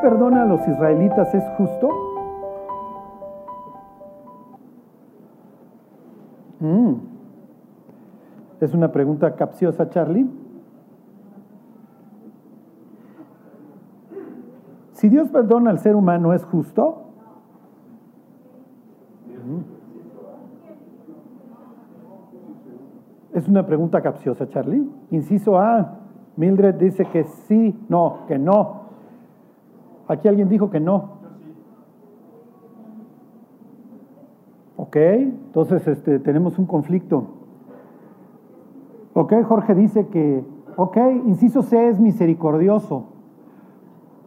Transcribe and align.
perdona 0.00 0.42
a 0.42 0.46
los 0.46 0.66
israelitas, 0.66 1.34
¿es 1.34 1.44
justo? 1.56 1.88
Mm. 6.60 6.94
Es 8.60 8.74
una 8.74 8.92
pregunta 8.92 9.34
capciosa, 9.36 9.88
Charlie. 9.88 10.28
Si 14.92 15.08
Dios 15.08 15.28
perdona 15.30 15.70
al 15.70 15.78
ser 15.78 15.96
humano, 15.96 16.34
¿es 16.34 16.44
justo? 16.44 17.04
Es 23.32 23.48
una 23.48 23.64
pregunta 23.64 24.02
capciosa, 24.02 24.48
Charlie. 24.48 24.86
Inciso 25.10 25.58
A, 25.58 26.00
Mildred 26.36 26.74
dice 26.74 27.06
que 27.06 27.24
sí, 27.24 27.78
no, 27.88 28.26
que 28.28 28.38
no. 28.38 28.79
Aquí 30.10 30.26
alguien 30.26 30.48
dijo 30.48 30.70
que 30.70 30.80
no. 30.80 31.20
Ok, 34.76 34.96
entonces 34.96 35.86
este, 35.86 36.18
tenemos 36.18 36.58
un 36.58 36.66
conflicto. 36.66 37.24
Ok, 39.14 39.34
Jorge 39.44 39.74
dice 39.74 40.08
que, 40.08 40.44
ok, 40.76 40.96
inciso 41.26 41.62
C 41.62 41.88
es 41.88 42.00
misericordioso. 42.00 43.04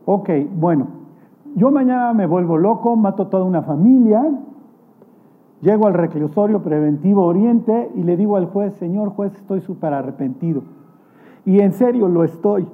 Ok, 0.06 0.30
bueno, 0.56 0.88
yo 1.56 1.70
mañana 1.72 2.14
me 2.14 2.28
vuelvo 2.28 2.58
loco, 2.58 2.96
mato 2.96 3.28
toda 3.28 3.44
una 3.44 3.64
familia, 3.64 4.24
Llego 5.64 5.88
al 5.88 5.94
reclusorio 5.94 6.62
preventivo 6.62 7.24
Oriente 7.24 7.90
y 7.96 8.04
le 8.04 8.18
digo 8.18 8.36
al 8.36 8.48
juez, 8.48 8.74
señor 8.74 9.12
juez, 9.12 9.34
estoy 9.34 9.62
súper 9.62 9.94
arrepentido. 9.94 10.62
Y 11.46 11.62
en 11.62 11.72
serio 11.72 12.10
lo 12.10 12.26
estoy. 12.26 12.68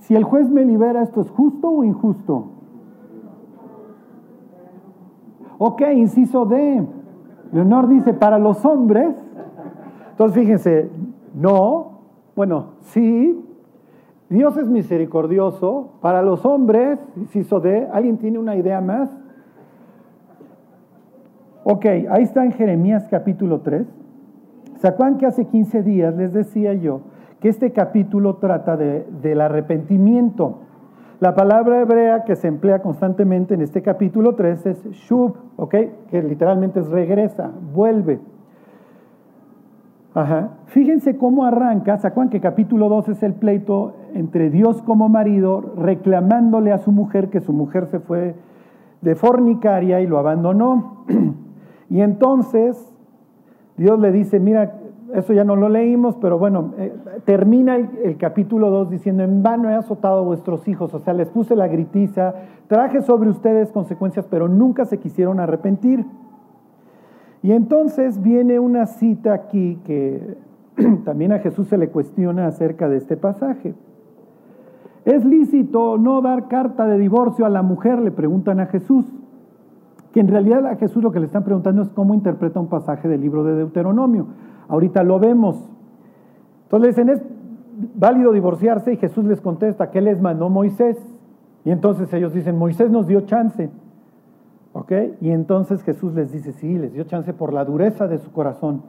Si 0.00 0.16
el 0.16 0.24
juez 0.24 0.50
me 0.50 0.64
libera, 0.64 1.02
¿esto 1.02 1.20
es 1.20 1.30
justo 1.30 1.70
o 1.70 1.84
injusto? 1.84 2.46
Ok, 5.58 5.82
inciso 5.94 6.46
D. 6.46 6.86
Leonor 7.52 7.88
dice, 7.88 8.14
para 8.14 8.38
los 8.38 8.64
hombres. 8.64 9.14
Entonces 10.10 10.38
fíjense, 10.38 10.90
no, 11.34 12.00
bueno, 12.34 12.66
sí, 12.80 13.44
Dios 14.30 14.56
es 14.56 14.68
misericordioso. 14.68 15.90
Para 16.00 16.22
los 16.22 16.46
hombres, 16.46 16.98
inciso 17.16 17.60
D, 17.60 17.86
¿alguien 17.92 18.16
tiene 18.16 18.38
una 18.38 18.56
idea 18.56 18.80
más? 18.80 19.10
Ok, 21.64 21.84
ahí 21.84 22.22
está 22.22 22.44
en 22.44 22.52
Jeremías 22.52 23.06
capítulo 23.10 23.60
3. 23.60 23.86
¿Se 24.76 24.94
que 25.18 25.26
hace 25.26 25.44
15 25.44 25.82
días 25.82 26.16
les 26.16 26.32
decía 26.32 26.72
yo 26.72 27.02
que 27.40 27.48
este 27.48 27.72
capítulo 27.72 28.36
trata 28.36 28.76
de, 28.76 29.06
del 29.22 29.40
arrepentimiento? 29.40 30.58
La 31.20 31.34
palabra 31.34 31.80
hebrea 31.80 32.24
que 32.24 32.34
se 32.34 32.48
emplea 32.48 32.80
constantemente 32.80 33.54
en 33.54 33.60
este 33.60 33.82
capítulo 33.82 34.34
3 34.36 34.66
es 34.66 34.90
shub, 34.90 35.36
ok, 35.56 35.74
que 36.10 36.22
literalmente 36.22 36.80
es 36.80 36.88
regresa, 36.88 37.50
vuelve. 37.74 38.20
Ajá. 40.14 40.50
Fíjense 40.66 41.16
cómo 41.16 41.44
arranca, 41.44 41.98
¿se 41.98 42.06
acuerdan 42.06 42.30
que 42.30 42.40
capítulo 42.40 42.88
2 42.88 43.10
es 43.10 43.22
el 43.22 43.34
pleito 43.34 43.94
entre 44.14 44.50
Dios 44.50 44.82
como 44.82 45.08
marido 45.08 45.74
reclamándole 45.76 46.72
a 46.72 46.78
su 46.78 46.90
mujer 46.90 47.28
que 47.28 47.40
su 47.40 47.52
mujer 47.52 47.86
se 47.86 48.00
fue 48.00 48.34
de 49.02 49.14
fornicaria 49.14 50.00
y 50.00 50.06
lo 50.06 50.18
abandonó? 50.18 51.04
Y 51.92 52.02
entonces 52.02 52.94
Dios 53.76 53.98
le 53.98 54.12
dice, 54.12 54.38
mira, 54.38 54.79
eso 55.14 55.32
ya 55.32 55.44
no 55.44 55.56
lo 55.56 55.68
leímos, 55.68 56.16
pero 56.16 56.38
bueno, 56.38 56.74
eh, 56.78 56.92
termina 57.24 57.76
el, 57.76 58.16
capítulo 58.16 58.70
2 58.70 58.90
diciendo, 58.90 59.22
en 59.22 59.42
vano 59.42 59.70
he 59.70 59.74
azotado 59.74 60.20
a 60.20 60.22
vuestros 60.22 60.66
hijos, 60.68 60.92
o 60.94 60.98
sea, 61.00 61.14
les 61.14 61.28
puse 61.28 61.56
la 61.56 61.68
gritiza, 61.68 62.34
traje 62.68 63.02
sobre 63.02 63.30
ustedes 63.30 63.72
consecuencias, 63.72 64.26
pero 64.30 64.48
nunca 64.48 64.84
se 64.84 64.98
quisieron 64.98 65.40
arrepentir. 65.40 66.04
Y 67.42 67.52
entonces 67.52 68.22
viene 68.22 68.58
una 68.58 68.86
cita 68.86 69.32
aquí 69.32 69.78
que 69.84 70.36
también 71.04 71.32
a 71.32 71.38
Jesús 71.38 71.68
se 71.68 71.78
le 71.78 71.88
cuestiona 71.88 72.46
acerca 72.46 72.88
de 72.88 72.98
este 72.98 73.16
pasaje. 73.16 73.74
¿Es 75.04 75.24
lícito 75.24 75.96
no 75.96 76.20
dar 76.20 76.48
carta 76.48 76.86
de 76.86 76.98
divorcio 76.98 77.46
a 77.46 77.48
la 77.48 77.62
mujer? 77.62 78.00
Le 78.00 78.10
preguntan 78.10 78.60
a 78.60 78.66
Jesús 78.66 79.06
que 80.12 80.20
en 80.20 80.28
realidad 80.28 80.66
a 80.66 80.76
Jesús 80.76 81.02
lo 81.02 81.12
que 81.12 81.20
le 81.20 81.26
están 81.26 81.44
preguntando 81.44 81.82
es 81.82 81.88
cómo 81.88 82.14
interpreta 82.14 82.60
un 82.60 82.68
pasaje 82.68 83.08
del 83.08 83.20
libro 83.20 83.44
de 83.44 83.54
Deuteronomio. 83.54 84.26
Ahorita 84.70 85.02
lo 85.02 85.18
vemos. 85.18 85.56
Entonces 86.62 86.80
le 86.80 86.88
dicen, 86.88 87.08
¿es 87.10 87.22
válido 87.94 88.32
divorciarse? 88.32 88.92
Y 88.92 88.96
Jesús 88.96 89.24
les 89.24 89.40
contesta, 89.40 89.90
¿qué 89.90 90.00
les 90.00 90.20
mandó 90.20 90.48
Moisés? 90.48 90.96
Y 91.64 91.70
entonces 91.70 92.12
ellos 92.14 92.32
dicen, 92.32 92.56
Moisés 92.56 92.90
nos 92.90 93.06
dio 93.06 93.22
chance. 93.22 93.68
¿Ok? 94.72 94.92
Y 95.20 95.30
entonces 95.30 95.82
Jesús 95.82 96.14
les 96.14 96.30
dice, 96.30 96.52
sí, 96.52 96.78
les 96.78 96.92
dio 96.92 97.04
chance 97.04 97.34
por 97.34 97.52
la 97.52 97.64
dureza 97.64 98.06
de 98.06 98.18
su 98.18 98.30
corazón. 98.30 98.82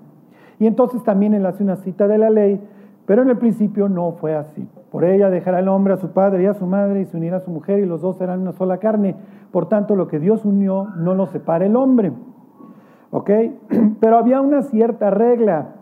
Y 0.60 0.68
entonces 0.68 1.04
también 1.04 1.34
él 1.34 1.46
hace 1.48 1.64
una 1.64 1.76
cita 1.78 2.08
de 2.08 2.20
la 2.20 2.30
ley, 2.30 2.62
pero 3.08 3.24
en 3.24 3.30
el 3.30 3.38
principio 3.40 3.90
no 3.90 4.12
fue 4.12 4.36
así. 4.36 4.68
Por 4.92 5.04
ella 5.04 5.32
dejará 5.32 5.60
el 5.60 5.68
hombre 5.68 5.96
a 5.96 5.98
su 5.98 6.12
padre 6.12 6.44
y 6.44 6.46
a 6.46 6.54
su 6.54 6.68
madre 6.68 7.02
y 7.02 7.06
se 7.06 7.18
unirá 7.18 7.38
a 7.38 7.40
su 7.42 7.50
mujer 7.50 7.80
y 7.80 7.88
los 7.88 8.02
dos 8.02 8.18
serán 8.18 8.42
una 8.42 8.52
sola 8.52 8.78
carne. 8.78 9.16
Por 9.52 9.68
tanto, 9.68 9.96
lo 9.96 10.08
que 10.08 10.20
Dios 10.20 10.46
unió 10.46 10.90
no 10.98 11.16
lo 11.16 11.26
separa 11.26 11.66
el 11.66 11.76
hombre. 11.76 12.14
¿Ok? 13.12 13.30
Pero 14.00 14.18
había 14.18 14.42
una 14.42 14.64
cierta 14.64 15.10
regla. 15.10 15.76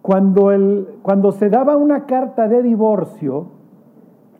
Cuando, 0.00 0.52
el, 0.52 0.88
cuando 1.02 1.32
se 1.32 1.50
daba 1.50 1.76
una 1.76 2.06
carta 2.06 2.48
de 2.48 2.62
divorcio, 2.62 3.48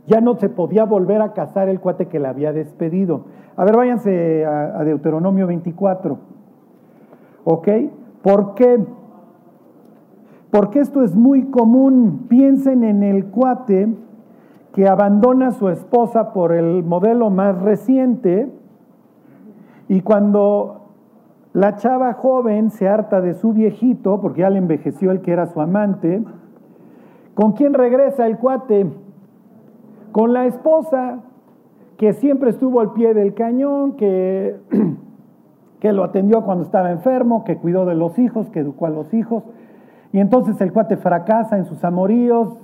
ya 0.06 0.20
no 0.20 0.36
se 0.36 0.48
podía 0.48 0.84
volver 0.84 1.20
a 1.20 1.34
casar 1.34 1.68
el 1.68 1.80
cuate 1.80 2.06
que 2.06 2.18
la 2.18 2.30
había 2.30 2.52
despedido. 2.52 3.24
A 3.56 3.64
ver, 3.64 3.76
váyanse 3.76 4.46
a, 4.46 4.80
a 4.80 4.84
Deuteronomio 4.84 5.46
24. 5.46 6.18
¿Ok? 7.44 7.68
¿Por 8.22 8.54
qué? 8.54 8.84
Porque 10.50 10.80
esto 10.80 11.02
es 11.02 11.14
muy 11.14 11.50
común. 11.50 12.26
Piensen 12.28 12.84
en 12.84 13.02
el 13.02 13.26
cuate 13.26 13.94
que 14.72 14.88
abandona 14.88 15.48
a 15.48 15.52
su 15.52 15.68
esposa 15.68 16.32
por 16.32 16.52
el 16.52 16.84
modelo 16.84 17.30
más 17.30 17.60
reciente 17.60 18.48
y 19.88 20.02
cuando 20.02 20.87
la 21.52 21.76
chava 21.76 22.12
joven 22.14 22.70
se 22.70 22.88
harta 22.88 23.20
de 23.20 23.34
su 23.34 23.52
viejito, 23.52 24.20
porque 24.20 24.42
ya 24.42 24.50
le 24.50 24.58
envejeció 24.58 25.10
el 25.10 25.20
que 25.20 25.32
era 25.32 25.46
su 25.46 25.60
amante, 25.60 26.22
¿con 27.34 27.52
quién 27.52 27.74
regresa 27.74 28.26
el 28.26 28.36
cuate? 28.36 28.86
Con 30.12 30.32
la 30.32 30.46
esposa, 30.46 31.20
que 31.96 32.12
siempre 32.12 32.50
estuvo 32.50 32.80
al 32.80 32.92
pie 32.92 33.14
del 33.14 33.34
cañón, 33.34 33.92
que, 33.96 34.56
que 35.80 35.92
lo 35.92 36.04
atendió 36.04 36.44
cuando 36.44 36.64
estaba 36.64 36.90
enfermo, 36.90 37.44
que 37.44 37.56
cuidó 37.56 37.86
de 37.86 37.94
los 37.94 38.18
hijos, 38.18 38.50
que 38.50 38.60
educó 38.60 38.86
a 38.86 38.90
los 38.90 39.12
hijos. 39.14 39.42
Y 40.12 40.20
entonces 40.20 40.60
el 40.60 40.72
cuate 40.72 40.96
fracasa 40.96 41.56
en 41.56 41.64
sus 41.64 41.82
amoríos, 41.82 42.58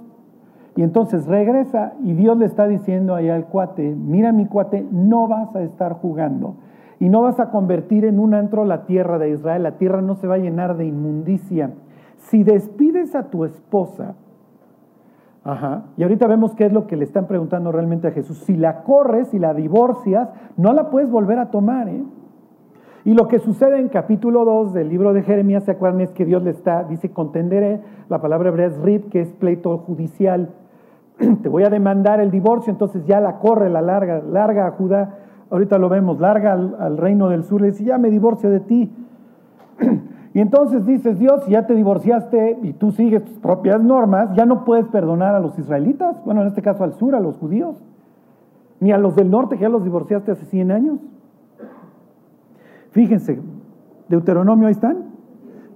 y 0.77 0.83
entonces 0.83 1.27
regresa 1.27 1.93
y 2.03 2.15
Dios 2.15 2.37
le 2.37 2.47
está 2.47 2.67
diciendo 2.67 3.15
ahí 3.15 3.29
al 3.29 3.47
cuate, 3.47 3.95
mira 3.95 4.33
mi 4.33 4.47
cuate, 4.47 4.85
no 4.91 5.29
vas 5.29 5.55
a 5.55 5.63
estar 5.63 5.93
jugando 5.95 6.57
y 7.05 7.11
no 7.11 7.21
vas 7.21 7.39
a 7.39 7.51
convertir 7.51 8.07
en 8.07 8.19
un 8.19 8.33
antro 8.33 8.65
la 8.65 8.87
tierra 8.87 9.19
de 9.19 9.29
Israel, 9.29 9.63
la 9.63 9.77
tierra 9.77 10.01
no 10.01 10.15
se 10.15 10.27
va 10.27 10.37
a 10.37 10.39
llenar 10.39 10.79
de 10.79 10.87
inmundicia. 10.87 11.75
Si 12.17 12.43
despides 12.45 13.15
a 13.15 13.25
tu 13.25 13.45
esposa, 13.45 14.15
ajá, 15.45 15.83
y 15.99 16.03
ahorita 16.03 16.27
vemos 16.27 16.55
qué 16.55 16.65
es 16.65 16.73
lo 16.73 16.87
que 16.87 16.97
le 16.97 17.05
están 17.05 17.27
preguntando 17.27 17.71
realmente 17.73 18.09
a 18.09 18.13
Jesús, 18.13 18.39
si 18.47 18.57
la 18.57 18.85
corres, 18.85 19.29
si 19.29 19.39
la 19.39 19.53
divorcias, 19.53 20.31
no 20.57 20.73
la 20.73 20.89
puedes 20.89 21.11
volver 21.11 21.39
a 21.41 21.51
tomar, 21.51 21.91
¿eh? 21.91 22.03
Y 23.05 23.13
lo 23.13 23.29
que 23.29 23.39
sucede 23.39 23.81
en 23.81 23.91
capítulo 23.91 24.47
2 24.47 24.73
del 24.73 24.89
libro 24.89 25.13
de 25.13 25.25
Jeremías, 25.25 25.65
¿se 25.65 25.73
acuerdan? 25.73 26.01
Es 26.01 26.13
que 26.13 26.25
Dios 26.25 26.43
le 26.43 26.53
está, 26.53 26.85
dice, 26.85 27.11
contenderé, 27.11 27.83
la 28.09 28.23
palabra 28.23 28.49
hebrea 28.49 28.69
es 28.69 28.79
rib, 28.79 29.11
que 29.11 29.21
es 29.21 29.31
pleito 29.31 29.77
judicial. 29.77 30.55
te 31.43 31.51
voy 31.51 31.65
a 31.65 31.69
demandar 31.69 32.21
el 32.21 32.31
divorcio, 32.31 32.73
entonces 32.73 33.05
ya 33.05 33.21
la 33.21 33.41
corre, 33.41 33.69
la 33.69 33.83
larga, 33.83 34.23
larga 34.23 34.69
a 34.69 34.71
Judá, 34.71 35.19
ahorita 35.51 35.79
lo 35.79 35.89
vemos, 35.89 36.21
larga 36.21 36.53
al, 36.53 36.97
reino 36.97 37.29
del 37.29 37.45
sur, 37.45 37.61
le 37.61 37.69
dice, 37.69 37.85
ya 37.85 37.99
me 37.99 38.11
divorcio 38.11 38.51
de 38.51 38.61
ti. 38.61 38.93
y 40.35 40.41
entonces 40.41 40.87
dices, 40.87 41.19
Dios, 41.19 41.45
si 41.45 41.53
ya 41.53 41.67
te 41.67 41.75
divorciaste 41.75 42.59
y 42.63 42.73
tú 42.73 42.91
sigues 42.91 43.25
tus 43.25 43.39
propias 43.39 43.83
normas, 43.83 44.35
ya 44.35 44.47
no 44.47 44.65
puedes 44.65 44.87
perdonar 44.87 45.35
a 45.35 45.41
los 45.41 45.59
israelitas, 45.59 46.23
bueno, 46.25 46.43
en 46.43 46.49
este 46.49 46.63
caso 46.63 46.85
al 46.85 46.95
sur, 46.95 47.15
a 47.15 47.21
los 47.21 47.37
judíos, 47.37 47.77
ni 48.81 48.93
a 48.93 48.99
los 48.99 49.15
del 49.17 49.31
norte 49.31 49.57
que 49.57 49.63
ya 49.63 49.69
los 49.69 49.85
divorciaste 49.85 50.33
hace 50.33 50.45
100 50.45 50.71
años. 50.71 50.99
Fíjense, 52.91 53.41
Deuteronomio 54.09 54.69
ahí 54.69 54.73
están, 54.73 55.15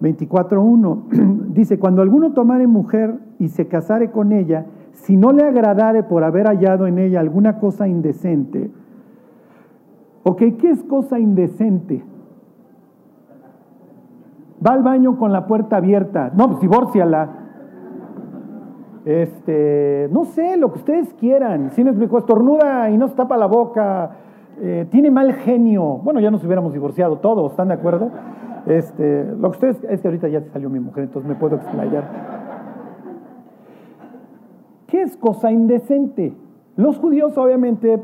24.1, 0.01 1.49
dice, 1.53 1.79
cuando 1.79 2.03
alguno 2.03 2.33
tomare 2.33 2.67
mujer 2.67 3.19
y 3.39 3.49
se 3.49 3.67
casare 3.67 4.11
con 4.11 4.33
ella, 4.33 4.67
si 4.93 5.17
no 5.17 5.33
le 5.33 5.45
agradare 5.45 6.03
por 6.03 6.25
haber 6.25 6.47
hallado 6.47 6.87
en 6.87 6.99
ella 6.99 7.21
alguna 7.21 7.59
cosa 7.59 7.89
indecente, 7.89 8.71
ok, 10.25 10.39
¿qué 10.59 10.71
es 10.71 10.83
cosa 10.85 11.19
indecente? 11.19 12.05
Va 14.67 14.73
al 14.73 14.83
baño 14.83 15.19
con 15.19 15.33
la 15.33 15.47
puerta 15.47 15.77
abierta, 15.77 16.31
no, 16.35 16.49
pues 16.49 16.61
divórciala. 16.61 17.31
este, 19.05 20.09
no 20.13 20.25
sé, 20.25 20.57
lo 20.57 20.73
que 20.73 20.81
ustedes 20.81 21.15
quieran. 21.15 21.71
Si 21.71 21.83
me 21.83 21.91
explico, 21.91 22.19
estornuda 22.19 22.91
y 22.91 22.99
no 22.99 23.09
se 23.09 23.15
tapa 23.15 23.37
la 23.37 23.47
boca, 23.47 24.11
eh, 24.61 24.87
tiene 24.91 25.11
mal 25.11 25.33
genio. 25.35 25.99
Bueno, 26.03 26.21
ya 26.21 26.31
nos 26.31 26.45
hubiéramos 26.45 26.73
divorciado 26.73 27.19
todos, 27.19 27.53
¿están 27.53 27.69
de 27.69 27.75
acuerdo? 27.75 28.11
Este, 28.67 29.25
lo 29.25 29.51
que 29.51 29.57
ustedes, 29.57 29.85
es 29.89 30.01
que 30.03 30.09
ahorita 30.09 30.29
ya 30.29 30.43
salió 30.53 30.69
mi 30.69 30.81
mujer, 30.81 31.05
entonces 31.05 31.29
me 31.29 31.37
puedo 31.37 31.57
explayar. 31.57 32.05
¿Qué 34.89 35.03
es 35.03 35.17
cosa 35.17 35.53
indecente? 35.53 36.35
Los 36.77 36.99
judíos 36.99 37.37
obviamente 37.39 38.03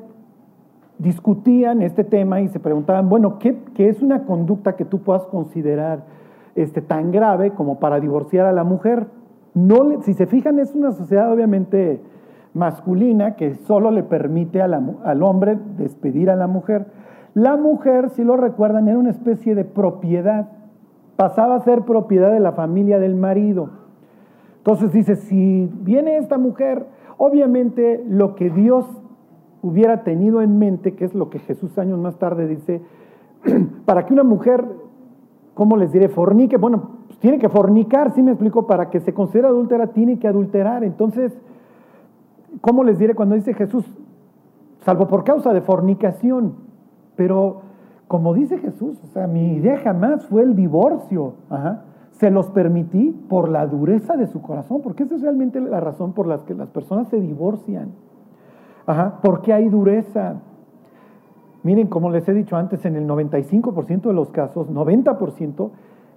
discutían 0.99 1.83
este 1.83 2.05
tema 2.05 2.41
y 2.41 2.49
se 2.49 2.61
preguntaban, 2.61 3.09
bueno, 3.09 3.39
¿qué, 3.39 3.59
qué 3.75 3.89
es 3.89 4.01
una 4.03 4.25
conducta 4.25 4.77
que 4.77 4.85
tú 4.85 5.01
puedas 5.01 5.27
considerar 5.27 6.05
este, 6.55 6.81
tan 6.81 7.11
grave 7.11 7.51
como 7.51 7.79
para 7.79 8.01
divorciar 8.01 8.47
a 8.47 8.53
la 8.53 8.65
mujer? 8.65 9.07
No, 9.55 10.03
si 10.03 10.15
se 10.15 10.27
fijan, 10.27 10.59
es 10.59 10.75
una 10.75 10.93
sociedad 10.93 11.33
obviamente 11.33 12.01
masculina 12.55 13.35
que 13.35 13.55
solo 13.55 13.91
le 13.91 14.05
permite 14.05 14.63
al 14.63 15.23
hombre 15.23 15.59
despedir 15.77 16.31
a 16.31 16.37
la 16.37 16.47
mujer. 16.47 16.87
La 17.35 17.57
mujer, 17.57 18.11
si 18.11 18.23
lo 18.23 18.37
recuerdan, 18.37 18.89
era 18.89 18.99
una 18.99 19.11
especie 19.11 19.57
de 19.57 19.65
propiedad, 19.65 20.49
pasaba 21.17 21.57
a 21.57 21.61
ser 21.61 21.83
propiedad 21.83 22.33
de 22.33 22.41
la 22.41 22.53
familia 22.53 23.01
del 23.01 23.17
marido. 23.17 23.71
Entonces 24.59 24.93
dice, 24.93 25.17
si 25.17 25.69
viene 25.83 26.17
esta 26.17 26.39
mujer, 26.39 26.87
obviamente 27.19 28.05
lo 28.09 28.35
que 28.37 28.51
Dios 28.51 28.87
hubiera 29.65 30.05
tenido 30.05 30.43
en 30.43 30.59
mente, 30.59 30.95
que 30.95 31.07
es 31.07 31.15
lo 31.15 31.31
que 31.31 31.39
Jesús 31.39 31.79
años 31.79 31.99
más 31.99 32.19
tarde 32.19 32.47
dice, 32.47 32.83
para 33.87 34.05
que 34.05 34.13
una 34.13 34.23
mujer, 34.23 34.63
¿cómo 35.55 35.79
les 35.79 35.91
diré? 35.91 36.11
Fornique, 36.11 36.59
bueno, 36.59 36.91
pues 37.07 37.19
tiene 37.19 37.39
que 37.39 37.49
fornicar, 37.49 38.13
¿sí 38.13 38.23
me 38.23 38.33
explico? 38.33 38.67
Para 38.67 38.91
que 38.91 39.01
se 39.01 39.15
considere 39.15 39.49
adúltera, 39.49 39.87
tiene 39.89 40.19
que 40.19 40.29
adulterar. 40.29 40.85
Entonces, 40.85 41.33
¿cómo 42.61 42.85
les 42.85 42.99
diré 42.99 43.15
cuando 43.15 43.37
dice 43.37 43.55
Jesús? 43.55 43.87
Salvo 44.81 45.09
por 45.09 45.25
causa 45.25 45.55
de 45.55 45.63
fornicación. 45.63 46.57
Pero, 47.17 47.63
como 48.07 48.35
dice 48.35 48.59
Jesús, 48.59 49.01
o 49.03 49.07
sea, 49.07 49.27
mi 49.27 49.55
idea 49.55 49.79
jamás 49.79 50.27
fue 50.27 50.43
el 50.43 50.55
divorcio. 50.55 51.37
Se 52.11 52.31
los 52.31 52.51
permití 52.51 53.13
por 53.31 53.49
la 53.49 53.67
dureza 53.67 54.15
de 54.17 54.27
su 54.27 54.43
corazón, 54.43 54.83
porque 54.83 55.05
esa 55.05 55.15
es 55.15 55.23
realmente 55.23 55.59
la 55.59 55.81
razón 55.81 56.13
por 56.13 56.27
la 56.27 56.45
que 56.45 56.55
las 56.55 56.69
personas 56.69 57.09
se 57.09 57.19
divorcian. 57.19 57.93
Ajá, 58.87 59.19
porque 59.23 59.53
hay 59.53 59.69
dureza. 59.69 60.37
Miren, 61.63 61.87
como 61.87 62.11
les 62.11 62.29
he 62.29 62.35
dicho 62.35 62.57
antes, 62.57 62.85
en 62.85 62.97
el 62.97 63.07
95% 63.09 64.03
de 64.03 64.13
los 64.13 64.31
casos, 64.31 64.71
90%, 64.71 65.71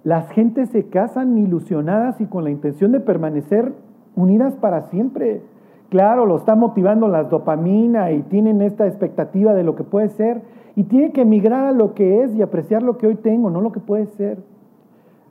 las 0.04 0.30
gentes 0.30 0.68
se 0.70 0.88
casan 0.88 1.38
ilusionadas 1.38 2.20
y 2.20 2.26
con 2.26 2.44
la 2.44 2.50
intención 2.50 2.92
de 2.92 3.00
permanecer 3.00 3.72
unidas 4.14 4.54
para 4.56 4.82
siempre. 4.90 5.42
Claro, 5.88 6.26
lo 6.26 6.36
está 6.36 6.54
motivando 6.54 7.08
la 7.08 7.24
dopamina 7.24 8.12
y 8.12 8.22
tienen 8.22 8.60
esta 8.60 8.86
expectativa 8.86 9.54
de 9.54 9.64
lo 9.64 9.74
que 9.74 9.84
puede 9.84 10.10
ser 10.10 10.42
y 10.76 10.84
tiene 10.84 11.12
que 11.12 11.22
emigrar 11.22 11.66
a 11.66 11.72
lo 11.72 11.94
que 11.94 12.22
es 12.22 12.34
y 12.34 12.42
apreciar 12.42 12.82
lo 12.82 12.98
que 12.98 13.06
hoy 13.06 13.16
tengo, 13.16 13.48
no 13.48 13.62
lo 13.62 13.72
que 13.72 13.80
puede 13.80 14.06
ser. 14.06 14.38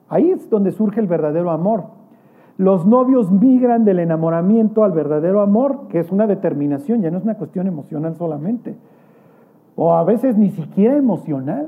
Ahí 0.09 0.31
es 0.31 0.49
donde 0.49 0.71
surge 0.71 0.99
el 0.99 1.07
verdadero 1.07 1.51
amor. 1.51 1.96
Los 2.57 2.85
novios 2.87 3.31
migran 3.31 3.85
del 3.85 3.99
enamoramiento 3.99 4.83
al 4.83 4.91
verdadero 4.91 5.41
amor, 5.41 5.87
que 5.89 5.99
es 5.99 6.11
una 6.11 6.25
determinación, 6.25 7.01
ya 7.01 7.11
no 7.11 7.19
es 7.19 7.23
una 7.23 7.35
cuestión 7.35 7.67
emocional 7.67 8.15
solamente. 8.15 8.75
O 9.75 9.93
a 9.93 10.03
veces 10.03 10.37
ni 10.37 10.49
siquiera 10.49 10.97
emocional. 10.97 11.67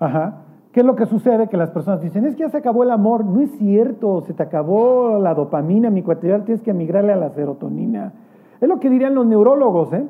Ajá. 0.00 0.44
¿Qué 0.72 0.80
es 0.80 0.86
lo 0.86 0.96
que 0.96 1.06
sucede? 1.06 1.48
Que 1.48 1.56
las 1.56 1.70
personas 1.70 2.00
dicen, 2.00 2.24
es 2.24 2.36
que 2.36 2.42
ya 2.42 2.50
se 2.50 2.56
acabó 2.56 2.84
el 2.84 2.90
amor. 2.90 3.24
No 3.24 3.40
es 3.40 3.50
cierto, 3.58 4.22
se 4.22 4.32
te 4.32 4.42
acabó 4.42 5.18
la 5.18 5.34
dopamina, 5.34 5.90
mi 5.90 6.02
cuatrial, 6.02 6.44
tienes 6.44 6.62
que 6.62 6.72
migrarle 6.72 7.12
a 7.12 7.16
la 7.16 7.30
serotonina. 7.30 8.12
Es 8.60 8.68
lo 8.68 8.80
que 8.80 8.88
dirían 8.88 9.14
los 9.14 9.26
neurólogos, 9.26 9.92
¿eh? 9.92 10.06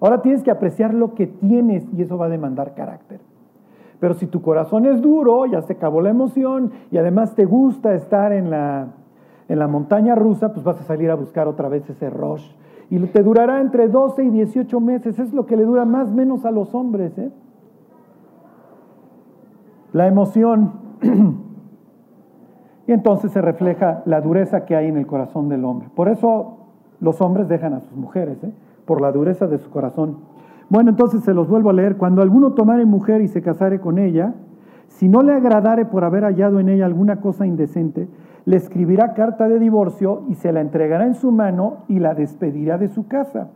Ahora 0.00 0.22
tienes 0.22 0.42
que 0.42 0.50
apreciar 0.50 0.94
lo 0.94 1.14
que 1.14 1.26
tienes 1.26 1.86
y 1.96 2.02
eso 2.02 2.18
va 2.18 2.26
a 2.26 2.28
demandar 2.28 2.74
carácter. 2.74 3.20
Pero 4.02 4.14
si 4.14 4.26
tu 4.26 4.42
corazón 4.42 4.84
es 4.84 5.00
duro, 5.00 5.46
ya 5.46 5.62
se 5.62 5.74
acabó 5.74 6.00
la 6.00 6.10
emoción 6.10 6.72
y 6.90 6.96
además 6.96 7.36
te 7.36 7.44
gusta 7.44 7.94
estar 7.94 8.32
en 8.32 8.50
la, 8.50 8.88
en 9.48 9.60
la 9.60 9.68
montaña 9.68 10.16
rusa, 10.16 10.52
pues 10.52 10.64
vas 10.64 10.80
a 10.80 10.82
salir 10.82 11.08
a 11.08 11.14
buscar 11.14 11.46
otra 11.46 11.68
vez 11.68 11.88
ese 11.88 12.10
rush. 12.10 12.44
Y 12.90 12.98
te 12.98 13.22
durará 13.22 13.60
entre 13.60 13.86
12 13.86 14.24
y 14.24 14.30
18 14.30 14.80
meses. 14.80 15.20
Es 15.20 15.32
lo 15.32 15.46
que 15.46 15.56
le 15.56 15.62
dura 15.62 15.84
más 15.84 16.08
o 16.08 16.14
menos 16.14 16.44
a 16.44 16.50
los 16.50 16.74
hombres. 16.74 17.16
¿eh? 17.16 17.30
la 19.92 20.08
emoción. 20.08 20.72
y 22.88 22.92
entonces 22.92 23.30
se 23.30 23.40
refleja 23.40 24.02
la 24.04 24.20
dureza 24.20 24.64
que 24.64 24.74
hay 24.74 24.88
en 24.88 24.96
el 24.96 25.06
corazón 25.06 25.48
del 25.48 25.64
hombre. 25.64 25.90
Por 25.94 26.08
eso 26.08 26.58
los 26.98 27.20
hombres 27.20 27.46
dejan 27.46 27.72
a 27.74 27.80
sus 27.82 27.96
mujeres, 27.96 28.42
¿eh? 28.42 28.52
por 28.84 29.00
la 29.00 29.12
dureza 29.12 29.46
de 29.46 29.58
su 29.58 29.70
corazón. 29.70 30.31
Bueno, 30.68 30.90
entonces 30.90 31.22
se 31.24 31.34
los 31.34 31.48
vuelvo 31.48 31.70
a 31.70 31.72
leer. 31.72 31.96
Cuando 31.96 32.22
alguno 32.22 32.52
tomare 32.52 32.84
mujer 32.84 33.20
y 33.20 33.28
se 33.28 33.42
casare 33.42 33.80
con 33.80 33.98
ella, 33.98 34.34
si 34.88 35.08
no 35.08 35.22
le 35.22 35.32
agradare 35.32 35.84
por 35.84 36.04
haber 36.04 36.24
hallado 36.24 36.60
en 36.60 36.68
ella 36.68 36.86
alguna 36.86 37.20
cosa 37.20 37.46
indecente, 37.46 38.08
le 38.44 38.56
escribirá 38.56 39.14
carta 39.14 39.48
de 39.48 39.58
divorcio 39.58 40.22
y 40.28 40.34
se 40.34 40.52
la 40.52 40.60
entregará 40.60 41.06
en 41.06 41.14
su 41.14 41.30
mano 41.30 41.84
y 41.88 41.98
la 41.98 42.14
despedirá 42.14 42.78
de 42.78 42.88
su 42.88 43.06
casa. 43.06 43.48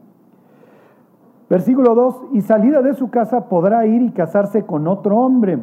Versículo 1.49 1.95
2, 1.95 2.23
y 2.33 2.41
salida 2.41 2.83
de 2.83 2.95
su 2.95 3.11
casa 3.11 3.49
podrá 3.49 3.87
ir 3.87 4.03
y 4.03 4.11
casarse 4.11 4.65
con 4.65 4.89
otro 4.89 5.19
hombre 5.19 5.61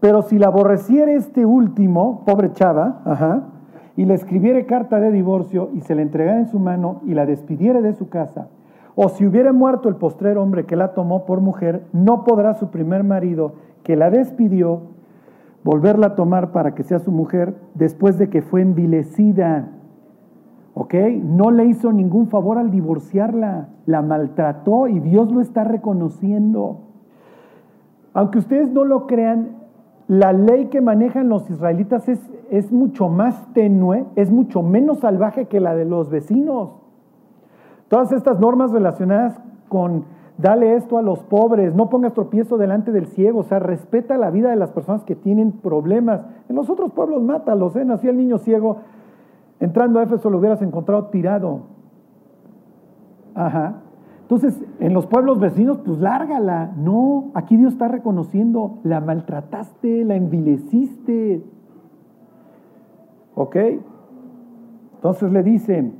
pero 0.00 0.22
si 0.22 0.38
la 0.38 0.46
aborreciere 0.46 1.14
este 1.14 1.44
último, 1.44 2.22
pobre 2.24 2.52
chava, 2.52 3.02
ajá, 3.04 3.42
y 3.96 4.04
le 4.04 4.14
escribiere 4.14 4.66
carta 4.66 5.00
de 5.00 5.10
divorcio 5.10 5.70
y 5.74 5.80
se 5.80 5.94
la 5.94 6.02
entregara 6.02 6.38
en 6.38 6.46
su 6.46 6.60
mano 6.60 7.00
y 7.04 7.14
la 7.14 7.26
despidiere 7.26 7.82
de 7.82 7.94
su 7.94 8.08
casa, 8.08 8.48
o 9.00 9.08
si 9.10 9.24
hubiere 9.24 9.52
muerto 9.52 9.88
el 9.88 9.94
postrer 9.94 10.38
hombre 10.38 10.66
que 10.66 10.74
la 10.74 10.92
tomó 10.92 11.24
por 11.24 11.40
mujer, 11.40 11.84
no 11.92 12.24
podrá 12.24 12.54
su 12.54 12.72
primer 12.72 13.04
marido 13.04 13.52
que 13.84 13.94
la 13.94 14.10
despidió 14.10 14.80
volverla 15.62 16.08
a 16.08 16.14
tomar 16.16 16.50
para 16.50 16.74
que 16.74 16.82
sea 16.82 16.98
su 16.98 17.12
mujer 17.12 17.54
después 17.74 18.18
de 18.18 18.28
que 18.28 18.42
fue 18.42 18.60
envilecida. 18.60 19.68
¿Ok? 20.74 20.94
No 21.22 21.52
le 21.52 21.66
hizo 21.66 21.92
ningún 21.92 22.26
favor 22.26 22.58
al 22.58 22.72
divorciarla, 22.72 23.68
la 23.86 24.02
maltrató 24.02 24.88
y 24.88 24.98
Dios 24.98 25.30
lo 25.30 25.42
está 25.42 25.62
reconociendo. 25.62 26.80
Aunque 28.14 28.38
ustedes 28.38 28.72
no 28.72 28.84
lo 28.84 29.06
crean, 29.06 29.58
la 30.08 30.32
ley 30.32 30.70
que 30.70 30.80
manejan 30.80 31.28
los 31.28 31.48
israelitas 31.48 32.08
es, 32.08 32.18
es 32.50 32.72
mucho 32.72 33.08
más 33.08 33.46
tenue, 33.52 34.06
es 34.16 34.32
mucho 34.32 34.64
menos 34.64 34.98
salvaje 34.98 35.46
que 35.46 35.60
la 35.60 35.76
de 35.76 35.84
los 35.84 36.10
vecinos. 36.10 36.87
Todas 37.88 38.12
estas 38.12 38.38
normas 38.38 38.70
relacionadas 38.70 39.40
con 39.68 40.04
dale 40.38 40.76
esto 40.76 40.98
a 40.98 41.02
los 41.02 41.24
pobres, 41.24 41.74
no 41.74 41.90
pongas 41.90 42.14
tropiezo 42.14 42.56
delante 42.56 42.92
del 42.92 43.06
ciego, 43.06 43.40
o 43.40 43.42
sea, 43.42 43.58
respeta 43.58 44.16
la 44.16 44.30
vida 44.30 44.50
de 44.50 44.56
las 44.56 44.70
personas 44.70 45.04
que 45.04 45.16
tienen 45.16 45.52
problemas. 45.52 46.24
En 46.48 46.56
los 46.56 46.70
otros 46.70 46.92
pueblos 46.92 47.22
mátalos, 47.22 47.74
¿eh? 47.76 47.84
Nací 47.84 48.08
el 48.08 48.16
niño 48.16 48.38
ciego, 48.38 48.78
entrando 49.58 49.98
a 49.98 50.04
Éfeso 50.04 50.30
lo 50.30 50.38
hubieras 50.38 50.62
encontrado 50.62 51.06
tirado. 51.06 51.62
Ajá. 53.34 53.82
Entonces, 54.22 54.62
en 54.78 54.92
los 54.92 55.06
pueblos 55.06 55.40
vecinos, 55.40 55.78
pues 55.84 55.98
lárgala. 55.98 56.72
No, 56.76 57.30
aquí 57.34 57.56
Dios 57.56 57.72
está 57.72 57.88
reconociendo, 57.88 58.78
la 58.84 59.00
maltrataste, 59.00 60.04
la 60.04 60.16
envileciste. 60.16 61.42
¿Ok? 63.34 63.56
Entonces 64.96 65.32
le 65.32 65.42
dicen, 65.42 65.94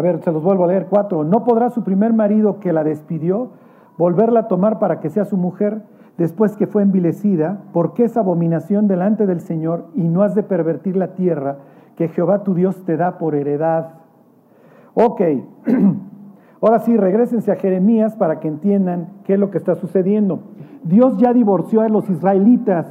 a 0.00 0.02
ver, 0.02 0.22
se 0.22 0.32
los 0.32 0.42
vuelvo 0.42 0.64
a 0.64 0.68
leer, 0.68 0.86
cuatro, 0.88 1.24
no 1.24 1.44
podrá 1.44 1.68
su 1.68 1.84
primer 1.84 2.14
marido 2.14 2.58
que 2.58 2.72
la 2.72 2.84
despidió 2.84 3.50
volverla 3.98 4.40
a 4.40 4.48
tomar 4.48 4.78
para 4.78 4.98
que 4.98 5.10
sea 5.10 5.26
su 5.26 5.36
mujer 5.36 5.82
después 6.16 6.56
que 6.56 6.66
fue 6.66 6.80
envilecida, 6.80 7.64
porque 7.74 8.04
es 8.04 8.16
abominación 8.16 8.88
delante 8.88 9.26
del 9.26 9.40
Señor 9.40 9.88
y 9.94 10.08
no 10.08 10.22
has 10.22 10.34
de 10.34 10.42
pervertir 10.42 10.96
la 10.96 11.08
tierra 11.08 11.58
que 11.96 12.08
Jehová 12.08 12.42
tu 12.42 12.54
Dios 12.54 12.82
te 12.86 12.96
da 12.96 13.18
por 13.18 13.34
heredad. 13.34 13.90
Ok, 14.94 15.20
ahora 16.62 16.78
sí, 16.78 16.96
regresense 16.96 17.52
a 17.52 17.56
Jeremías 17.56 18.16
para 18.16 18.40
que 18.40 18.48
entiendan 18.48 19.08
qué 19.24 19.34
es 19.34 19.38
lo 19.38 19.50
que 19.50 19.58
está 19.58 19.74
sucediendo. 19.74 20.44
Dios 20.82 21.18
ya 21.18 21.34
divorció 21.34 21.82
a 21.82 21.90
los 21.90 22.08
israelitas. 22.08 22.90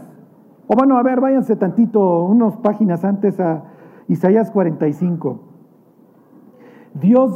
O 0.68 0.76
bueno, 0.76 0.96
a 0.96 1.02
ver, 1.02 1.22
váyanse 1.22 1.56
tantito, 1.56 2.26
unas 2.26 2.56
páginas 2.58 3.04
antes 3.04 3.40
a 3.40 3.64
Isaías 4.08 4.52
45. 4.52 5.49
Dios 6.94 7.36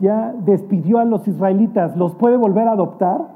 ya, 0.00 0.34
despidió 0.44 0.98
a 0.98 1.04
los 1.04 1.26
israelitas, 1.26 1.96
¿los 1.96 2.14
puede 2.14 2.36
volver 2.36 2.68
a 2.68 2.72
adoptar? 2.72 3.32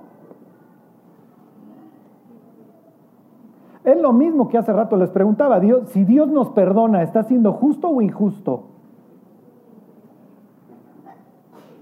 Es 3.84 4.00
lo 4.00 4.12
mismo 4.12 4.48
que 4.48 4.58
hace 4.58 4.72
rato 4.72 4.96
les 4.96 5.10
preguntaba, 5.10 5.60
Dios, 5.60 5.88
si 5.90 6.04
Dios 6.04 6.28
nos 6.28 6.50
perdona, 6.50 7.02
¿está 7.02 7.22
siendo 7.24 7.52
justo 7.52 7.88
o 7.88 8.00
injusto? 8.00 8.64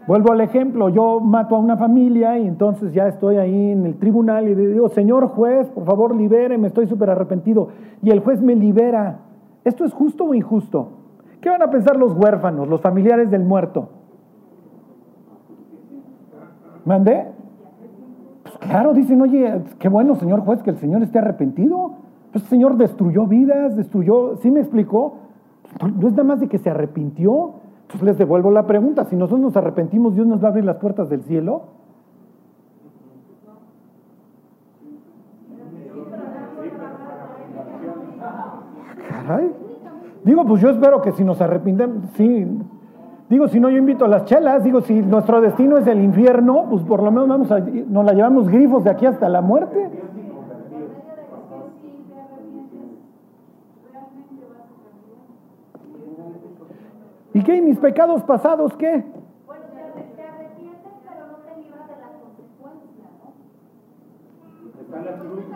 Vuelvo 0.07 0.33
al 0.33 0.43
ejemplo, 0.43 0.91
yo 0.91 1.19
mato 1.21 1.57
a 1.57 1.59
una 1.59 1.79
familia 1.79 2.39
y 2.39 2.47
entonces 2.47 2.93
ya 2.93 3.09
estoy 3.09 3.37
ahí 3.37 3.71
en 3.71 3.87
el 3.87 3.97
tribunal 3.97 4.49
y 4.49 4.55
digo, 4.55 4.89
señor 4.91 5.29
juez, 5.29 5.71
por 5.71 5.87
favor 5.87 6.15
libéreme, 6.15 6.67
estoy 6.67 6.87
súper 6.87 7.09
arrepentido. 7.09 7.69
Y 8.03 8.11
el 8.11 8.21
juez 8.21 8.43
me 8.43 8.55
libera. 8.55 9.21
¿Esto 9.65 9.87
es 9.87 9.95
justo 9.95 10.25
o 10.25 10.35
injusto? 10.35 11.04
¿Qué 11.45 11.51
van 11.51 11.61
a 11.61 11.71
pensar 11.71 11.99
los 11.99 12.15
huérfanos, 12.15 12.67
los 12.67 12.81
familiares 12.81 13.31
del 13.31 13.45
muerto? 13.45 13.91
¿Mandé? 16.87 17.27
Pues 18.43 18.57
claro, 18.57 18.95
dicen, 18.95 19.21
oye, 19.21 19.63
qué 19.79 19.91
bueno, 19.91 20.15
señor 20.15 20.41
juez, 20.41 20.63
que 20.63 20.71
el 20.71 20.79
Señor 20.79 21.03
esté 21.03 21.19
arrepentido. 21.19 21.97
Pues 22.33 22.45
el 22.45 22.49
Señor 22.49 22.79
destruyó 22.79 23.27
vidas, 23.27 23.77
destruyó, 23.77 24.37
¿sí 24.39 24.51
me 24.51 24.61
explicó? 24.61 25.17
No 25.83 26.09
es 26.09 26.15
nada 26.15 26.25
más 26.25 26.41
de 26.41 26.49
que 26.49 26.57
se 26.57 26.71
arrepintió. 26.71 27.57
Entonces 27.83 28.03
les 28.07 28.17
devuelvo 28.17 28.51
la 28.51 28.67
pregunta, 28.67 29.05
si 29.05 29.15
nosotros 29.15 29.41
nos 29.41 29.55
arrepentimos, 29.55 30.15
¿Dios 30.15 30.27
nos 30.27 30.43
va 30.43 30.47
a 30.47 30.51
abrir 30.51 30.65
las 30.65 30.77
puertas 30.77 31.11
del 31.11 31.25
cielo? 31.25 31.65
Caray. 39.11 39.64
Digo, 40.25 40.45
pues 40.47 40.63
yo 40.63 40.71
espero 40.71 41.03
que 41.03 41.13
si 41.13 41.23
nos 41.23 41.41
arrepintemos, 41.41 42.09
sí. 42.15 42.47
Digo, 43.29 43.47
si 43.49 43.61
no, 43.61 43.69
yo 43.69 43.77
invito 43.77 44.07
a 44.07 44.09
las 44.09 44.25
chelas. 44.25 44.65
Digo, 44.65 44.81
si 44.81 45.03
nuestro 45.03 45.41
destino 45.41 45.77
es 45.77 45.87
el 45.87 46.03
infierno, 46.03 46.67
pues 46.71 46.83
por 46.83 47.03
lo 47.03 47.11
menos 47.11 47.29
vamos 47.29 47.53
a, 47.53 47.61
nos 47.61 48.05
la 48.05 48.13
llevamos 48.13 48.49
grifos 48.49 48.85
de 48.85 48.91
aquí 48.91 49.05
hasta 49.07 49.29
la 49.29 49.43
muerte. 49.43 49.91
¿Y 57.35 57.43
qué? 57.43 57.57
¿Y 57.57 57.63
mis 57.63 57.79
pecados 57.79 58.23
pasados 58.23 58.75
qué? 58.77 59.05
Bueno, 59.45 59.65
te 60.17 60.23
arrepientes, 60.23 60.93
pero 61.03 61.27
no 61.27 61.39
te 61.39 61.61
libras 61.61 61.89
de 61.89 61.97
la 62.01 62.09
consecuencia, 62.23 63.07
¿no? 63.19 63.33
Está 64.81 65.03
la 65.03 65.19
cruz. 65.19 65.54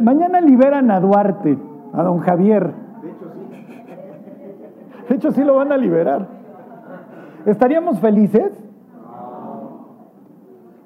Mañana 0.00 0.40
liberan 0.40 0.90
a 0.90 1.00
Duarte, 1.00 1.58
a 1.92 2.02
don 2.02 2.18
Javier. 2.18 2.72
De 5.08 5.14
hecho, 5.14 5.30
sí 5.30 5.44
lo 5.44 5.56
van 5.56 5.72
a 5.72 5.76
liberar. 5.76 6.26
¿Estaríamos 7.46 8.00
felices? 8.00 8.52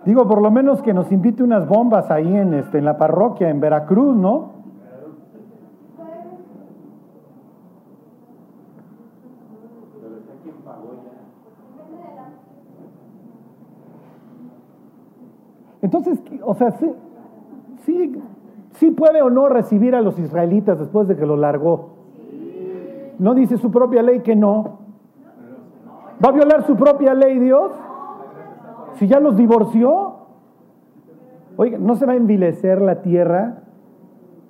Digo, 0.05 0.27
por 0.27 0.41
lo 0.41 0.51
menos 0.51 0.83
que 0.83 0.95
nos 0.95 1.11
invite 1.13 1.43
unas 1.43 1.69
bombas 1.69 2.11
ahí 2.11 2.35
en, 2.35 2.55
este, 2.55 2.79
en 2.79 2.85
la 2.85 2.97
parroquia, 2.97 3.51
en 3.51 3.61
Veracruz, 3.61 4.17
¿no? 4.17 4.61
Entonces, 15.83 16.23
o 16.45 16.55
sea, 16.55 16.73
sí, 16.73 16.93
sí, 17.85 18.23
sí, 18.81 18.91
puede 18.91 19.23
o 19.23 19.31
no 19.31 19.49
recibir 19.49 19.95
a 19.95 20.01
los 20.01 20.19
israelitas 20.19 20.79
después 20.79 21.07
de 21.07 21.17
que 21.17 21.27
lo 21.27 21.37
largó. 21.37 21.91
¿No 23.19 23.35
dice 23.35 23.59
su 23.59 23.71
propia 23.71 24.03
ley 24.03 24.21
que 24.21 24.35
no? 24.35 24.79
¿Va 26.25 26.31
a 26.31 26.33
violar 26.33 26.67
su 26.67 26.75
propia 26.77 27.15
ley 27.15 27.39
Dios? 27.39 27.71
Si 28.95 29.07
ya 29.07 29.21
los 29.21 29.37
divorció. 29.37 30.15
Oiga, 31.57 31.77
¿no 31.79 31.95
se 31.97 32.07
va 32.07 32.15
a 32.15 32.17
envilecer 32.17 32.81
la 32.81 33.03
tierra? 33.03 33.63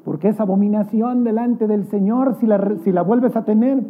Porque 0.05 0.29
es 0.29 0.41
abominación 0.41 1.25
delante 1.25 1.67
del 1.67 1.85
Señor 1.87 2.37
si 2.37 2.47
la, 2.47 2.77
si 2.85 2.93
la 2.93 3.03
vuelves 3.03 3.37
a 3.37 3.45
tener. 3.45 3.83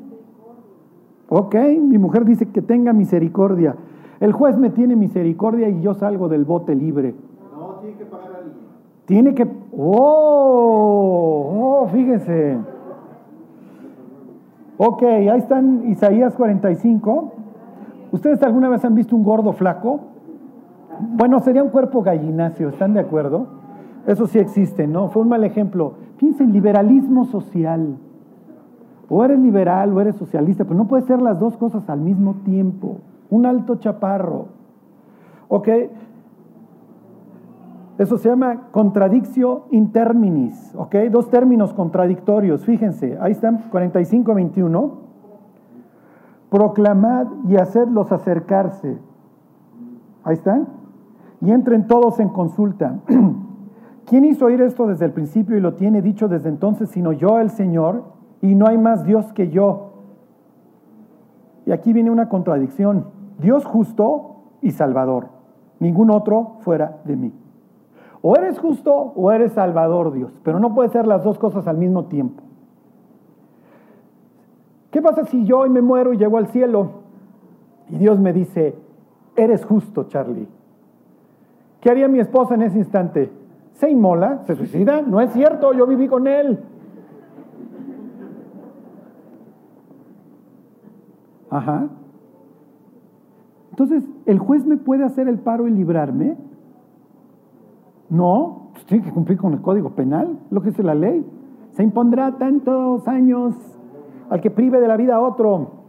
Ok, 1.28 1.54
mi 1.80 1.98
mujer 1.98 2.24
dice 2.24 2.46
que 2.46 2.62
tenga 2.62 2.94
misericordia. 2.94 3.76
El 4.20 4.32
juez 4.32 4.56
me 4.56 4.70
tiene 4.70 4.96
misericordia 4.96 5.68
y 5.68 5.82
yo 5.82 5.94
salgo 5.94 6.28
del 6.28 6.44
bote 6.44 6.74
libre. 6.74 7.14
Tiene 9.04 9.34
que... 9.34 9.59
¡Oh! 9.76 11.50
¡Oh! 11.82 11.88
Fíjense. 11.88 12.58
Ok, 14.76 15.02
ahí 15.02 15.38
están 15.38 15.90
Isaías 15.90 16.34
45. 16.34 17.32
¿Ustedes 18.12 18.42
alguna 18.42 18.68
vez 18.68 18.84
han 18.84 18.94
visto 18.94 19.14
un 19.14 19.24
gordo 19.24 19.52
flaco? 19.52 20.00
Bueno, 21.00 21.40
sería 21.40 21.62
un 21.62 21.70
cuerpo 21.70 22.02
gallinacio, 22.02 22.70
¿están 22.70 22.94
de 22.94 23.00
acuerdo? 23.00 23.46
Eso 24.06 24.26
sí 24.26 24.38
existe, 24.38 24.86
¿no? 24.86 25.08
Fue 25.08 25.22
un 25.22 25.28
mal 25.28 25.44
ejemplo. 25.44 25.94
Piensen, 26.18 26.52
liberalismo 26.52 27.24
social. 27.26 27.96
O 29.08 29.24
eres 29.24 29.38
liberal 29.38 29.92
o 29.92 30.00
eres 30.00 30.16
socialista, 30.16 30.64
pero 30.64 30.76
no 30.76 30.86
puedes 30.86 31.06
ser 31.06 31.20
las 31.20 31.38
dos 31.38 31.56
cosas 31.56 31.88
al 31.88 32.00
mismo 32.00 32.36
tiempo. 32.44 32.98
Un 33.28 33.46
alto 33.46 33.76
chaparro. 33.76 34.46
¿Ok? 35.48 35.68
Eso 38.00 38.16
se 38.16 38.30
llama 38.30 38.68
contradictio 38.70 39.66
interminis, 39.72 40.74
¿ok? 40.74 40.94
Dos 41.10 41.28
términos 41.28 41.74
contradictorios, 41.74 42.64
fíjense, 42.64 43.18
ahí 43.20 43.32
están 43.32 43.70
45-21. 43.70 44.90
Proclamad 46.48 47.26
y 47.46 47.56
hacedlos 47.56 48.10
acercarse. 48.10 48.96
Ahí 50.24 50.32
están. 50.32 50.66
Y 51.42 51.50
entren 51.50 51.86
todos 51.86 52.20
en 52.20 52.30
consulta. 52.30 53.00
¿Quién 54.06 54.24
hizo 54.24 54.46
oír 54.46 54.62
esto 54.62 54.86
desde 54.86 55.04
el 55.04 55.12
principio 55.12 55.58
y 55.58 55.60
lo 55.60 55.74
tiene 55.74 56.00
dicho 56.00 56.26
desde 56.26 56.48
entonces, 56.48 56.88
sino 56.88 57.12
yo, 57.12 57.38
el 57.38 57.50
Señor? 57.50 58.04
Y 58.40 58.54
no 58.54 58.66
hay 58.66 58.78
más 58.78 59.04
Dios 59.04 59.30
que 59.34 59.50
yo. 59.50 59.90
Y 61.66 61.72
aquí 61.72 61.92
viene 61.92 62.10
una 62.10 62.30
contradicción. 62.30 63.08
Dios 63.42 63.66
justo 63.66 64.36
y 64.62 64.70
salvador. 64.70 65.28
Ningún 65.80 66.10
otro 66.10 66.56
fuera 66.60 67.02
de 67.04 67.16
mí. 67.16 67.34
O 68.22 68.36
eres 68.36 68.58
justo 68.58 68.94
o 68.94 69.32
eres 69.32 69.52
salvador, 69.52 70.12
Dios, 70.12 70.32
pero 70.42 70.58
no 70.58 70.74
puede 70.74 70.90
ser 70.90 71.06
las 71.06 71.24
dos 71.24 71.38
cosas 71.38 71.66
al 71.66 71.78
mismo 71.78 72.04
tiempo. 72.04 72.42
¿Qué 74.90 75.00
pasa 75.00 75.24
si 75.24 75.44
yo 75.44 75.60
hoy 75.60 75.70
me 75.70 75.80
muero 75.80 76.12
y 76.12 76.18
llego 76.18 76.36
al 76.36 76.48
cielo 76.48 76.90
y 77.88 77.96
Dios 77.96 78.18
me 78.18 78.32
dice, 78.32 78.76
eres 79.36 79.64
justo, 79.64 80.04
Charlie? 80.04 80.48
¿Qué 81.80 81.90
haría 81.90 82.08
mi 82.08 82.18
esposa 82.18 82.54
en 82.54 82.62
ese 82.62 82.78
instante? 82.78 83.30
¿Se 83.72 83.88
inmola? 83.88 84.42
¿Se 84.46 84.54
suicida? 84.54 85.00
No 85.00 85.20
es 85.20 85.32
cierto, 85.32 85.72
yo 85.72 85.86
viví 85.86 86.06
con 86.08 86.26
él. 86.26 86.58
Ajá. 91.48 91.88
Entonces, 93.70 94.04
¿el 94.26 94.38
juez 94.38 94.66
me 94.66 94.76
puede 94.76 95.04
hacer 95.04 95.26
el 95.28 95.38
paro 95.38 95.66
y 95.66 95.70
librarme? 95.70 96.36
No, 98.10 98.70
pues 98.72 98.84
tiene 98.86 99.04
que 99.04 99.12
cumplir 99.12 99.38
con 99.38 99.52
el 99.52 99.62
código 99.62 99.90
penal, 99.90 100.38
lo 100.50 100.60
que 100.60 100.70
dice 100.70 100.82
la 100.82 100.94
ley. 100.94 101.24
Se 101.72 101.84
impondrá 101.84 102.36
tantos 102.38 103.06
años 103.06 103.54
al 104.28 104.40
que 104.40 104.50
prive 104.50 104.80
de 104.80 104.88
la 104.88 104.96
vida 104.96 105.14
a 105.14 105.20
otro. 105.20 105.80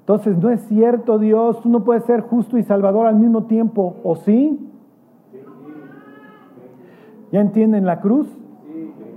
Entonces, 0.00 0.38
no 0.38 0.50
es 0.50 0.60
cierto, 0.68 1.18
Dios, 1.18 1.60
tú 1.62 1.68
no 1.68 1.84
puedes 1.84 2.04
ser 2.04 2.22
justo 2.22 2.56
y 2.58 2.62
salvador 2.62 3.06
al 3.06 3.16
mismo 3.16 3.44
tiempo, 3.44 3.96
¿o 4.04 4.16
sí? 4.16 4.70
¿Ya 7.32 7.40
entienden 7.40 7.84
la 7.84 8.00
cruz? 8.00 8.26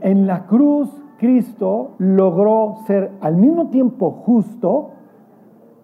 En 0.02 0.28
la 0.28 0.48
cruz, 0.48 0.90
Cristo 1.18 1.92
logró 1.98 2.78
ser 2.88 3.12
al 3.22 3.38
mismo 3.38 3.70
tiempo 3.70 4.12
justo 4.12 4.92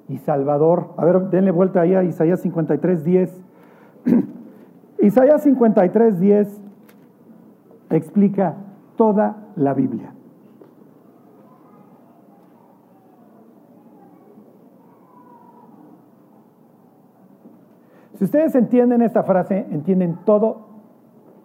y 0.10 0.18
salvador. 0.18 0.94
A 0.98 1.06
ver, 1.06 1.30
denle 1.30 1.52
vuelta 1.52 1.82
ahí 1.82 1.94
a 1.94 2.04
Isaías 2.04 2.42
53, 2.42 3.04
10. 3.04 3.44
Isaías 5.00 5.44
53, 5.44 6.20
10 6.20 6.62
explica 7.90 8.56
toda 8.96 9.38
la 9.56 9.74
Biblia. 9.74 10.14
Si 18.18 18.24
ustedes 18.24 18.56
entienden 18.56 19.04
esta 19.04 19.22
frase, 19.22 19.68
entienden 19.70 20.18
todo, 20.26 20.62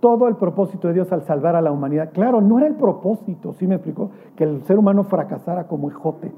todo 0.01 0.27
el 0.27 0.37
propósito 0.37 0.89
de 0.89 0.95
Dios 0.95 1.13
al 1.13 1.23
salvar 1.23 1.55
a 1.55 1.61
la 1.61 1.71
humanidad. 1.71 2.11
Claro, 2.15 2.41
no 2.41 2.59
era 2.59 2.67
el 2.67 2.77
propósito, 2.77 3.53
¿sí 3.53 3.67
me 3.67 3.75
explicó? 3.75 4.11
Que 4.37 4.45
el 4.45 4.63
ser 4.63 4.79
humano 4.79 5.05
fracasara 5.05 5.67
como 5.67 5.91
hijote. 5.91 6.33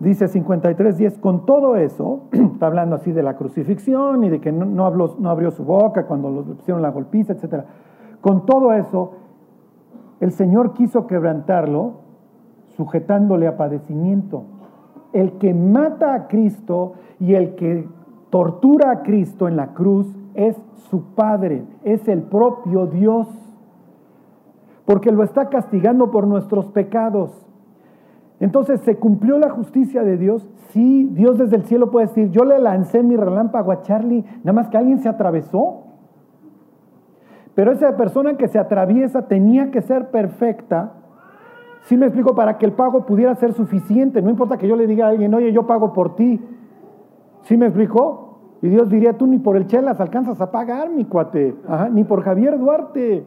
Dice 0.00 0.26
53.10, 0.26 1.18
con 1.18 1.44
todo 1.44 1.74
eso, 1.76 2.22
está 2.32 2.66
hablando 2.66 2.96
así 2.96 3.12
de 3.12 3.22
la 3.22 3.36
crucifixión 3.36 4.22
y 4.22 4.28
de 4.28 4.40
que 4.40 4.52
no, 4.52 4.86
habló, 4.86 5.16
no 5.18 5.30
abrió 5.30 5.50
su 5.50 5.64
boca 5.64 6.06
cuando 6.06 6.30
le 6.30 6.54
pusieron 6.54 6.82
la 6.82 6.90
golpiza, 6.90 7.32
etc. 7.32 7.64
Con 8.20 8.46
todo 8.46 8.72
eso, 8.72 9.12
el 10.20 10.32
Señor 10.32 10.72
quiso 10.72 11.06
quebrantarlo 11.06 11.94
sujetándole 12.76 13.48
a 13.48 13.56
padecimiento. 13.56 14.44
El 15.12 15.32
que 15.38 15.52
mata 15.52 16.14
a 16.14 16.28
Cristo 16.28 16.92
y 17.18 17.34
el 17.34 17.56
que 17.56 17.88
tortura 18.30 18.90
a 18.90 19.02
Cristo 19.02 19.48
en 19.48 19.56
la 19.56 19.74
cruz 19.74 20.06
es 20.34 20.56
su 20.90 21.02
Padre, 21.14 21.64
es 21.82 22.06
el 22.06 22.22
propio 22.22 22.86
Dios, 22.86 23.26
porque 24.84 25.10
lo 25.10 25.24
está 25.24 25.48
castigando 25.48 26.10
por 26.10 26.26
nuestros 26.26 26.66
pecados. 26.66 27.47
Entonces, 28.40 28.80
¿se 28.82 28.96
cumplió 28.96 29.38
la 29.38 29.50
justicia 29.50 30.02
de 30.04 30.16
Dios? 30.16 30.48
Sí, 30.70 31.08
Dios 31.12 31.38
desde 31.38 31.56
el 31.56 31.64
cielo 31.64 31.90
puede 31.90 32.06
decir, 32.06 32.30
yo 32.30 32.44
le 32.44 32.58
lancé 32.58 33.02
mi 33.02 33.16
relámpago 33.16 33.72
a 33.72 33.82
Charlie, 33.82 34.24
nada 34.44 34.52
más 34.52 34.68
que 34.68 34.76
alguien 34.76 35.00
se 35.00 35.08
atravesó. 35.08 35.84
Pero 37.54 37.72
esa 37.72 37.96
persona 37.96 38.36
que 38.36 38.46
se 38.46 38.58
atraviesa 38.58 39.26
tenía 39.26 39.72
que 39.72 39.82
ser 39.82 40.10
perfecta. 40.10 40.92
Sí 41.82 41.96
me 41.96 42.06
explico, 42.06 42.36
para 42.36 42.56
que 42.58 42.66
el 42.66 42.72
pago 42.72 43.04
pudiera 43.04 43.34
ser 43.34 43.52
suficiente. 43.54 44.22
No 44.22 44.30
importa 44.30 44.56
que 44.56 44.68
yo 44.68 44.76
le 44.76 44.86
diga 44.86 45.06
a 45.06 45.08
alguien, 45.10 45.34
oye, 45.34 45.52
yo 45.52 45.66
pago 45.66 45.92
por 45.92 46.14
ti. 46.14 46.40
¿Sí 47.42 47.56
me 47.56 47.66
explicó? 47.66 48.38
Y 48.62 48.68
Dios 48.68 48.88
diría, 48.88 49.14
tú 49.14 49.26
ni 49.26 49.38
por 49.38 49.56
el 49.56 49.66
Chelas 49.66 50.00
alcanzas 50.00 50.40
a 50.40 50.52
pagar, 50.52 50.90
mi 50.90 51.04
cuate. 51.04 51.56
ni 51.92 52.04
por 52.04 52.22
Javier 52.22 52.58
Duarte. 52.58 53.24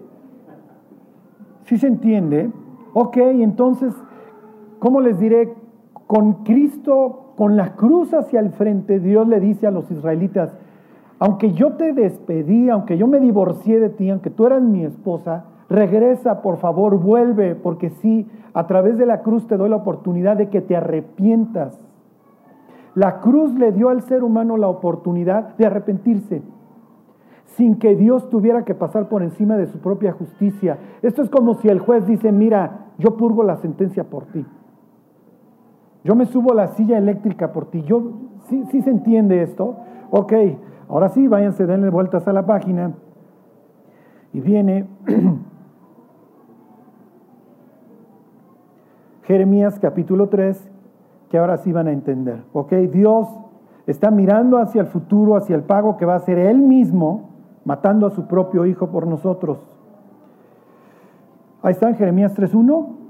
¿Sí 1.63 1.77
se 1.77 1.87
entiende? 1.87 2.51
Ok, 2.93 3.17
entonces 3.17 3.93
¿cómo 4.81 4.99
les 4.99 5.19
diré? 5.19 5.53
Con 6.07 6.43
Cristo, 6.43 7.33
con 7.37 7.55
la 7.55 7.75
cruz 7.75 8.13
hacia 8.15 8.39
el 8.39 8.49
frente, 8.49 8.99
Dios 8.99 9.27
le 9.27 9.39
dice 9.39 9.67
a 9.67 9.71
los 9.71 9.89
israelitas, 9.91 10.51
aunque 11.19 11.53
yo 11.53 11.73
te 11.73 11.93
despedí, 11.93 12.67
aunque 12.69 12.97
yo 12.97 13.05
me 13.05 13.19
divorcié 13.19 13.79
de 13.79 13.89
ti, 13.89 14.09
aunque 14.09 14.31
tú 14.31 14.47
eras 14.47 14.63
mi 14.63 14.83
esposa, 14.83 15.45
regresa, 15.69 16.41
por 16.41 16.57
favor, 16.57 16.97
vuelve, 16.99 17.53
porque 17.53 17.91
sí, 17.91 18.27
a 18.55 18.65
través 18.65 18.97
de 18.97 19.05
la 19.05 19.21
cruz 19.21 19.45
te 19.45 19.55
doy 19.55 19.69
la 19.69 19.75
oportunidad 19.75 20.35
de 20.35 20.49
que 20.49 20.61
te 20.61 20.75
arrepientas. 20.75 21.79
La 22.95 23.19
cruz 23.19 23.53
le 23.53 23.71
dio 23.71 23.89
al 23.89 24.01
ser 24.01 24.23
humano 24.23 24.57
la 24.57 24.67
oportunidad 24.67 25.55
de 25.57 25.67
arrepentirse 25.67 26.41
sin 27.55 27.75
que 27.75 27.95
Dios 27.95 28.29
tuviera 28.29 28.65
que 28.65 28.73
pasar 28.73 29.09
por 29.09 29.21
encima 29.21 29.57
de 29.57 29.67
su 29.67 29.77
propia 29.77 30.13
justicia. 30.13 30.79
Esto 31.03 31.21
es 31.21 31.29
como 31.29 31.53
si 31.55 31.67
el 31.67 31.79
juez 31.79 32.07
dice, 32.07 32.31
mira, 32.31 32.87
yo 32.97 33.17
purgo 33.17 33.43
la 33.43 33.57
sentencia 33.57 34.05
por 34.05 34.25
ti. 34.25 34.43
Yo 36.03 36.15
me 36.15 36.25
subo 36.25 36.51
a 36.53 36.55
la 36.55 36.67
silla 36.69 36.97
eléctrica 36.97 37.51
por 37.51 37.69
ti. 37.69 37.83
Yo, 37.83 38.01
¿sí, 38.49 38.81
se 38.81 38.89
entiende 38.89 39.43
esto? 39.43 39.77
Ok, 40.09 40.33
ahora 40.89 41.09
sí, 41.09 41.27
váyanse, 41.27 41.65
denle 41.65 41.89
vueltas 41.89 42.27
a 42.27 42.33
la 42.33 42.45
página. 42.45 42.93
Y 44.33 44.39
viene 44.39 44.87
Jeremías 49.23 49.79
capítulo 49.79 50.29
3, 50.29 50.71
que 51.29 51.37
ahora 51.37 51.57
sí 51.57 51.71
van 51.71 51.87
a 51.87 51.91
entender. 51.91 52.43
Ok, 52.53 52.73
Dios 52.91 53.27
está 53.85 54.09
mirando 54.09 54.57
hacia 54.57 54.81
el 54.81 54.87
futuro, 54.87 55.35
hacia 55.35 55.55
el 55.55 55.63
pago 55.63 55.97
que 55.97 56.05
va 56.05 56.13
a 56.13 56.17
hacer 56.17 56.39
Él 56.39 56.57
mismo, 56.57 57.29
matando 57.63 58.07
a 58.07 58.11
su 58.11 58.27
propio 58.27 58.65
Hijo 58.65 58.89
por 58.89 59.05
nosotros. 59.05 59.59
Ahí 61.61 61.73
está 61.73 61.89
en 61.89 61.95
Jeremías 61.95 62.35
3.1. 62.35 63.00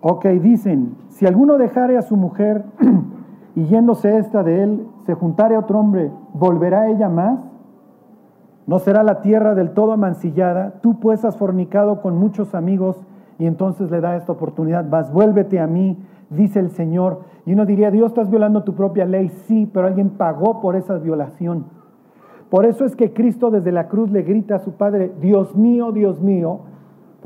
Ok, 0.00 0.26
dicen, 0.26 0.96
si 1.08 1.26
alguno 1.26 1.56
dejare 1.58 1.96
a 1.96 2.02
su 2.02 2.16
mujer 2.16 2.64
y 3.54 3.64
yéndose 3.64 4.18
esta 4.18 4.42
de 4.42 4.62
él, 4.62 4.86
se 5.06 5.14
juntare 5.14 5.56
otro 5.56 5.78
hombre, 5.78 6.10
¿volverá 6.34 6.88
ella 6.88 7.08
más? 7.08 7.40
¿No 8.66 8.78
será 8.78 9.02
la 9.02 9.20
tierra 9.22 9.54
del 9.54 9.70
todo 9.70 9.92
amancillada? 9.92 10.80
Tú 10.82 10.98
pues 11.00 11.24
has 11.24 11.36
fornicado 11.36 12.02
con 12.02 12.18
muchos 12.18 12.54
amigos 12.54 13.00
y 13.38 13.46
entonces 13.46 13.90
le 13.90 14.00
da 14.00 14.16
esta 14.16 14.32
oportunidad, 14.32 14.88
vas, 14.88 15.12
vuélvete 15.12 15.60
a 15.60 15.66
mí, 15.66 15.98
dice 16.30 16.58
el 16.60 16.70
Señor. 16.70 17.20
Y 17.44 17.52
uno 17.52 17.64
diría, 17.64 17.90
Dios, 17.90 18.08
estás 18.08 18.28
violando 18.28 18.64
tu 18.64 18.74
propia 18.74 19.04
ley. 19.04 19.28
Sí, 19.28 19.70
pero 19.72 19.86
alguien 19.86 20.10
pagó 20.10 20.60
por 20.60 20.74
esa 20.74 20.98
violación. 20.98 21.66
Por 22.50 22.66
eso 22.66 22.84
es 22.84 22.96
que 22.96 23.12
Cristo 23.12 23.50
desde 23.50 23.72
la 23.72 23.88
cruz 23.88 24.10
le 24.10 24.22
grita 24.22 24.56
a 24.56 24.60
su 24.60 24.72
Padre, 24.72 25.12
Dios 25.20 25.56
mío, 25.56 25.92
Dios 25.92 26.20
mío, 26.20 26.60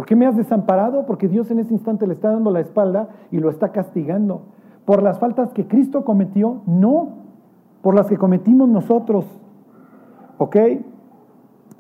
¿Por 0.01 0.07
qué 0.07 0.17
me 0.17 0.25
has 0.25 0.35
desamparado? 0.35 1.05
Porque 1.05 1.29
Dios 1.29 1.51
en 1.51 1.59
ese 1.59 1.75
instante 1.75 2.07
le 2.07 2.15
está 2.15 2.31
dando 2.31 2.51
la 2.51 2.61
espalda 2.61 3.11
y 3.31 3.37
lo 3.37 3.51
está 3.51 3.69
castigando. 3.69 4.45
¿Por 4.87 5.03
las 5.03 5.19
faltas 5.19 5.53
que 5.53 5.67
Cristo 5.67 6.07
cometió? 6.07 6.63
No, 6.65 7.19
por 7.83 7.95
las 7.95 8.07
que 8.07 8.17
cometimos 8.17 8.67
nosotros. 8.67 9.27
¿Ok? 10.39 10.57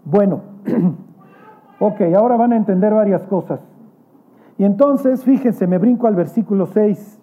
Bueno, 0.04 0.42
ok, 1.80 1.98
ahora 2.14 2.36
van 2.36 2.52
a 2.52 2.58
entender 2.58 2.92
varias 2.92 3.22
cosas. 3.22 3.60
Y 4.58 4.64
entonces, 4.64 5.24
fíjense, 5.24 5.66
me 5.66 5.78
brinco 5.78 6.06
al 6.06 6.14
versículo 6.14 6.66
6. 6.66 7.18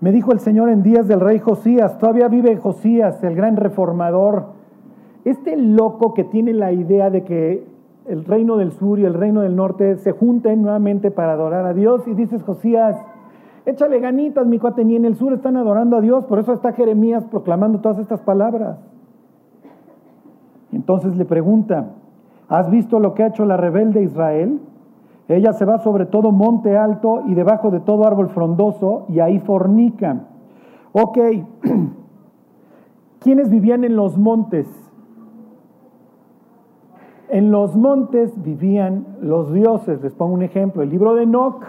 Me 0.00 0.12
dijo 0.12 0.32
el 0.32 0.40
Señor 0.40 0.70
en 0.70 0.82
días 0.82 1.08
del 1.08 1.20
rey 1.20 1.40
Josías, 1.40 1.98
todavía 1.98 2.28
vive 2.28 2.56
Josías, 2.56 3.22
el 3.22 3.36
gran 3.36 3.56
reformador. 3.56 4.54
Este 5.26 5.58
loco 5.58 6.14
que 6.14 6.24
tiene 6.24 6.54
la 6.54 6.72
idea 6.72 7.10
de 7.10 7.24
que 7.24 7.75
el 8.08 8.24
reino 8.24 8.56
del 8.56 8.72
sur 8.72 8.98
y 8.98 9.04
el 9.04 9.14
reino 9.14 9.40
del 9.40 9.56
norte 9.56 9.96
se 9.96 10.12
junten 10.12 10.62
nuevamente 10.62 11.10
para 11.10 11.32
adorar 11.32 11.66
a 11.66 11.74
Dios. 11.74 12.06
Y 12.06 12.14
dices, 12.14 12.42
Josías, 12.42 12.96
échale 13.64 14.00
ganitas, 14.00 14.46
mi 14.46 14.58
cuate, 14.58 14.84
ni 14.84 14.96
en 14.96 15.04
el 15.04 15.16
sur 15.16 15.32
están 15.32 15.56
adorando 15.56 15.96
a 15.96 16.00
Dios, 16.00 16.24
por 16.26 16.38
eso 16.38 16.52
está 16.52 16.72
Jeremías 16.72 17.24
proclamando 17.26 17.80
todas 17.80 17.98
estas 17.98 18.22
palabras. 18.22 18.78
Entonces 20.72 21.16
le 21.16 21.24
pregunta, 21.24 21.90
¿has 22.48 22.70
visto 22.70 23.00
lo 23.00 23.14
que 23.14 23.24
ha 23.24 23.28
hecho 23.28 23.44
la 23.44 23.56
rebelde 23.56 24.02
Israel? 24.02 24.60
Ella 25.28 25.52
se 25.52 25.64
va 25.64 25.78
sobre 25.78 26.06
todo 26.06 26.30
monte 26.30 26.76
alto 26.76 27.22
y 27.26 27.34
debajo 27.34 27.70
de 27.70 27.80
todo 27.80 28.06
árbol 28.06 28.28
frondoso 28.28 29.06
y 29.08 29.18
ahí 29.18 29.40
fornica. 29.40 30.26
Ok, 30.92 31.18
¿quiénes 33.18 33.50
vivían 33.50 33.82
en 33.82 33.96
los 33.96 34.16
montes? 34.16 34.85
En 37.28 37.50
los 37.50 37.74
montes 37.74 38.32
vivían 38.42 39.06
los 39.20 39.52
dioses. 39.52 40.00
Les 40.02 40.14
pongo 40.14 40.34
un 40.34 40.42
ejemplo. 40.42 40.82
El 40.82 40.90
libro 40.90 41.14
de 41.14 41.24
Enoch 41.24 41.62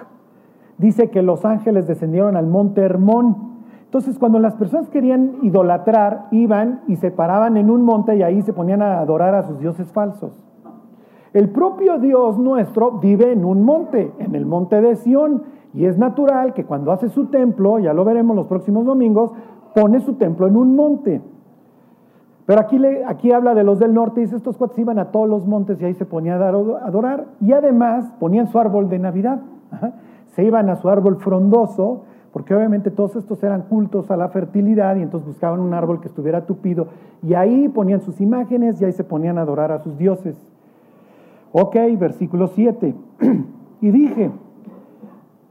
dice 0.77 1.09
que 1.09 1.21
los 1.21 1.45
ángeles 1.45 1.87
descendieron 1.87 2.37
al 2.37 2.47
monte 2.47 2.81
Hermón. 2.81 3.57
Entonces, 3.85 4.19
cuando 4.19 4.37
las 4.39 4.55
personas 4.55 4.89
querían 4.89 5.37
idolatrar, 5.41 6.27
iban 6.31 6.81
y 6.87 6.97
se 6.97 7.09
paraban 7.09 7.57
en 7.57 7.69
un 7.69 7.83
monte 7.83 8.15
y 8.17 8.21
ahí 8.21 8.41
se 8.41 8.53
ponían 8.53 8.81
a 8.81 8.99
adorar 8.99 9.33
a 9.33 9.43
sus 9.43 9.59
dioses 9.59 9.91
falsos. 9.91 10.43
El 11.33 11.49
propio 11.49 11.97
Dios 11.99 12.37
nuestro 12.37 12.99
vive 12.99 13.31
en 13.31 13.45
un 13.45 13.63
monte, 13.63 14.11
en 14.19 14.35
el 14.35 14.45
monte 14.45 14.81
de 14.81 14.95
Sión, 14.95 15.43
y 15.73 15.85
es 15.85 15.97
natural 15.97 16.53
que 16.53 16.65
cuando 16.65 16.91
hace 16.91 17.09
su 17.09 17.27
templo, 17.27 17.79
ya 17.79 17.93
lo 17.93 18.05
veremos 18.05 18.35
los 18.35 18.47
próximos 18.47 18.85
domingos, 18.85 19.31
pone 19.75 19.99
su 19.99 20.13
templo 20.13 20.47
en 20.47 20.55
un 20.55 20.75
monte. 20.75 21.21
Pero 22.47 22.61
aquí, 22.61 22.79
le, 22.79 23.03
aquí 23.03 23.33
habla 23.33 23.53
de 23.53 23.65
los 23.65 23.77
del 23.77 23.93
norte, 23.93 24.21
dice, 24.21 24.37
estos 24.37 24.55
cuates 24.55 24.79
iban 24.79 24.99
a 24.99 25.11
todos 25.11 25.27
los 25.27 25.45
montes 25.45 25.81
y 25.81 25.85
ahí 25.85 25.93
se 25.93 26.05
ponían 26.05 26.41
a 26.41 26.47
adorar. 26.47 27.25
Y 27.41 27.51
además 27.51 28.05
ponían 28.21 28.47
su 28.47 28.57
árbol 28.57 28.87
de 28.87 28.99
Navidad. 28.99 29.41
Se 30.27 30.45
iban 30.45 30.69
a 30.69 30.77
su 30.77 30.87
árbol 30.87 31.17
frondoso, 31.17 32.03
porque 32.31 32.55
obviamente 32.55 32.89
todos 32.89 33.17
estos 33.17 33.43
eran 33.43 33.63
cultos 33.63 34.09
a 34.11 34.15
la 34.15 34.29
fertilidad 34.29 34.95
y 34.95 35.01
entonces 35.01 35.27
buscaban 35.27 35.59
un 35.59 35.73
árbol 35.73 35.99
que 35.99 36.07
estuviera 36.07 36.45
tupido. 36.45 36.87
Y 37.21 37.33
ahí 37.33 37.67
ponían 37.67 37.99
sus 37.99 38.21
imágenes 38.21 38.81
y 38.81 38.85
ahí 38.85 38.93
se 38.93 39.03
ponían 39.03 39.37
a 39.37 39.41
adorar 39.41 39.73
a 39.73 39.79
sus 39.79 39.97
dioses. 39.97 40.37
Ok, 41.51 41.75
versículo 41.99 42.47
7. 42.47 42.95
y 43.81 43.91
dije, 43.91 44.31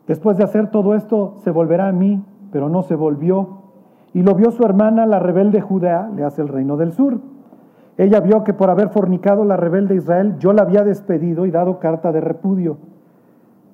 después 0.06 0.38
de 0.38 0.44
hacer 0.44 0.70
todo 0.70 0.94
esto, 0.94 1.35
se 1.44 1.50
volverá 1.50 1.88
a 1.88 1.92
mí, 1.92 2.22
pero 2.52 2.70
no 2.70 2.82
se 2.85 2.94
volvió 2.94 3.65
y 4.16 4.22
lo 4.22 4.35
vio 4.35 4.50
su 4.50 4.62
hermana, 4.62 5.05
la 5.05 5.18
rebelde 5.18 5.61
Judá, 5.61 6.09
le 6.16 6.24
hace 6.24 6.40
el 6.40 6.48
reino 6.48 6.79
del 6.79 6.92
sur. 6.92 7.18
Ella 7.98 8.20
vio 8.20 8.44
que 8.44 8.55
por 8.55 8.70
haber 8.70 8.88
fornicado 8.88 9.44
la 9.44 9.59
rebelde 9.59 9.94
Israel, 9.94 10.37
yo 10.38 10.55
la 10.55 10.62
había 10.62 10.85
despedido 10.85 11.44
y 11.44 11.50
dado 11.50 11.81
carta 11.81 12.12
de 12.12 12.22
repudio. 12.22 12.79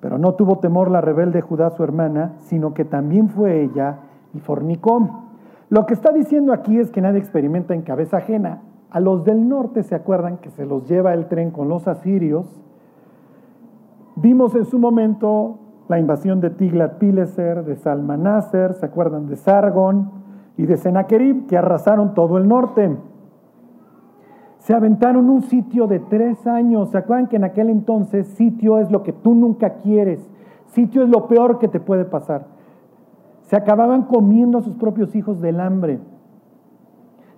Pero 0.01 0.19
no 0.19 0.35
tuvo 0.35 0.59
temor 0.59 0.91
la 0.91 1.01
rebelde 1.01 1.43
Judá, 1.43 1.71
su 1.71 1.85
hermana, 1.85 2.33
sino 2.39 2.75
que 2.75 2.85
también 2.85 3.29
fue 3.29 3.63
ella 3.63 3.99
y 4.35 4.41
fornicó. 4.41 5.27
Lo 5.69 5.87
que 5.87 5.95
está 5.95 6.11
diciendo 6.11 6.53
aquí 6.53 6.77
es 6.77 6.91
que 6.91 7.03
nadie 7.03 7.21
experimenta 7.21 7.75
en 7.75 7.83
cabeza 7.83 8.17
ajena. 8.17 8.63
A 8.91 8.99
los 8.99 9.23
del 9.23 9.49
norte 9.49 9.85
se 9.85 9.95
acuerdan 9.95 10.39
que 10.39 10.51
se 10.51 10.67
los 10.67 10.89
lleva 10.89 11.15
el 11.15 11.27
tren 11.27 11.53
con 11.53 11.69
los 11.69 11.87
asirios. 11.87 12.47
Vimos 14.17 14.57
en 14.57 14.65
su 14.65 14.81
momento 14.81 15.61
la 15.87 16.01
invasión 16.01 16.41
de 16.41 16.51
Tiglat-Pileser, 16.51 17.63
de 17.63 17.77
Salmanaser, 17.77 18.75
se 18.75 18.87
acuerdan 18.87 19.29
de 19.29 19.37
Sargon, 19.37 20.22
y 20.57 20.67
de 20.67 20.77
Sennacherib, 20.77 21.47
que 21.47 21.57
arrasaron 21.57 22.15
todo 22.15 22.39
el 22.39 22.47
norte. 22.47 22.97
Se 24.59 24.75
aventaron 24.75 25.29
un 25.29 25.43
sitio 25.43 25.87
de 25.87 25.99
tres 25.99 26.47
años. 26.47 26.91
¿Se 26.91 26.99
acuerdan 26.99 27.29
que 27.29 27.37
en 27.37 27.45
aquel 27.45 27.69
entonces 27.69 28.29
sitio 28.29 28.79
es 28.79 28.91
lo 28.91 29.03
que 29.03 29.13
tú 29.13 29.35
nunca 29.35 29.75
quieres? 29.75 30.29
Sitio 30.67 31.03
es 31.03 31.09
lo 31.09 31.27
peor 31.27 31.59
que 31.59 31.69
te 31.69 31.81
puede 31.81 32.05
pasar. 32.05 32.47
Se 33.43 33.57
acababan 33.57 34.05
comiendo 34.05 34.59
a 34.59 34.63
sus 34.63 34.75
propios 34.77 35.15
hijos 35.17 35.41
del 35.41 35.61
hambre. 35.61 35.99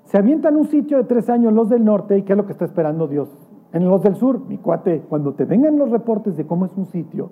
Se 0.04 0.18
avientan 0.18 0.56
un 0.56 0.66
sitio 0.66 0.98
de 0.98 1.04
tres 1.04 1.30
años 1.30 1.52
los 1.52 1.68
del 1.68 1.84
norte 1.84 2.18
y 2.18 2.22
¿qué 2.22 2.34
es 2.34 2.36
lo 2.36 2.46
que 2.46 2.52
está 2.52 2.66
esperando 2.66 3.08
Dios? 3.08 3.28
En 3.72 3.88
los 3.88 4.02
del 4.02 4.14
sur, 4.14 4.46
mi 4.46 4.58
cuate, 4.58 5.02
cuando 5.08 5.32
te 5.32 5.44
vengan 5.44 5.78
los 5.78 5.90
reportes 5.90 6.36
de 6.36 6.46
cómo 6.46 6.66
es 6.66 6.76
un 6.76 6.86
sitio, 6.86 7.30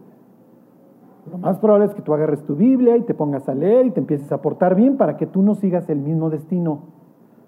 lo 1.31 1.39
más 1.39 1.59
probable 1.59 1.87
es 1.87 1.95
que 1.95 2.03
tú 2.03 2.13
agarres 2.15 2.43
tu 2.45 2.57
Biblia 2.57 2.97
y 2.97 3.03
te 3.03 3.15
pongas 3.15 3.49
a 3.49 3.55
leer 3.55 3.87
y 3.87 3.91
te 3.93 4.01
empieces 4.01 4.31
a 4.33 4.43
portar 4.43 4.75
bien 4.75 4.97
para 4.97 5.17
que 5.17 5.27
tú 5.27 5.43
no 5.43 5.55
sigas 5.55 5.89
el 5.89 6.01
mismo 6.01 6.31
destino. 6.31 6.81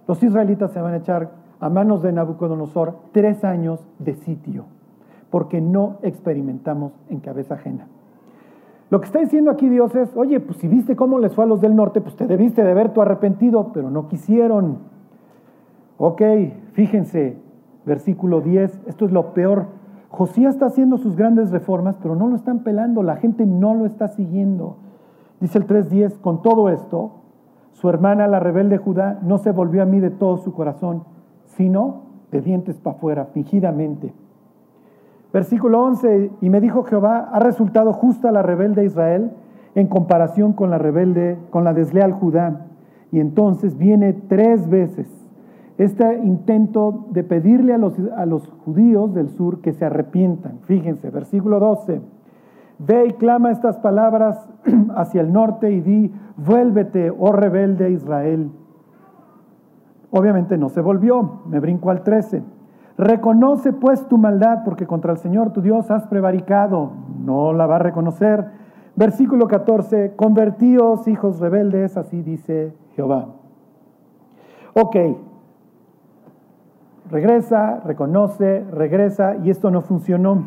Los 0.07 0.23
israelitas 0.23 0.71
se 0.73 0.81
van 0.81 0.95
a 0.95 0.99
echar 0.99 1.33
a 1.59 1.69
manos 1.71 2.03
de 2.03 2.13
Nabucodonosor 2.13 2.95
tres 3.13 3.43
años 3.43 3.85
de 3.99 4.15
sitio, 4.15 4.67
porque 5.31 5.61
no 5.61 5.99
experimentamos 6.03 6.93
en 7.09 7.21
cabeza 7.21 7.55
ajena. 7.55 7.89
Lo 8.91 9.01
que 9.01 9.07
está 9.07 9.19
diciendo 9.19 9.51
aquí 9.51 9.69
Dios 9.69 9.95
es, 9.97 10.15
oye, 10.17 10.39
pues 10.41 10.59
si 10.59 10.69
viste 10.69 10.95
cómo 10.95 11.19
les 11.19 11.35
fue 11.35 11.45
a 11.45 11.47
los 11.49 11.61
del 11.61 11.75
norte, 11.75 12.01
pues 12.01 12.15
te 12.17 12.27
debiste 12.27 12.63
de 12.63 12.75
ver 12.75 12.93
tu 12.93 13.03
arrepentido, 13.03 13.73
pero 13.73 13.91
no 13.91 14.09
quisieron. 14.09 14.79
Ok, 15.97 16.23
fíjense, 16.75 17.39
versículo 17.87 18.41
10, 18.41 18.83
esto 18.87 19.07
es 19.07 19.13
lo 19.13 19.35
peor. 19.35 19.67
Josías 20.15 20.55
está 20.55 20.67
haciendo 20.67 20.97
sus 20.97 21.17
grandes 21.17 21.51
reformas, 21.51 21.97
pero 22.01 22.15
no 22.15 22.29
lo 22.29 22.37
están 22.37 22.61
pelando, 22.61 23.03
la 23.03 23.17
gente 23.17 23.47
no 23.47 23.75
lo 23.75 23.85
está 23.85 24.07
siguiendo. 24.07 24.77
Dice 25.41 25.59
el 25.59 25.67
3.10, 25.67 26.21
con 26.21 26.41
todo 26.41 26.69
esto, 26.69 27.11
su 27.73 27.89
hermana, 27.89 28.29
la 28.29 28.39
rebelde 28.39 28.79
Judá, 28.79 29.19
no 29.23 29.39
se 29.39 29.51
volvió 29.51 29.83
a 29.83 29.87
mí 29.87 29.99
de 29.99 30.11
todo 30.11 30.37
su 30.37 30.55
corazón, 30.55 31.03
sino 31.57 32.03
de 32.31 32.41
dientes 32.43 32.79
para 32.79 32.97
afuera, 32.97 33.25
fingidamente. 33.27 34.15
Versículo 35.33 35.83
11, 35.83 36.31
y 36.41 36.49
me 36.49 36.61
dijo 36.61 36.85
Jehová, 36.85 37.29
ha 37.33 37.41
resultado 37.41 37.93
justa 37.93 38.31
la 38.31 38.43
rebelde 38.43 38.85
Israel 38.85 39.33
en 39.75 39.89
comparación 39.89 40.53
con 40.53 40.71
la 40.71 40.79
rebelde, 40.79 41.39
con 41.51 41.65
la 41.65 41.75
desleal 41.75 42.13
Judá. 42.13 42.67
Y 43.11 43.19
entonces 43.19 43.77
viene 43.77 44.13
tres 44.13 44.69
veces 44.69 45.24
este 45.79 46.19
intento 46.19 47.07
de 47.11 47.25
pedirle 47.25 47.75
a 47.75 47.79
los, 47.79 47.95
a 48.17 48.27
los 48.27 48.49
judíos 48.65 49.13
del 49.13 49.31
sur 49.31 49.61
que 49.61 49.73
se 49.73 49.85
arrepientan. 49.85 50.61
Fíjense, 50.63 51.11
versículo 51.11 51.59
12. 51.59 52.01
Ve 52.79 53.07
y 53.07 53.13
clama 53.13 53.51
estas 53.51 53.79
palabras 53.79 54.49
hacia 54.97 55.21
el 55.21 55.33
norte 55.33 55.71
y 55.71 55.81
di, 55.81 56.13
vuélvete, 56.37 57.11
oh 57.11 57.33
rebelde 57.33 57.91
Israel. 57.91 58.51
Obviamente 60.11 60.57
no 60.57 60.69
se 60.69 60.81
volvió, 60.81 61.41
me 61.47 61.59
brinco 61.59 61.91
al 61.91 62.03
13. 62.03 62.43
Reconoce 62.97 63.73
pues 63.73 64.07
tu 64.07 64.19
maldad, 64.19 64.63
porque 64.65 64.87
contra 64.87 65.13
el 65.13 65.19
Señor 65.19 65.53
tu 65.53 65.61
Dios 65.61 65.91
has 65.91 66.07
prevaricado. 66.07 66.93
No 67.25 67.53
la 67.53 67.67
va 67.67 67.77
a 67.77 67.81
reconocer. 67.81 68.47
Versículo 68.95 69.49
14, 69.49 70.15
convertíos 70.15 71.09
hijos 71.09 71.41
rebeldes, 71.41 71.97
así 71.97 72.23
dice 72.23 72.73
Jehová. 72.95 73.27
Ok, 74.75 74.97
regresa, 77.15 77.79
reconoce, 77.85 78.65
regresa, 78.73 79.37
y 79.37 79.51
esto 79.51 79.71
no 79.71 79.83
funcionó. 79.83 80.47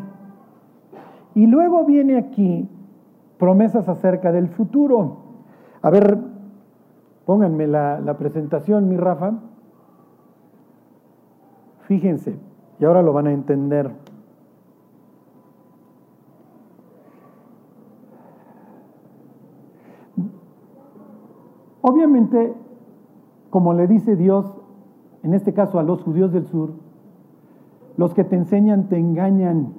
Y 1.34 1.46
luego 1.46 1.86
viene 1.86 2.18
aquí 2.18 2.68
promesas 3.38 3.88
acerca 3.88 4.32
del 4.32 4.48
futuro. 4.48 5.16
A 5.80 5.88
ver, 5.88 6.18
pónganme 7.24 7.66
la, 7.66 8.00
la 8.00 8.18
presentación, 8.18 8.86
mi 8.86 8.98
Rafa. 8.98 9.32
Fíjense, 11.86 12.36
y 12.78 12.84
ahora 12.84 13.00
lo 13.00 13.14
van 13.14 13.28
a 13.28 13.32
entender. 13.32 13.90
Obviamente, 21.80 22.52
como 23.48 23.72
le 23.72 23.86
dice 23.86 24.16
Dios, 24.16 24.57
en 25.28 25.34
este 25.34 25.52
caso 25.52 25.78
a 25.78 25.82
los 25.82 26.02
judíos 26.02 26.32
del 26.32 26.46
sur, 26.46 26.70
los 27.98 28.14
que 28.14 28.24
te 28.24 28.34
enseñan 28.34 28.88
te 28.88 28.96
engañan. 28.96 29.74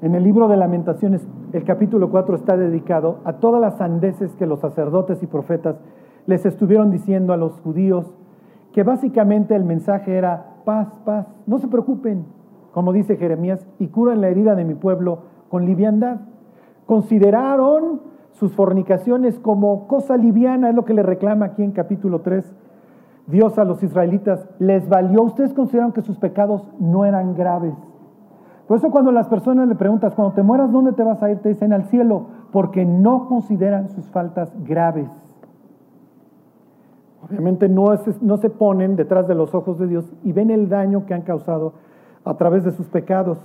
En 0.00 0.14
el 0.14 0.24
libro 0.24 0.48
de 0.48 0.56
lamentaciones, 0.56 1.28
el 1.52 1.64
capítulo 1.64 2.08
4 2.08 2.36
está 2.36 2.56
dedicado 2.56 3.18
a 3.24 3.34
todas 3.34 3.60
las 3.60 3.76
sandeces 3.76 4.34
que 4.36 4.46
los 4.46 4.60
sacerdotes 4.60 5.22
y 5.22 5.26
profetas 5.26 5.76
les 6.24 6.46
estuvieron 6.46 6.90
diciendo 6.90 7.34
a 7.34 7.36
los 7.36 7.60
judíos, 7.60 8.16
que 8.72 8.82
básicamente 8.82 9.54
el 9.54 9.64
mensaje 9.64 10.16
era 10.16 10.62
paz, 10.64 10.88
paz. 11.04 11.26
No 11.46 11.58
se 11.58 11.68
preocupen, 11.68 12.24
como 12.72 12.94
dice 12.94 13.18
Jeremías, 13.18 13.66
y 13.78 13.88
curan 13.88 14.22
la 14.22 14.30
herida 14.30 14.54
de 14.54 14.64
mi 14.64 14.74
pueblo 14.74 15.18
con 15.50 15.66
liviandad. 15.66 16.20
Consideraron 16.86 18.00
sus 18.32 18.54
fornicaciones 18.54 19.38
como 19.38 19.86
cosa 19.86 20.16
liviana, 20.16 20.70
es 20.70 20.74
lo 20.74 20.86
que 20.86 20.94
le 20.94 21.02
reclama 21.02 21.44
aquí 21.44 21.62
en 21.62 21.72
capítulo 21.72 22.22
3 22.22 22.54
Dios 23.28 23.58
a 23.58 23.64
los 23.64 23.82
israelitas. 23.82 24.48
Les 24.58 24.88
valió, 24.88 25.22
ustedes 25.22 25.54
consideraron 25.54 25.92
que 25.92 26.02
sus 26.02 26.18
pecados 26.18 26.66
no 26.80 27.04
eran 27.04 27.34
graves. 27.34 27.74
Por 28.66 28.76
eso 28.76 28.90
cuando 28.90 29.12
las 29.12 29.28
personas 29.28 29.68
le 29.68 29.74
preguntas, 29.76 30.14
cuando 30.14 30.34
te 30.34 30.42
mueras, 30.42 30.72
¿dónde 30.72 30.92
te 30.92 31.02
vas 31.02 31.22
a 31.22 31.30
ir? 31.30 31.38
Te 31.38 31.50
dicen 31.50 31.72
al 31.72 31.84
cielo, 31.84 32.26
porque 32.52 32.84
no 32.84 33.26
consideran 33.26 33.88
sus 33.90 34.06
faltas 34.10 34.52
graves. 34.64 35.08
Obviamente 37.26 37.68
no, 37.68 37.86
no 38.20 38.36
se 38.36 38.50
ponen 38.50 38.96
detrás 38.96 39.26
de 39.26 39.34
los 39.34 39.54
ojos 39.54 39.78
de 39.78 39.86
Dios 39.86 40.12
y 40.22 40.32
ven 40.32 40.50
el 40.50 40.68
daño 40.68 41.06
que 41.06 41.14
han 41.14 41.22
causado 41.22 41.74
a 42.24 42.34
través 42.34 42.64
de 42.64 42.72
sus 42.72 42.88
pecados. 42.88 43.38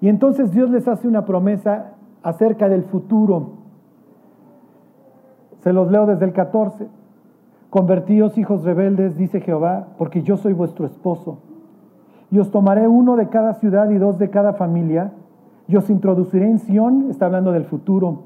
Y 0.00 0.08
entonces 0.08 0.50
Dios 0.52 0.70
les 0.70 0.86
hace 0.88 1.08
una 1.08 1.24
promesa 1.24 1.94
acerca 2.22 2.68
del 2.68 2.84
futuro. 2.84 3.52
Se 5.60 5.72
los 5.72 5.90
leo 5.90 6.06
desde 6.06 6.24
el 6.24 6.32
14. 6.32 6.86
Convertíos 7.70 8.36
hijos 8.36 8.64
rebeldes, 8.64 9.16
dice 9.16 9.40
Jehová, 9.40 9.88
porque 9.96 10.22
yo 10.22 10.36
soy 10.36 10.52
vuestro 10.52 10.86
esposo. 10.86 11.38
Y 12.32 12.38
os 12.38 12.50
tomaré 12.50 12.88
uno 12.88 13.16
de 13.16 13.28
cada 13.28 13.54
ciudad 13.54 13.88
y 13.90 13.98
dos 13.98 14.18
de 14.18 14.28
cada 14.28 14.54
familia, 14.54 15.12
y 15.68 15.76
os 15.76 15.88
introduciré 15.88 16.50
en 16.50 16.58
Sión, 16.58 17.06
está 17.10 17.26
hablando 17.26 17.52
del 17.52 17.64
futuro, 17.64 18.24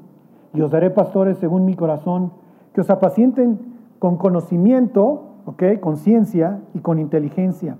y 0.53 0.61
os 0.61 0.71
daré 0.71 0.89
pastores 0.89 1.37
según 1.37 1.63
mi 1.63 1.75
corazón, 1.75 2.31
que 2.73 2.81
os 2.81 2.89
apacienten 2.89 3.59
con 3.99 4.17
conocimiento, 4.17 5.23
¿ok? 5.45 5.79
Con 5.79 5.97
ciencia 5.97 6.61
y 6.73 6.79
con 6.79 6.97
inteligencia. 6.97 7.77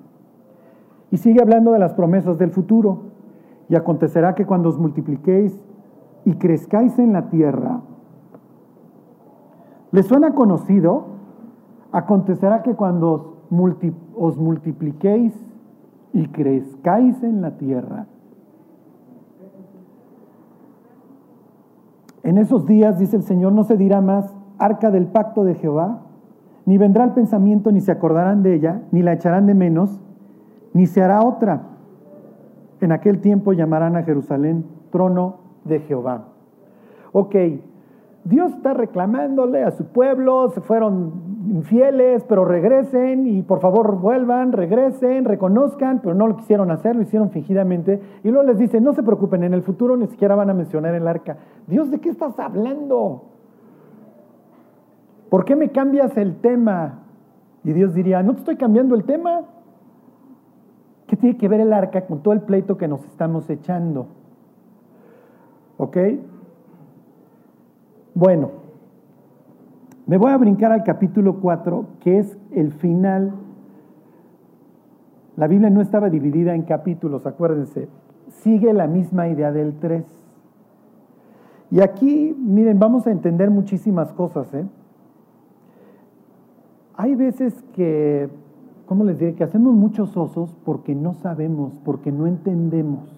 Y 1.09 1.17
sigue 1.17 1.41
hablando 1.41 1.71
de 1.71 1.79
las 1.79 1.93
promesas 1.93 2.37
del 2.37 2.51
futuro. 2.51 3.15
Y 3.69 3.75
acontecerá 3.75 4.35
que 4.35 4.45
cuando 4.45 4.69
os 4.69 4.77
multipliquéis 4.77 5.59
y 6.23 6.33
crezcáis 6.35 6.99
en 6.99 7.13
la 7.13 7.29
tierra, 7.29 7.81
¿les 9.91 10.05
suena 10.05 10.35
conocido? 10.35 11.14
Acontecerá 11.95 12.61
que 12.61 12.75
cuando 12.75 13.37
os, 13.49 13.75
os 14.17 14.37
multipliquéis 14.37 15.33
y 16.11 16.27
crezcáis 16.27 17.23
en 17.23 17.39
la 17.41 17.51
tierra, 17.51 18.07
en 22.23 22.37
esos 22.37 22.65
días, 22.65 22.99
dice 22.99 23.15
el 23.15 23.23
Señor, 23.23 23.53
no 23.53 23.63
se 23.63 23.77
dirá 23.77 24.01
más 24.01 24.35
arca 24.57 24.91
del 24.91 25.07
pacto 25.07 25.45
de 25.45 25.55
Jehová, 25.55 26.01
ni 26.65 26.77
vendrá 26.77 27.05
el 27.05 27.11
pensamiento, 27.11 27.71
ni 27.71 27.79
se 27.79 27.93
acordarán 27.93 28.43
de 28.43 28.55
ella, 28.55 28.81
ni 28.91 29.01
la 29.01 29.13
echarán 29.13 29.45
de 29.45 29.53
menos, 29.53 30.01
ni 30.73 30.87
se 30.87 31.01
hará 31.01 31.23
otra. 31.23 31.61
En 32.81 32.91
aquel 32.91 33.21
tiempo 33.21 33.53
llamarán 33.53 33.95
a 33.95 34.03
Jerusalén 34.03 34.65
trono 34.91 35.37
de 35.63 35.79
Jehová. 35.79 36.25
Ok, 37.13 37.35
Dios 38.25 38.51
está 38.51 38.73
reclamándole 38.73 39.63
a 39.63 39.71
su 39.71 39.85
pueblo, 39.85 40.49
se 40.49 40.59
fueron 40.59 41.34
infieles, 41.47 42.23
pero 42.23 42.45
regresen 42.45 43.27
y 43.27 43.41
por 43.41 43.59
favor 43.59 43.99
vuelvan, 43.99 44.51
regresen, 44.51 45.25
reconozcan, 45.25 45.99
pero 46.01 46.15
no 46.15 46.27
lo 46.27 46.35
quisieron 46.35 46.71
hacer, 46.71 46.95
lo 46.95 47.01
hicieron 47.01 47.29
fingidamente. 47.31 48.01
Y 48.23 48.29
luego 48.29 48.47
les 48.47 48.57
dice, 48.57 48.81
no 48.81 48.93
se 48.93 49.03
preocupen, 49.03 49.43
en 49.43 49.53
el 49.53 49.61
futuro 49.61 49.97
ni 49.97 50.07
siquiera 50.07 50.35
van 50.35 50.49
a 50.49 50.53
mencionar 50.53 50.95
el 50.95 51.07
arca. 51.07 51.37
Dios, 51.67 51.91
¿de 51.91 51.99
qué 51.99 52.09
estás 52.09 52.37
hablando? 52.39 53.35
¿por 55.35 55.43
qué 55.43 55.57
me 55.57 55.69
cambias 55.69 56.15
el 56.15 56.37
tema? 56.37 56.99
Y 57.65 57.73
Dios 57.73 57.93
diría, 57.93 58.23
no 58.23 58.35
te 58.35 58.39
estoy 58.39 58.55
cambiando 58.55 58.95
el 58.95 59.03
tema. 59.03 59.41
¿Qué 61.07 61.17
tiene 61.17 61.37
que 61.37 61.49
ver 61.49 61.59
el 61.59 61.73
arca 61.73 62.05
con 62.05 62.23
todo 62.23 62.33
el 62.33 62.39
pleito 62.39 62.77
que 62.77 62.87
nos 62.87 63.03
estamos 63.03 63.49
echando? 63.49 64.07
¿Ok? 65.75 65.97
Bueno, 68.13 68.51
me 70.07 70.17
voy 70.17 70.31
a 70.31 70.37
brincar 70.37 70.71
al 70.71 70.83
capítulo 70.83 71.39
4, 71.41 71.85
que 71.99 72.19
es 72.19 72.37
el 72.51 72.71
final. 72.71 73.33
La 75.35 75.47
Biblia 75.47 75.69
no 75.69 75.81
estaba 75.81 76.09
dividida 76.09 76.53
en 76.53 76.61
capítulos, 76.61 77.25
acuérdense. 77.25 77.89
Sigue 78.27 78.71
la 78.73 78.87
misma 78.87 79.27
idea 79.27 79.51
del 79.51 79.73
3. 79.79 80.05
Y 81.71 81.81
aquí, 81.81 82.35
miren, 82.37 82.79
vamos 82.79 83.07
a 83.07 83.11
entender 83.11 83.49
muchísimas 83.49 84.13
cosas, 84.13 84.53
¿eh? 84.53 84.65
Hay 86.97 87.15
veces 87.15 87.53
que, 87.73 88.29
¿cómo 88.85 89.03
les 89.03 89.19
diré? 89.19 89.33
Que 89.33 89.43
hacemos 89.43 89.73
muchos 89.73 90.15
osos 90.15 90.55
porque 90.63 90.95
no 90.95 91.13
sabemos, 91.15 91.73
porque 91.83 92.11
no 92.11 92.27
entendemos. 92.27 93.09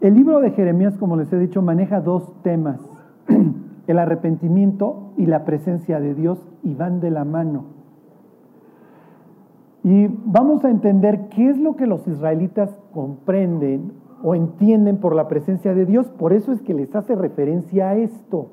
El 0.00 0.14
libro 0.14 0.40
de 0.40 0.50
Jeremías, 0.50 0.96
como 0.98 1.16
les 1.16 1.32
he 1.32 1.38
dicho, 1.38 1.62
maneja 1.62 2.00
dos 2.00 2.32
temas, 2.42 2.80
el 3.86 3.98
arrepentimiento 3.98 5.12
y 5.16 5.26
la 5.26 5.44
presencia 5.44 6.00
de 6.00 6.14
Dios, 6.14 6.38
y 6.62 6.74
van 6.74 7.00
de 7.00 7.10
la 7.10 7.24
mano. 7.24 7.64
Y 9.84 10.06
vamos 10.24 10.64
a 10.64 10.70
entender 10.70 11.28
qué 11.28 11.50
es 11.50 11.58
lo 11.58 11.74
que 11.74 11.86
los 11.86 12.06
israelitas 12.06 12.70
comprenden 12.92 13.92
o 14.22 14.34
entienden 14.34 14.98
por 14.98 15.14
la 15.14 15.26
presencia 15.26 15.74
de 15.74 15.86
Dios. 15.86 16.08
Por 16.10 16.32
eso 16.32 16.52
es 16.52 16.62
que 16.62 16.74
les 16.74 16.94
hace 16.94 17.16
referencia 17.16 17.88
a 17.88 17.96
esto. 17.96 18.50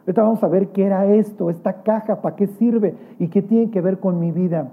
Ahorita 0.00 0.22
vamos 0.22 0.42
a 0.42 0.48
ver 0.48 0.68
qué 0.72 0.84
era 0.84 1.06
esto, 1.06 1.48
esta 1.48 1.82
caja, 1.82 2.20
para 2.20 2.36
qué 2.36 2.48
sirve 2.48 2.96
y 3.18 3.28
qué 3.28 3.40
tiene 3.40 3.70
que 3.70 3.80
ver 3.80 4.00
con 4.00 4.18
mi 4.18 4.32
vida. 4.32 4.72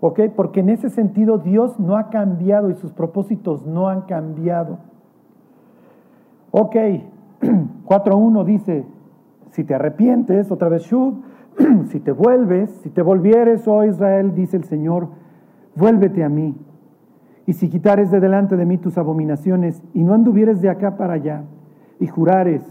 ¿Ok? 0.00 0.20
Porque 0.36 0.60
en 0.60 0.68
ese 0.68 0.90
sentido 0.90 1.38
Dios 1.38 1.80
no 1.80 1.96
ha 1.96 2.10
cambiado 2.10 2.70
y 2.70 2.74
sus 2.74 2.92
propósitos 2.92 3.66
no 3.66 3.88
han 3.88 4.02
cambiado. 4.02 4.78
Ok, 6.52 6.76
4.1 7.86 8.44
dice, 8.44 8.84
si 9.50 9.64
te 9.64 9.74
arrepientes, 9.74 10.50
otra 10.50 10.68
vez 10.68 10.82
Shub, 10.82 11.22
si 11.88 12.00
te 12.00 12.12
vuelves, 12.12 12.70
si 12.82 12.90
te 12.90 13.02
volvieres, 13.02 13.66
oh 13.66 13.84
Israel, 13.84 14.34
dice 14.34 14.56
el 14.56 14.64
Señor, 14.64 15.08
vuélvete 15.74 16.22
a 16.22 16.28
mí. 16.28 16.54
Y 17.46 17.54
si 17.54 17.68
quitares 17.68 18.10
de 18.10 18.20
delante 18.20 18.56
de 18.56 18.66
mí 18.66 18.78
tus 18.78 18.98
abominaciones 18.98 19.82
y 19.94 20.04
no 20.04 20.14
anduvieres 20.14 20.60
de 20.60 20.68
acá 20.68 20.96
para 20.96 21.14
allá, 21.14 21.44
y 21.98 22.06
jurares, 22.06 22.62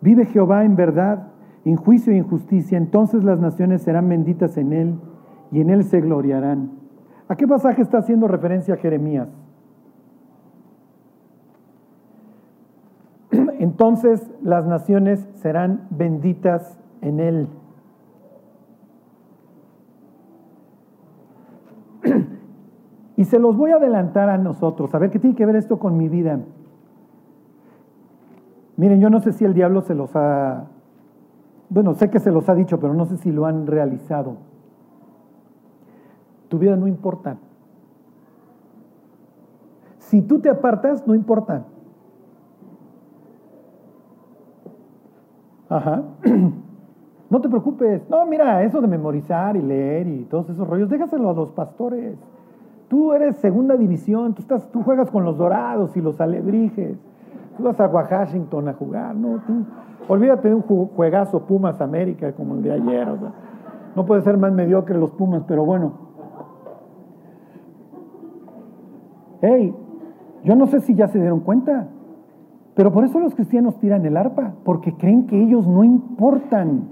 vive 0.00 0.24
Jehová 0.26 0.64
en 0.64 0.76
verdad, 0.76 1.28
en 1.64 1.76
juicio 1.76 2.12
y 2.12 2.18
en 2.18 2.24
justicia, 2.24 2.78
entonces 2.78 3.22
las 3.24 3.38
naciones 3.38 3.82
serán 3.82 4.08
benditas 4.08 4.56
en 4.56 4.72
él 4.72 4.94
y 5.52 5.60
en 5.60 5.70
él 5.70 5.84
se 5.84 6.00
gloriarán. 6.00 6.70
¿A 7.28 7.36
qué 7.36 7.46
pasaje 7.46 7.82
está 7.82 7.98
haciendo 7.98 8.26
referencia 8.26 8.76
Jeremías? 8.76 9.28
Entonces 13.58 14.30
las 14.42 14.66
naciones 14.66 15.28
serán 15.34 15.86
benditas 15.90 16.78
en 17.00 17.20
él. 17.20 17.48
Y 23.16 23.24
se 23.24 23.40
los 23.40 23.56
voy 23.56 23.72
a 23.72 23.76
adelantar 23.76 24.28
a 24.28 24.38
nosotros, 24.38 24.94
a 24.94 24.98
ver 24.98 25.10
qué 25.10 25.18
tiene 25.18 25.34
que 25.34 25.44
ver 25.44 25.56
esto 25.56 25.80
con 25.80 25.96
mi 25.96 26.08
vida. 26.08 26.38
Miren, 28.76 29.00
yo 29.00 29.10
no 29.10 29.18
sé 29.18 29.32
si 29.32 29.44
el 29.44 29.54
diablo 29.54 29.82
se 29.82 29.96
los 29.96 30.14
ha, 30.14 30.66
bueno, 31.68 31.94
sé 31.94 32.10
que 32.10 32.20
se 32.20 32.30
los 32.30 32.48
ha 32.48 32.54
dicho, 32.54 32.78
pero 32.78 32.94
no 32.94 33.06
sé 33.06 33.16
si 33.16 33.32
lo 33.32 33.46
han 33.46 33.66
realizado. 33.66 34.36
Tu 36.48 36.58
vida 36.60 36.76
no 36.76 36.86
importa. 36.86 37.38
Si 39.98 40.22
tú 40.22 40.38
te 40.38 40.48
apartas, 40.48 41.04
no 41.06 41.16
importa. 41.16 41.64
Ajá. 45.68 46.02
No 47.30 47.42
te 47.42 47.48
preocupes. 47.50 48.08
No, 48.08 48.24
mira, 48.24 48.62
eso 48.62 48.80
de 48.80 48.88
memorizar 48.88 49.54
y 49.54 49.60
leer 49.60 50.06
y 50.06 50.24
todos 50.24 50.48
esos 50.48 50.66
rollos, 50.66 50.88
déjaselo 50.88 51.28
a 51.28 51.34
los 51.34 51.50
pastores. 51.50 52.16
Tú 52.88 53.12
eres 53.12 53.36
segunda 53.36 53.76
división, 53.76 54.32
tú, 54.32 54.40
estás, 54.40 54.70
tú 54.70 54.82
juegas 54.82 55.10
con 55.10 55.24
los 55.24 55.36
dorados 55.36 55.94
y 55.94 56.00
los 56.00 56.18
alebrijes. 56.22 56.96
Tú 57.58 57.64
vas 57.64 57.78
a 57.80 57.86
Washington 57.86 58.68
a 58.68 58.72
jugar, 58.72 59.14
¿no? 59.14 59.42
olvídate 60.08 60.48
de 60.48 60.54
un 60.54 60.62
juegazo 60.62 61.40
Pumas 61.40 61.82
América 61.82 62.32
como 62.32 62.54
el 62.54 62.62
de 62.62 62.72
ayer. 62.72 63.08
no 63.94 64.06
puede 64.06 64.22
ser 64.22 64.38
más 64.38 64.52
mediocre 64.52 64.96
los 64.96 65.10
Pumas, 65.10 65.42
pero 65.46 65.66
bueno. 65.66 65.92
Hey, 69.42 69.74
yo 70.44 70.56
no 70.56 70.66
sé 70.66 70.80
si 70.80 70.94
ya 70.94 71.08
se 71.08 71.18
dieron 71.18 71.40
cuenta, 71.40 71.88
pero 72.78 72.92
por 72.92 73.02
eso 73.02 73.18
los 73.18 73.34
cristianos 73.34 73.76
tiran 73.80 74.06
el 74.06 74.16
arpa, 74.16 74.54
porque 74.62 74.92
creen 74.92 75.26
que 75.26 75.42
ellos 75.42 75.66
no 75.66 75.82
importan. 75.82 76.90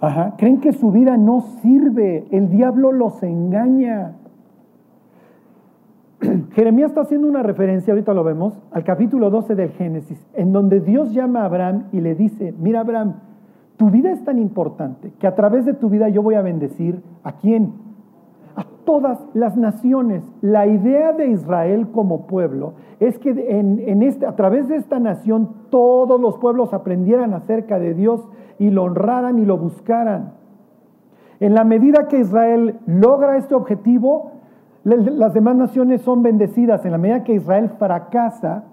Ajá, 0.00 0.36
creen 0.38 0.58
que 0.58 0.72
su 0.72 0.90
vida 0.90 1.18
no 1.18 1.42
sirve, 1.60 2.24
el 2.30 2.48
diablo 2.48 2.92
los 2.92 3.22
engaña. 3.22 4.14
Jeremías 6.52 6.92
está 6.92 7.02
haciendo 7.02 7.28
una 7.28 7.42
referencia, 7.42 7.92
ahorita 7.92 8.14
lo 8.14 8.24
vemos, 8.24 8.58
al 8.70 8.84
capítulo 8.84 9.28
12 9.28 9.54
del 9.54 9.68
Génesis, 9.72 10.26
en 10.32 10.54
donde 10.54 10.80
Dios 10.80 11.12
llama 11.12 11.42
a 11.42 11.44
Abraham 11.44 11.88
y 11.92 12.00
le 12.00 12.14
dice, 12.14 12.54
mira 12.58 12.80
Abraham, 12.80 13.16
tu 13.76 13.90
vida 13.90 14.12
es 14.12 14.24
tan 14.24 14.38
importante 14.38 15.12
que 15.18 15.26
a 15.26 15.34
través 15.34 15.66
de 15.66 15.74
tu 15.74 15.90
vida 15.90 16.08
yo 16.08 16.22
voy 16.22 16.36
a 16.36 16.40
bendecir 16.40 17.02
a 17.22 17.32
quién? 17.32 17.74
Todas 18.84 19.18
las 19.34 19.56
naciones. 19.56 20.24
La 20.40 20.66
idea 20.66 21.12
de 21.12 21.28
Israel 21.28 21.88
como 21.92 22.26
pueblo 22.26 22.74
es 23.00 23.18
que 23.18 23.30
en, 23.30 24.02
este, 24.02 24.26
a 24.26 24.36
través 24.36 24.68
de 24.68 24.76
esta 24.76 24.98
nación 24.98 25.50
todos 25.70 26.20
los 26.20 26.38
pueblos 26.38 26.72
aprendieran 26.74 27.34
acerca 27.34 27.78
de 27.78 27.94
Dios 27.94 28.26
y 28.58 28.70
lo 28.70 28.84
honraran 28.84 29.38
y 29.38 29.44
lo 29.44 29.58
buscaran. 29.58 30.34
En 31.40 31.54
la 31.54 31.64
medida 31.64 32.08
que 32.08 32.20
Israel 32.20 32.78
logra 32.86 33.36
este 33.36 33.54
objetivo, 33.54 34.32
las 34.84 35.34
demás 35.34 35.56
naciones 35.56 36.02
son 36.02 36.22
bendecidas. 36.22 36.84
En 36.84 36.92
la 36.92 36.98
medida 36.98 37.24
que 37.24 37.34
Israel 37.34 37.70
fracasa, 37.78 38.64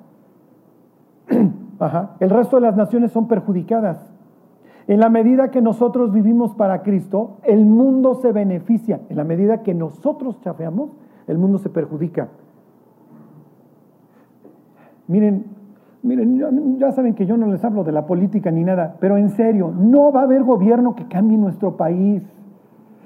el 2.19 2.29
resto 2.29 2.57
de 2.57 2.61
las 2.61 2.75
naciones 2.75 3.11
son 3.11 3.27
perjudicadas. 3.27 4.18
En 4.89 4.99
la 4.99 5.09
medida 5.09 5.51
que 5.51 5.61
nosotros 5.61 6.11
vivimos 6.11 6.55
para 6.55 6.81
Cristo, 6.81 7.37
el 7.43 7.63
mundo 7.63 8.15
se 8.15 8.31
beneficia. 8.31 9.01
En 9.09 9.17
la 9.17 9.23
medida 9.23 9.61
que 9.61 9.75
nosotros 9.75 10.41
chafeamos, 10.41 10.97
el 11.27 11.37
mundo 11.37 11.59
se 11.59 11.69
perjudica. 11.69 12.29
Miren, 15.05 15.45
miren, 16.01 16.79
ya 16.79 16.91
saben 16.91 17.13
que 17.13 17.27
yo 17.27 17.37
no 17.37 17.45
les 17.45 17.63
hablo 17.63 17.83
de 17.83 17.91
la 17.91 18.07
política 18.07 18.49
ni 18.49 18.63
nada, 18.63 18.95
pero 18.99 19.17
en 19.17 19.29
serio, 19.29 19.71
no 19.77 20.11
va 20.11 20.21
a 20.21 20.23
haber 20.23 20.43
gobierno 20.43 20.95
que 20.95 21.07
cambie 21.07 21.37
nuestro 21.37 21.77
país. 21.77 22.23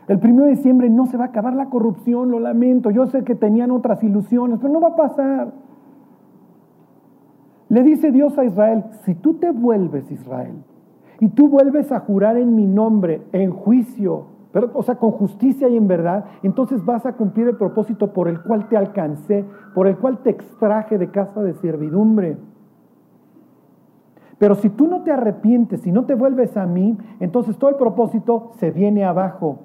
El 0.07 0.19
primero 0.19 0.45
de 0.45 0.51
diciembre 0.51 0.89
no 0.89 1.05
se 1.07 1.17
va 1.17 1.25
a 1.25 1.27
acabar 1.27 1.53
la 1.53 1.65
corrupción, 1.65 2.31
lo 2.31 2.39
lamento. 2.39 2.91
Yo 2.91 3.07
sé 3.07 3.25
que 3.25 3.35
tenían 3.35 3.71
otras 3.71 4.01
ilusiones, 4.05 4.59
pero 4.61 4.71
no 4.71 4.79
va 4.79 4.87
a 4.87 4.95
pasar. 4.95 5.51
Le 7.67 7.83
dice 7.83 8.13
Dios 8.13 8.37
a 8.37 8.45
Israel, 8.45 8.85
si 9.01 9.15
tú 9.15 9.33
te 9.33 9.51
vuelves 9.51 10.09
Israel 10.09 10.63
y 11.23 11.29
tú 11.29 11.47
vuelves 11.47 11.89
a 11.93 12.01
jurar 12.01 12.35
en 12.35 12.53
mi 12.53 12.67
nombre, 12.67 13.21
en 13.31 13.51
juicio, 13.51 14.25
pero, 14.51 14.71
o 14.73 14.83
sea, 14.83 14.95
con 14.95 15.11
justicia 15.11 15.69
y 15.69 15.77
en 15.77 15.87
verdad, 15.87 16.25
entonces 16.43 16.83
vas 16.83 17.05
a 17.05 17.13
cumplir 17.13 17.47
el 17.47 17.55
propósito 17.55 18.11
por 18.11 18.27
el 18.27 18.41
cual 18.41 18.67
te 18.67 18.75
alcancé, 18.75 19.45
por 19.73 19.87
el 19.87 19.97
cual 19.97 20.17
te 20.17 20.31
extraje 20.31 20.97
de 20.97 21.11
casa 21.11 21.41
de 21.41 21.53
servidumbre. 21.53 22.35
Pero 24.37 24.55
si 24.55 24.67
tú 24.67 24.85
no 24.85 25.03
te 25.03 25.13
arrepientes, 25.13 25.87
y 25.87 25.93
no 25.93 26.03
te 26.03 26.13
vuelves 26.13 26.57
a 26.57 26.65
mí, 26.65 26.97
entonces 27.21 27.57
todo 27.57 27.69
el 27.69 27.77
propósito 27.77 28.51
se 28.57 28.71
viene 28.71 29.05
abajo. 29.05 29.59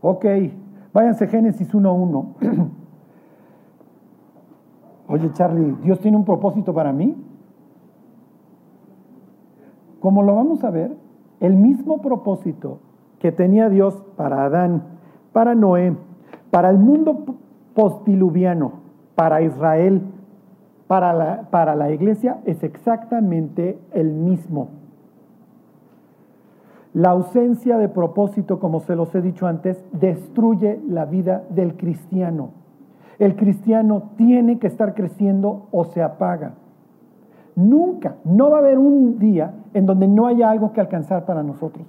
Ok, 0.00 0.26
váyanse 0.92 1.26
Génesis 1.26 1.74
1.1. 1.74 2.68
Oye 5.08 5.32
Charlie, 5.32 5.76
¿Dios 5.82 5.98
tiene 5.98 6.16
un 6.16 6.24
propósito 6.24 6.72
para 6.72 6.92
mí? 6.92 7.16
Como 10.02 10.24
lo 10.24 10.34
vamos 10.34 10.64
a 10.64 10.70
ver, 10.70 10.96
el 11.38 11.54
mismo 11.54 12.02
propósito 12.02 12.80
que 13.20 13.30
tenía 13.30 13.68
Dios 13.68 14.02
para 14.16 14.44
Adán, 14.44 14.82
para 15.32 15.54
Noé, 15.54 15.96
para 16.50 16.70
el 16.70 16.78
mundo 16.78 17.36
postdiluviano, 17.72 18.72
para 19.14 19.42
Israel, 19.42 20.02
para 20.88 21.12
la, 21.12 21.42
para 21.50 21.76
la 21.76 21.92
iglesia, 21.92 22.40
es 22.46 22.64
exactamente 22.64 23.78
el 23.92 24.12
mismo. 24.12 24.70
La 26.94 27.10
ausencia 27.10 27.78
de 27.78 27.88
propósito, 27.88 28.58
como 28.58 28.80
se 28.80 28.96
los 28.96 29.14
he 29.14 29.22
dicho 29.22 29.46
antes, 29.46 29.84
destruye 29.92 30.80
la 30.88 31.04
vida 31.04 31.44
del 31.48 31.76
cristiano. 31.76 32.50
El 33.20 33.36
cristiano 33.36 34.10
tiene 34.16 34.58
que 34.58 34.66
estar 34.66 34.94
creciendo 34.94 35.68
o 35.70 35.84
se 35.84 36.02
apaga. 36.02 36.54
Nunca, 37.54 38.16
no 38.24 38.50
va 38.50 38.58
a 38.58 38.60
haber 38.60 38.78
un 38.78 39.18
día 39.18 39.54
en 39.74 39.86
donde 39.86 40.08
no 40.08 40.26
haya 40.26 40.50
algo 40.50 40.72
que 40.72 40.80
alcanzar 40.80 41.26
para 41.26 41.42
nosotros. 41.42 41.86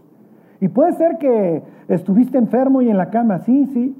Y 0.59 0.67
puede 0.67 0.93
ser 0.93 1.17
que 1.17 1.63
estuviste 1.87 2.37
enfermo 2.37 2.81
y 2.81 2.89
en 2.89 2.97
la 2.97 3.09
cama, 3.09 3.39
sí, 3.39 3.65
sí, 3.67 3.95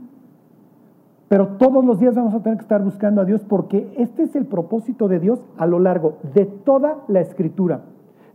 pero 1.34 1.48
todos 1.58 1.84
los 1.84 2.00
días 2.00 2.16
vamos 2.16 2.34
a 2.36 2.44
tener 2.44 2.58
que 2.58 2.64
estar 2.64 2.84
buscando 2.84 3.20
a 3.20 3.26
Dios 3.26 3.44
porque 3.44 3.92
este 3.98 4.24
es 4.24 4.36
el 4.36 4.46
propósito 4.46 5.08
de 5.08 5.20
Dios 5.20 5.44
a 5.58 5.66
lo 5.66 5.80
largo 5.80 6.18
de 6.36 6.46
toda 6.46 7.00
la 7.08 7.22
escritura. 7.22 7.82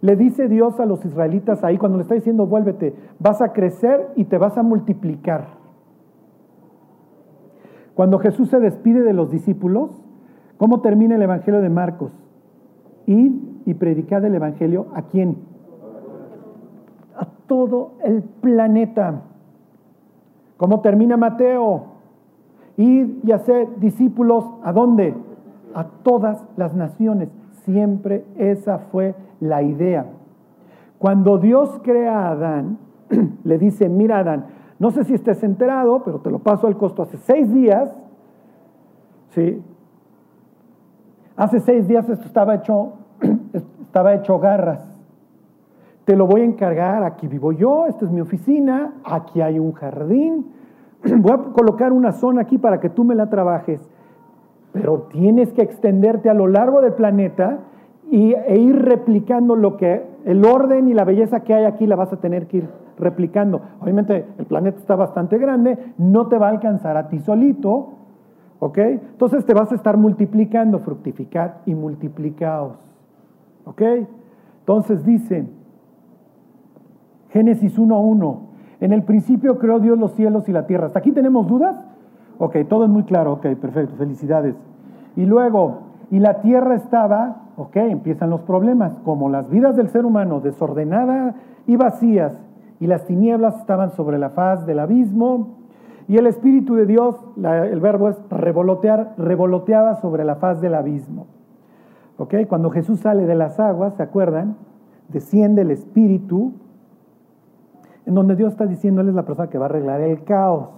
Le 0.00 0.16
dice 0.16 0.48
Dios 0.48 0.80
a 0.80 0.84
los 0.84 1.04
israelitas 1.04 1.62
ahí 1.64 1.78
cuando 1.78 1.98
le 1.98 2.02
está 2.02 2.16
diciendo, 2.16 2.46
vuélvete, 2.46 2.94
vas 3.18 3.40
a 3.40 3.52
crecer 3.52 4.08
y 4.16 4.24
te 4.24 4.36
vas 4.36 4.58
a 4.58 4.62
multiplicar. 4.62 5.46
Cuando 7.94 8.18
Jesús 8.18 8.48
se 8.48 8.60
despide 8.60 9.02
de 9.02 9.12
los 9.12 9.30
discípulos, 9.30 9.90
¿cómo 10.56 10.80
termina 10.80 11.14
el 11.16 11.22
Evangelio 11.22 11.60
de 11.60 11.68
Marcos? 11.68 12.12
Id 13.08 13.32
y 13.64 13.72
predicad 13.72 14.22
el 14.26 14.34
Evangelio 14.34 14.88
a 14.94 15.02
quién? 15.02 15.38
A 17.16 17.26
todo 17.46 17.92
el 18.04 18.22
planeta. 18.22 19.22
¿Cómo 20.58 20.80
termina 20.80 21.16
Mateo? 21.16 21.84
Id 22.76 23.24
y 23.24 23.32
hacer 23.32 23.80
discípulos 23.80 24.44
a 24.62 24.74
dónde? 24.74 25.14
A 25.74 25.84
todas 25.84 26.44
las 26.58 26.74
naciones. 26.74 27.30
Siempre 27.64 28.26
esa 28.36 28.78
fue 28.78 29.14
la 29.40 29.62
idea. 29.62 30.04
Cuando 30.98 31.38
Dios 31.38 31.80
crea 31.82 32.26
a 32.26 32.32
Adán, 32.32 32.78
le 33.44 33.56
dice, 33.56 33.88
mira 33.88 34.18
Adán, 34.18 34.46
no 34.78 34.90
sé 34.90 35.04
si 35.04 35.14
estés 35.14 35.42
enterado, 35.42 36.02
pero 36.04 36.20
te 36.20 36.30
lo 36.30 36.40
paso 36.40 36.66
al 36.66 36.76
costo 36.76 37.02
hace 37.02 37.16
seis 37.16 37.50
días, 37.52 37.90
¿sí? 39.30 39.62
Hace 41.38 41.60
seis 41.60 41.86
días 41.86 42.08
esto 42.08 42.26
estaba 42.26 42.56
hecho, 42.56 42.94
estaba 43.52 44.12
hecho 44.14 44.40
garras. 44.40 44.84
Te 46.04 46.16
lo 46.16 46.26
voy 46.26 46.40
a 46.40 46.44
encargar, 46.44 47.04
aquí 47.04 47.28
vivo 47.28 47.52
yo, 47.52 47.86
esta 47.86 48.06
es 48.06 48.10
mi 48.10 48.20
oficina, 48.20 48.94
aquí 49.04 49.40
hay 49.40 49.60
un 49.60 49.72
jardín, 49.72 50.46
voy 51.18 51.32
a 51.32 51.38
colocar 51.52 51.92
una 51.92 52.10
zona 52.10 52.40
aquí 52.40 52.58
para 52.58 52.80
que 52.80 52.90
tú 52.90 53.04
me 53.04 53.14
la 53.14 53.30
trabajes. 53.30 53.80
pero 54.72 55.06
tienes 55.12 55.52
que 55.52 55.62
extenderte 55.62 56.28
a 56.28 56.34
lo 56.34 56.48
largo 56.48 56.80
del 56.80 56.94
planeta 56.94 57.60
y, 58.10 58.34
e 58.34 58.58
ir 58.58 58.76
replicando 58.76 59.54
lo 59.54 59.76
que 59.76 60.04
el 60.24 60.44
orden 60.44 60.88
y 60.88 60.94
la 60.94 61.04
belleza 61.04 61.44
que 61.44 61.54
hay 61.54 61.66
aquí 61.66 61.86
la 61.86 61.94
vas 61.94 62.12
a 62.12 62.16
tener 62.16 62.48
que 62.48 62.56
ir 62.58 62.68
replicando. 62.98 63.60
Obviamente 63.80 64.26
el 64.38 64.46
planeta 64.46 64.78
está 64.78 64.96
bastante 64.96 65.38
grande, 65.38 65.78
no 65.98 66.26
te 66.26 66.36
va 66.36 66.48
a 66.48 66.50
alcanzar 66.50 66.96
a 66.96 67.08
ti 67.08 67.20
solito, 67.20 67.97
¿ok? 68.60 68.78
Entonces 68.78 69.44
te 69.44 69.54
vas 69.54 69.70
a 69.72 69.74
estar 69.74 69.96
multiplicando, 69.96 70.78
fructificad 70.80 71.52
y 71.66 71.74
multiplicaos, 71.74 72.76
¿ok? 73.64 73.82
Entonces 74.60 75.04
dice 75.04 75.46
Génesis 77.30 77.78
1.1, 77.78 78.38
en 78.80 78.92
el 78.92 79.02
principio 79.02 79.58
creó 79.58 79.80
Dios 79.80 79.98
los 79.98 80.12
cielos 80.12 80.48
y 80.48 80.52
la 80.52 80.66
tierra. 80.66 80.86
¿Hasta 80.86 81.00
aquí 81.00 81.12
tenemos 81.12 81.46
dudas? 81.46 81.76
Ok, 82.38 82.56
todo 82.68 82.84
es 82.84 82.90
muy 82.90 83.02
claro, 83.02 83.34
ok, 83.34 83.46
perfecto, 83.56 83.96
felicidades. 83.96 84.54
Y 85.16 85.26
luego, 85.26 85.80
y 86.10 86.20
la 86.20 86.40
tierra 86.40 86.76
estaba, 86.76 87.48
ok, 87.56 87.76
empiezan 87.76 88.30
los 88.30 88.42
problemas, 88.42 88.96
como 89.04 89.28
las 89.28 89.50
vidas 89.50 89.76
del 89.76 89.88
ser 89.88 90.06
humano 90.06 90.40
desordenadas 90.40 91.34
y 91.66 91.76
vacías, 91.76 92.38
y 92.80 92.86
las 92.86 93.04
tinieblas 93.06 93.58
estaban 93.58 93.90
sobre 93.90 94.18
la 94.18 94.30
faz 94.30 94.64
del 94.64 94.78
abismo, 94.78 95.56
y 96.08 96.16
el 96.16 96.26
Espíritu 96.26 96.74
de 96.74 96.86
Dios, 96.86 97.16
el 97.36 97.80
verbo 97.80 98.08
es 98.08 98.16
revolotear, 98.30 99.14
revoloteaba 99.18 99.96
sobre 99.96 100.24
la 100.24 100.36
faz 100.36 100.58
del 100.62 100.74
abismo. 100.74 101.26
¿Ok? 102.16 102.34
Cuando 102.48 102.70
Jesús 102.70 103.00
sale 103.00 103.26
de 103.26 103.34
las 103.34 103.60
aguas, 103.60 103.94
¿se 103.94 104.02
acuerdan? 104.02 104.56
Desciende 105.08 105.62
el 105.62 105.70
Espíritu, 105.70 106.54
en 108.06 108.14
donde 108.14 108.36
Dios 108.36 108.52
está 108.52 108.66
diciendo, 108.66 109.02
Él 109.02 109.10
es 109.10 109.14
la 109.14 109.26
persona 109.26 109.50
que 109.50 109.58
va 109.58 109.66
a 109.66 109.68
arreglar 109.68 110.00
el 110.00 110.24
caos. 110.24 110.70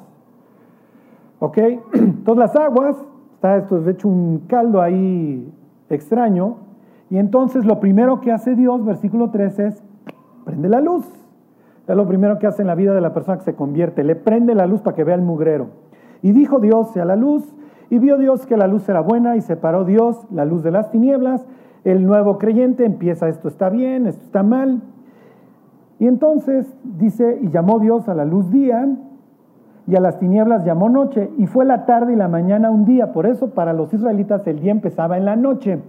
¿Ok? 1.38 1.58
Entonces 1.94 2.36
las 2.36 2.56
aguas, 2.56 2.96
está 3.34 3.56
esto 3.56 3.88
hecho 3.88 4.08
un 4.08 4.40
caldo 4.48 4.82
ahí 4.82 5.48
extraño, 5.88 6.56
y 7.08 7.18
entonces 7.18 7.64
lo 7.64 7.78
primero 7.78 8.20
que 8.20 8.32
hace 8.32 8.54
Dios, 8.56 8.84
versículo 8.84 9.30
13, 9.30 9.66
es 9.66 9.82
prende 10.44 10.68
la 10.68 10.80
luz. 10.80 11.06
Es 11.90 11.96
lo 11.96 12.06
primero 12.06 12.38
que 12.38 12.46
hace 12.46 12.62
en 12.62 12.68
la 12.68 12.76
vida 12.76 12.94
de 12.94 13.00
la 13.00 13.12
persona 13.12 13.38
que 13.38 13.44
se 13.44 13.56
convierte, 13.56 14.04
le 14.04 14.14
prende 14.14 14.54
la 14.54 14.66
luz 14.66 14.80
para 14.80 14.94
que 14.94 15.02
vea 15.02 15.16
el 15.16 15.22
mugrero. 15.22 15.66
Y 16.22 16.30
dijo 16.30 16.60
Dios, 16.60 16.92
sea 16.92 17.04
la 17.04 17.16
luz, 17.16 17.52
y 17.90 17.98
vio 17.98 18.16
Dios 18.16 18.46
que 18.46 18.56
la 18.56 18.68
luz 18.68 18.88
era 18.88 19.00
buena 19.00 19.34
y 19.36 19.40
separó 19.40 19.84
Dios 19.84 20.24
la 20.30 20.44
luz 20.44 20.62
de 20.62 20.70
las 20.70 20.92
tinieblas. 20.92 21.44
El 21.82 22.06
nuevo 22.06 22.38
creyente 22.38 22.84
empieza, 22.84 23.28
esto 23.28 23.48
está 23.48 23.70
bien, 23.70 24.06
esto 24.06 24.22
está 24.24 24.44
mal. 24.44 24.82
Y 25.98 26.06
entonces 26.06 26.72
dice, 26.84 27.40
y 27.42 27.50
llamó 27.50 27.80
Dios 27.80 28.08
a 28.08 28.14
la 28.14 28.24
luz 28.24 28.50
día 28.52 28.88
y 29.88 29.96
a 29.96 30.00
las 30.00 30.20
tinieblas 30.20 30.64
llamó 30.64 30.88
noche, 30.88 31.28
y 31.38 31.48
fue 31.48 31.64
la 31.64 31.86
tarde 31.86 32.12
y 32.12 32.16
la 32.16 32.28
mañana 32.28 32.70
un 32.70 32.84
día. 32.84 33.12
Por 33.12 33.26
eso 33.26 33.50
para 33.50 33.72
los 33.72 33.92
israelitas 33.92 34.46
el 34.46 34.60
día 34.60 34.70
empezaba 34.70 35.18
en 35.18 35.24
la 35.24 35.34
noche, 35.34 35.80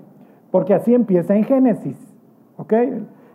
porque 0.49 0.73
así 0.73 0.95
empieza 0.95 1.35
en 1.35 1.43
Génesis. 1.43 1.97
¿Ok? 2.57 2.73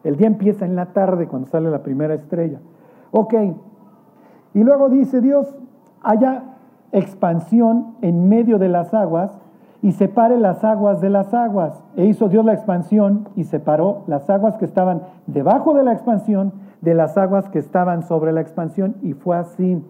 El 0.06 0.16
día 0.16 0.28
empieza 0.28 0.64
en 0.64 0.76
la 0.76 0.86
tarde 0.86 1.26
cuando 1.26 1.48
sale 1.48 1.68
la 1.68 1.82
primera 1.82 2.14
estrella. 2.14 2.60
Ok. 3.10 3.34
Y 4.54 4.62
luego 4.62 4.88
dice 4.88 5.20
Dios, 5.20 5.52
haya 6.00 6.44
expansión 6.92 7.96
en 8.02 8.28
medio 8.28 8.58
de 8.58 8.68
las 8.68 8.94
aguas 8.94 9.36
y 9.82 9.92
separe 9.92 10.38
las 10.38 10.62
aguas 10.62 11.00
de 11.00 11.10
las 11.10 11.34
aguas. 11.34 11.82
E 11.96 12.04
hizo 12.04 12.28
Dios 12.28 12.44
la 12.44 12.52
expansión 12.52 13.28
y 13.34 13.44
separó 13.44 14.04
las 14.06 14.30
aguas 14.30 14.56
que 14.58 14.64
estaban 14.64 15.02
debajo 15.26 15.74
de 15.74 15.82
la 15.82 15.92
expansión 15.92 16.52
de 16.82 16.94
las 16.94 17.18
aguas 17.18 17.48
que 17.48 17.58
estaban 17.58 18.04
sobre 18.04 18.32
la 18.32 18.42
expansión. 18.42 18.94
Y 19.02 19.14
fue 19.14 19.36
así. 19.36 19.82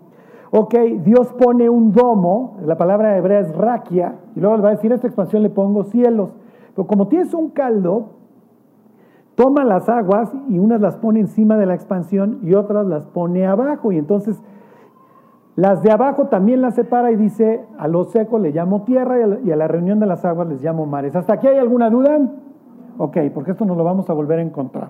Ok, 0.50 0.74
Dios 1.04 1.30
pone 1.34 1.68
un 1.68 1.92
domo, 1.92 2.56
la 2.64 2.78
palabra 2.78 3.18
hebrea 3.18 3.40
es 3.40 3.54
raquia, 3.54 4.14
y 4.34 4.40
luego 4.40 4.56
le 4.56 4.62
va 4.62 4.68
a 4.70 4.72
decir, 4.72 4.92
a 4.92 4.94
esta 4.94 5.08
expansión 5.08 5.42
le 5.42 5.50
pongo 5.50 5.84
cielos. 5.84 6.30
Pero 6.74 6.86
como 6.86 7.08
tienes 7.08 7.34
un 7.34 7.50
caldo, 7.50 8.15
toma 9.36 9.64
las 9.64 9.88
aguas 9.88 10.32
y 10.48 10.58
unas 10.58 10.80
las 10.80 10.96
pone 10.96 11.20
encima 11.20 11.56
de 11.56 11.66
la 11.66 11.74
expansión 11.74 12.40
y 12.42 12.54
otras 12.54 12.86
las 12.86 13.04
pone 13.04 13.46
abajo. 13.46 13.92
Y 13.92 13.98
entonces 13.98 14.42
las 15.54 15.82
de 15.82 15.92
abajo 15.92 16.26
también 16.26 16.60
las 16.60 16.74
separa 16.74 17.12
y 17.12 17.16
dice, 17.16 17.64
a 17.78 17.86
lo 17.86 18.04
seco 18.04 18.38
le 18.38 18.50
llamo 18.50 18.82
tierra 18.82 19.16
y 19.44 19.52
a 19.52 19.56
la 19.56 19.68
reunión 19.68 20.00
de 20.00 20.06
las 20.06 20.24
aguas 20.24 20.48
les 20.48 20.62
llamo 20.62 20.84
mares. 20.84 21.14
¿Hasta 21.14 21.34
aquí 21.34 21.46
hay 21.46 21.58
alguna 21.58 21.88
duda? 21.88 22.18
Ok, 22.98 23.18
porque 23.32 23.52
esto 23.52 23.64
nos 23.64 23.76
lo 23.76 23.84
vamos 23.84 24.10
a 24.10 24.14
volver 24.14 24.38
a 24.38 24.42
encontrar. 24.42 24.88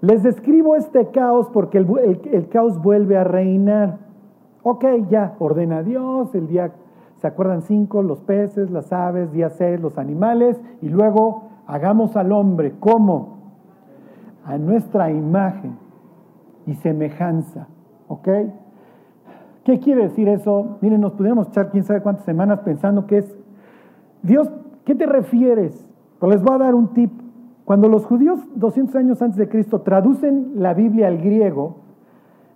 Les 0.00 0.22
describo 0.22 0.76
este 0.76 1.10
caos 1.10 1.48
porque 1.52 1.78
el 1.78 2.48
caos 2.48 2.80
vuelve 2.82 3.16
a 3.16 3.24
reinar. 3.24 3.98
Ok, 4.62 4.84
ya, 5.08 5.34
ordena 5.38 5.82
Dios, 5.82 6.34
el 6.34 6.48
día, 6.48 6.72
¿se 7.16 7.26
acuerdan 7.26 7.62
cinco? 7.62 8.02
Los 8.02 8.20
peces, 8.20 8.70
las 8.70 8.92
aves, 8.92 9.32
día 9.32 9.48
seis, 9.48 9.80
los 9.80 9.96
animales, 9.96 10.60
y 10.82 10.88
luego 10.88 11.44
hagamos 11.66 12.16
al 12.16 12.32
hombre, 12.32 12.74
¿cómo? 12.80 13.35
A 14.46 14.58
nuestra 14.58 15.10
imagen 15.10 15.76
y 16.66 16.74
semejanza, 16.74 17.66
¿ok? 18.08 18.28
¿Qué 19.64 19.80
quiere 19.80 20.04
decir 20.04 20.28
eso? 20.28 20.78
Miren, 20.80 21.00
nos 21.00 21.14
pudiéramos 21.14 21.48
echar 21.48 21.70
quién 21.70 21.82
sabe 21.82 22.00
cuántas 22.00 22.24
semanas 22.24 22.60
pensando 22.60 23.06
que 23.06 23.18
es, 23.18 23.36
Dios, 24.22 24.48
¿qué 24.84 24.94
te 24.94 25.06
refieres? 25.06 25.84
Pues 26.20 26.32
les 26.32 26.42
voy 26.42 26.54
a 26.54 26.58
dar 26.58 26.74
un 26.76 26.94
tip. 26.94 27.10
Cuando 27.64 27.88
los 27.88 28.06
judíos 28.06 28.38
200 28.54 28.94
años 28.94 29.20
antes 29.20 29.36
de 29.36 29.48
Cristo 29.48 29.80
traducen 29.80 30.52
la 30.54 30.72
Biblia 30.72 31.08
al 31.08 31.18
griego, 31.18 31.78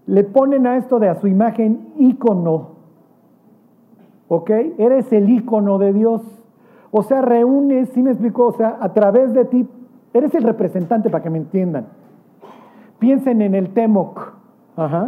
le 0.07 0.23
ponen 0.23 0.69
a 0.69 0.77
esto 0.77 1.01
de 1.01 1.09
a 1.09 1.17
su 1.17 1.27
imagen 1.27 1.89
ícono. 1.99 2.77
¿Ok? 4.29 4.51
Eres 4.79 5.13
el 5.13 5.29
ícono 5.29 5.79
de 5.79 5.93
Dios. 5.93 6.23
O 6.93 7.03
sea, 7.03 7.23
reúnes, 7.23 7.89
¿sí 7.91 8.03
me 8.03 8.11
explico? 8.11 8.47
O 8.47 8.53
sea, 8.53 8.79
a 8.81 8.93
través 8.93 9.33
de 9.33 9.45
ti, 9.47 9.69
eres 10.13 10.35
el 10.35 10.43
representante 10.43 11.11
para 11.11 11.23
que 11.23 11.31
me 11.31 11.39
entiendan. 11.39 11.87
Piensen 12.99 13.43
en 13.43 13.55
el 13.55 13.71
Temoc, 13.71 14.35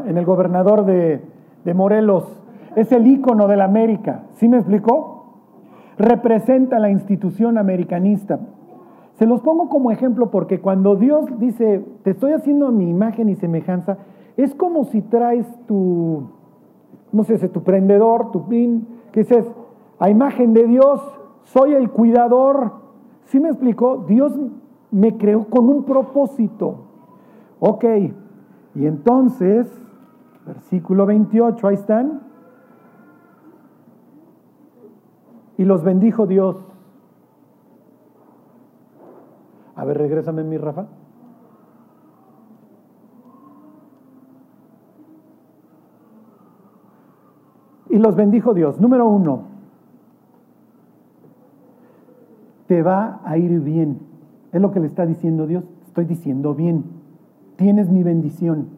en 0.06 0.16
el 0.16 0.24
gobernador 0.24 0.84
de, 0.84 1.22
de 1.64 1.74
Morelos. 1.74 2.40
Es 2.76 2.90
el 2.92 3.06
ícono 3.06 3.48
de 3.48 3.56
la 3.56 3.64
América. 3.64 4.24
¿Sí 4.34 4.48
me 4.48 4.56
explicó? 4.56 5.24
Representa 5.98 6.78
la 6.78 6.90
institución 6.90 7.58
americanista. 7.58 8.40
Se 9.14 9.26
los 9.26 9.40
pongo 9.42 9.68
como 9.68 9.90
ejemplo 9.90 10.30
porque 10.30 10.60
cuando 10.60 10.96
Dios 10.96 11.26
dice, 11.38 11.84
te 12.02 12.10
estoy 12.10 12.32
haciendo 12.32 12.72
mi 12.72 12.88
imagen 12.88 13.28
y 13.28 13.34
semejanza, 13.34 13.98
es 14.36 14.54
como 14.54 14.84
si 14.84 15.02
traes 15.02 15.46
tu, 15.66 16.30
no 17.12 17.24
sé, 17.24 17.48
tu 17.48 17.62
prendedor, 17.62 18.30
tu 18.32 18.48
pin, 18.48 18.86
que 19.12 19.20
dices, 19.20 19.46
a 19.98 20.08
imagen 20.08 20.54
de 20.54 20.66
Dios, 20.66 21.00
soy 21.44 21.74
el 21.74 21.90
cuidador. 21.90 22.72
¿Sí 23.24 23.38
me 23.38 23.48
explicó? 23.48 24.04
Dios 24.08 24.32
me 24.92 25.16
creó 25.16 25.48
con 25.48 25.68
un 25.68 25.84
propósito. 25.84 26.76
Ok, 27.58 27.84
y 28.74 28.86
entonces, 28.86 29.66
versículo 30.46 31.06
28, 31.06 31.66
ahí 31.66 31.74
están. 31.74 32.20
Y 35.56 35.64
los 35.64 35.82
bendijo 35.82 36.26
Dios. 36.26 36.56
A 39.74 39.84
ver, 39.84 39.98
regrésame 39.98 40.44
mi 40.44 40.58
Rafa. 40.58 40.86
Y 47.88 47.98
los 47.98 48.14
bendijo 48.14 48.54
Dios. 48.54 48.80
Número 48.80 49.06
uno, 49.06 49.42
te 52.66 52.82
va 52.82 53.20
a 53.24 53.36
ir 53.38 53.60
bien. 53.60 54.11
Es 54.52 54.60
lo 54.60 54.70
que 54.70 54.80
le 54.80 54.86
está 54.86 55.06
diciendo 55.06 55.46
Dios. 55.46 55.64
Estoy 55.86 56.04
diciendo 56.04 56.54
bien. 56.54 56.84
Tienes 57.56 57.88
mi 57.88 58.02
bendición. 58.02 58.68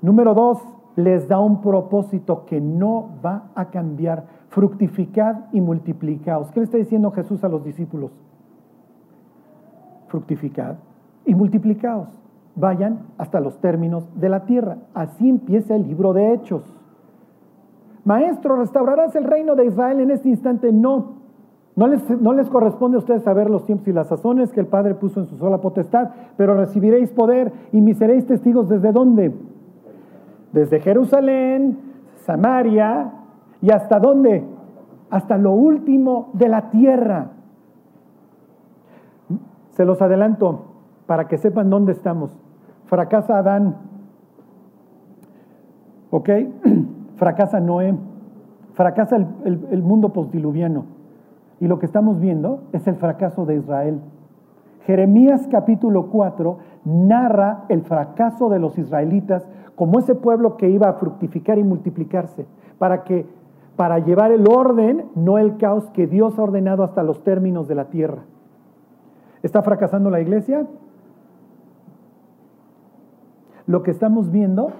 Número 0.00 0.34
dos, 0.34 0.58
les 0.96 1.28
da 1.28 1.38
un 1.40 1.60
propósito 1.60 2.44
que 2.46 2.60
no 2.60 3.10
va 3.24 3.50
a 3.54 3.66
cambiar. 3.66 4.26
Fructificad 4.48 5.46
y 5.52 5.60
multiplicaos. 5.60 6.50
¿Qué 6.50 6.60
le 6.60 6.64
está 6.64 6.76
diciendo 6.76 7.10
Jesús 7.10 7.42
a 7.42 7.48
los 7.48 7.64
discípulos? 7.64 8.12
Fructificad 10.08 10.76
y 11.24 11.34
multiplicaos. 11.34 12.08
Vayan 12.54 13.06
hasta 13.16 13.40
los 13.40 13.58
términos 13.60 14.08
de 14.14 14.28
la 14.28 14.44
tierra. 14.44 14.78
Así 14.92 15.28
empieza 15.28 15.74
el 15.74 15.86
libro 15.86 16.12
de 16.12 16.34
Hechos. 16.34 16.62
Maestro, 18.04 18.56
¿restaurarás 18.56 19.14
el 19.16 19.24
reino 19.24 19.54
de 19.54 19.66
Israel 19.66 20.00
en 20.00 20.10
este 20.10 20.28
instante? 20.28 20.72
No. 20.72 21.21
No 21.74 21.86
les, 21.86 22.50
corresponde 22.50 22.96
a 22.96 22.98
ustedes 22.98 23.22
saber 23.22 23.48
los 23.48 23.64
tiempos 23.64 23.88
y 23.88 23.92
las 23.92 24.08
sazones 24.08 24.52
que 24.52 24.60
el 24.60 24.66
Padre 24.66 24.94
puso 24.94 25.20
en 25.20 25.26
su 25.26 25.36
sola 25.36 25.58
potestad, 25.58 26.10
pero 26.36 26.54
recibiréis 26.54 27.10
poder 27.12 27.52
y 27.72 27.80
me 27.80 27.94
seréis 27.94 28.26
testigos 28.26 28.68
desde 28.68 28.92
dónde? 28.92 29.32
Desde 30.52 30.80
Jerusalén, 30.80 31.78
Samaria 32.26 33.12
y 33.62 33.70
hasta 33.70 33.98
dónde? 33.98 34.44
Hasta 35.08 35.38
lo 35.38 35.52
último 35.52 36.30
de 36.34 36.48
la 36.48 36.70
tierra. 36.70 37.30
Se 39.70 39.86
los 39.86 40.02
adelanto 40.02 40.66
para 41.06 41.26
que 41.28 41.38
sepan 41.38 41.70
dónde 41.70 41.92
estamos. 41.92 42.36
Fracasa 42.84 43.38
Adán. 43.38 43.76
¿Ok? 46.10 46.28
fracasa 47.16 47.60
Noé, 47.60 47.94
fracasa 48.74 49.16
el, 49.16 49.82
mundo 49.82 50.12
postdiluviano. 50.12 50.84
Y 51.62 51.68
lo 51.68 51.78
que 51.78 51.86
estamos 51.86 52.18
viendo 52.18 52.64
es 52.72 52.88
el 52.88 52.96
fracaso 52.96 53.46
de 53.46 53.54
Israel. 53.54 54.00
Jeremías 54.84 55.46
capítulo 55.48 56.08
4 56.08 56.58
narra 56.84 57.66
el 57.68 57.82
fracaso 57.82 58.48
de 58.48 58.58
los 58.58 58.76
israelitas 58.78 59.48
como 59.76 60.00
ese 60.00 60.16
pueblo 60.16 60.56
que 60.56 60.68
iba 60.68 60.88
a 60.88 60.94
fructificar 60.94 61.60
y 61.60 61.62
multiplicarse, 61.62 62.46
para 62.80 63.04
que 63.04 63.28
para 63.76 64.00
llevar 64.00 64.32
el 64.32 64.48
orden, 64.48 65.04
no 65.14 65.38
el 65.38 65.56
caos 65.56 65.88
que 65.90 66.08
Dios 66.08 66.36
ha 66.36 66.42
ordenado 66.42 66.82
hasta 66.82 67.04
los 67.04 67.22
términos 67.22 67.68
de 67.68 67.76
la 67.76 67.84
tierra. 67.90 68.24
¿Está 69.44 69.62
fracasando 69.62 70.10
la 70.10 70.20
iglesia? 70.20 70.66
Lo 73.66 73.84
que 73.84 73.92
estamos 73.92 74.32
viendo 74.32 74.72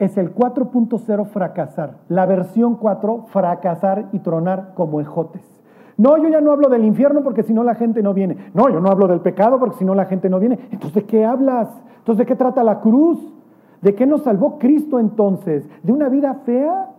es 0.00 0.18
el 0.18 0.34
4.0 0.34 1.26
fracasar, 1.26 1.98
la 2.08 2.26
versión 2.26 2.74
4 2.74 3.26
fracasar 3.28 4.08
y 4.10 4.18
tronar 4.18 4.72
como 4.74 5.00
ejotes. 5.00 5.54
No, 5.96 6.16
yo 6.18 6.28
ya 6.28 6.40
no 6.40 6.52
hablo 6.52 6.68
del 6.68 6.84
infierno 6.84 7.22
porque 7.22 7.42
si 7.42 7.52
no 7.52 7.62
la 7.62 7.74
gente 7.74 8.02
no 8.02 8.14
viene. 8.14 8.50
No, 8.52 8.68
yo 8.68 8.80
no 8.80 8.90
hablo 8.90 9.06
del 9.06 9.20
pecado 9.20 9.58
porque 9.58 9.76
si 9.76 9.84
no 9.84 9.94
la 9.94 10.06
gente 10.06 10.28
no 10.28 10.40
viene. 10.40 10.58
Entonces, 10.70 10.94
¿de 10.94 11.04
qué 11.04 11.24
hablas? 11.24 11.68
Entonces, 11.98 12.18
¿de 12.18 12.26
qué 12.26 12.36
trata 12.36 12.64
la 12.64 12.80
cruz? 12.80 13.32
¿De 13.80 13.94
qué 13.94 14.06
nos 14.06 14.22
salvó 14.22 14.58
Cristo 14.58 14.98
entonces? 14.98 15.68
¿De 15.82 15.92
una 15.92 16.08
vida 16.08 16.34
fea? 16.46 16.90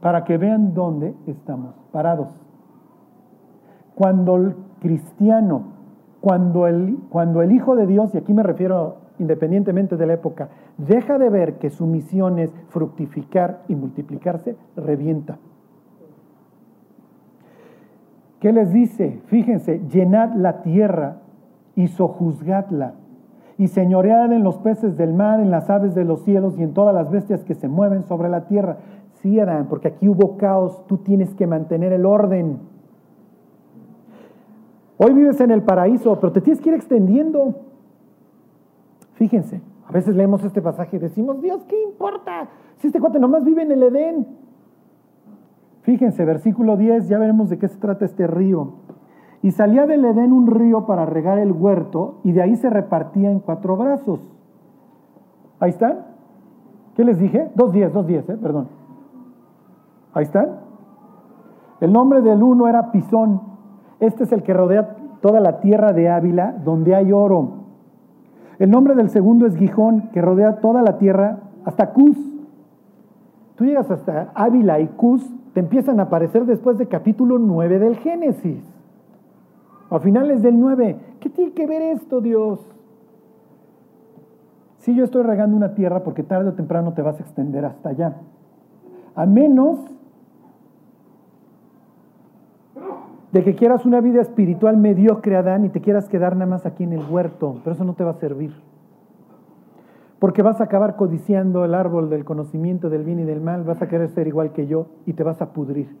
Para 0.00 0.24
que 0.24 0.38
vean 0.38 0.72
dónde 0.72 1.14
estamos 1.26 1.74
parados. 1.92 2.28
Cuando 3.94 4.36
el 4.36 4.54
cristiano, 4.80 5.64
cuando 6.20 6.66
el, 6.66 6.96
cuando 7.10 7.42
el 7.42 7.52
Hijo 7.52 7.74
de 7.74 7.86
Dios, 7.86 8.14
y 8.14 8.18
aquí 8.18 8.32
me 8.32 8.44
refiero 8.44 9.07
independientemente 9.18 9.96
de 9.96 10.06
la 10.06 10.14
época, 10.14 10.48
deja 10.76 11.18
de 11.18 11.30
ver 11.30 11.58
que 11.58 11.70
su 11.70 11.86
misión 11.86 12.38
es 12.38 12.50
fructificar 12.68 13.62
y 13.68 13.74
multiplicarse, 13.74 14.56
revienta. 14.76 15.38
¿Qué 18.40 18.52
les 18.52 18.72
dice? 18.72 19.20
Fíjense, 19.26 19.80
llenad 19.88 20.34
la 20.34 20.62
tierra 20.62 21.18
y 21.74 21.88
sojuzgadla, 21.88 22.94
y 23.56 23.66
señoread 23.66 24.32
en 24.32 24.44
los 24.44 24.58
peces 24.58 24.96
del 24.96 25.12
mar, 25.12 25.40
en 25.40 25.50
las 25.50 25.68
aves 25.68 25.94
de 25.94 26.04
los 26.04 26.22
cielos 26.22 26.56
y 26.58 26.62
en 26.62 26.72
todas 26.72 26.94
las 26.94 27.10
bestias 27.10 27.42
que 27.42 27.54
se 27.54 27.68
mueven 27.68 28.04
sobre 28.04 28.28
la 28.28 28.46
tierra. 28.46 28.78
Sí, 29.14 29.40
Adán, 29.40 29.66
porque 29.68 29.88
aquí 29.88 30.08
hubo 30.08 30.36
caos, 30.36 30.86
tú 30.86 30.98
tienes 30.98 31.34
que 31.34 31.48
mantener 31.48 31.92
el 31.92 32.06
orden. 32.06 32.60
Hoy 34.96 35.12
vives 35.12 35.40
en 35.40 35.50
el 35.50 35.62
paraíso, 35.62 36.18
pero 36.20 36.32
te 36.32 36.40
tienes 36.40 36.60
que 36.60 36.70
ir 36.70 36.76
extendiendo. 36.76 37.54
Fíjense, 39.18 39.60
a 39.88 39.90
veces 39.90 40.14
leemos 40.14 40.44
este 40.44 40.62
pasaje 40.62 40.96
y 40.96 41.00
decimos, 41.00 41.42
Dios, 41.42 41.64
¿qué 41.64 41.82
importa? 41.82 42.48
Si 42.76 42.86
este 42.86 43.00
cuate 43.00 43.18
nomás 43.18 43.44
vive 43.44 43.62
en 43.62 43.72
el 43.72 43.82
Edén. 43.82 44.28
Fíjense, 45.82 46.24
versículo 46.24 46.76
10, 46.76 47.08
ya 47.08 47.18
veremos 47.18 47.48
de 47.48 47.58
qué 47.58 47.66
se 47.66 47.78
trata 47.78 48.04
este 48.04 48.28
río. 48.28 48.74
Y 49.42 49.50
salía 49.50 49.86
del 49.86 50.04
Edén 50.04 50.32
un 50.32 50.46
río 50.46 50.86
para 50.86 51.04
regar 51.04 51.40
el 51.40 51.50
huerto 51.50 52.20
y 52.22 52.30
de 52.30 52.42
ahí 52.42 52.54
se 52.54 52.70
repartía 52.70 53.28
en 53.28 53.40
cuatro 53.40 53.76
brazos. 53.76 54.20
Ahí 55.58 55.70
están. 55.70 56.06
¿Qué 56.94 57.02
les 57.02 57.18
dije? 57.18 57.50
Dos 57.56 57.72
diez, 57.72 57.92
dos 57.92 58.06
diez, 58.06 58.28
eh, 58.28 58.36
perdón. 58.36 58.68
Ahí 60.14 60.22
están. 60.22 60.60
El 61.80 61.92
nombre 61.92 62.22
del 62.22 62.40
uno 62.40 62.68
era 62.68 62.92
Pisón, 62.92 63.40
este 63.98 64.22
es 64.22 64.32
el 64.32 64.44
que 64.44 64.54
rodea 64.54 64.96
toda 65.20 65.40
la 65.40 65.58
tierra 65.58 65.92
de 65.92 66.08
Ávila, 66.08 66.52
donde 66.64 66.94
hay 66.94 67.10
oro. 67.10 67.57
El 68.58 68.70
nombre 68.70 68.94
del 68.94 69.10
segundo 69.10 69.46
es 69.46 69.56
Gijón, 69.56 70.10
que 70.12 70.20
rodea 70.20 70.56
toda 70.60 70.82
la 70.82 70.98
tierra 70.98 71.38
hasta 71.64 71.92
Cus. 71.92 72.16
Tú 73.54 73.64
llegas 73.64 73.90
hasta 73.90 74.32
Ávila 74.34 74.80
y 74.80 74.88
Cus, 74.88 75.24
te 75.54 75.60
empiezan 75.60 76.00
a 76.00 76.04
aparecer 76.04 76.44
después 76.44 76.76
de 76.78 76.86
capítulo 76.86 77.38
9 77.38 77.78
del 77.78 77.96
Génesis. 77.96 78.62
A 79.90 80.00
finales 80.00 80.42
del 80.42 80.58
9. 80.58 80.96
¿Qué 81.20 81.30
tiene 81.30 81.52
que 81.52 81.66
ver 81.66 81.82
esto, 81.82 82.20
Dios? 82.20 82.60
Si 84.78 84.94
yo 84.94 85.04
estoy 85.04 85.22
regando 85.22 85.56
una 85.56 85.74
tierra 85.74 86.02
porque 86.02 86.22
tarde 86.22 86.50
o 86.50 86.54
temprano 86.54 86.92
te 86.92 87.02
vas 87.02 87.18
a 87.18 87.22
extender 87.22 87.64
hasta 87.64 87.90
allá. 87.90 88.16
A 89.14 89.26
menos 89.26 89.78
de 93.32 93.44
que 93.44 93.54
quieras 93.54 93.84
una 93.84 94.00
vida 94.00 94.22
espiritual 94.22 94.76
mediocre, 94.76 95.36
Adán, 95.36 95.64
y 95.64 95.68
te 95.68 95.80
quieras 95.80 96.08
quedar 96.08 96.34
nada 96.34 96.50
más 96.50 96.66
aquí 96.66 96.84
en 96.84 96.94
el 96.94 97.04
huerto, 97.10 97.56
pero 97.62 97.74
eso 97.74 97.84
no 97.84 97.94
te 97.94 98.04
va 98.04 98.12
a 98.12 98.14
servir. 98.14 98.54
Porque 100.18 100.42
vas 100.42 100.60
a 100.60 100.64
acabar 100.64 100.96
codiciando 100.96 101.64
el 101.64 101.74
árbol 101.74 102.10
del 102.10 102.24
conocimiento 102.24 102.88
del 102.88 103.04
bien 103.04 103.20
y 103.20 103.24
del 103.24 103.40
mal, 103.40 103.64
vas 103.64 103.82
a 103.82 103.88
querer 103.88 104.08
ser 104.08 104.26
igual 104.26 104.52
que 104.52 104.66
yo 104.66 104.86
y 105.06 105.12
te 105.12 105.22
vas 105.22 105.40
a 105.42 105.52
pudrir. 105.52 105.94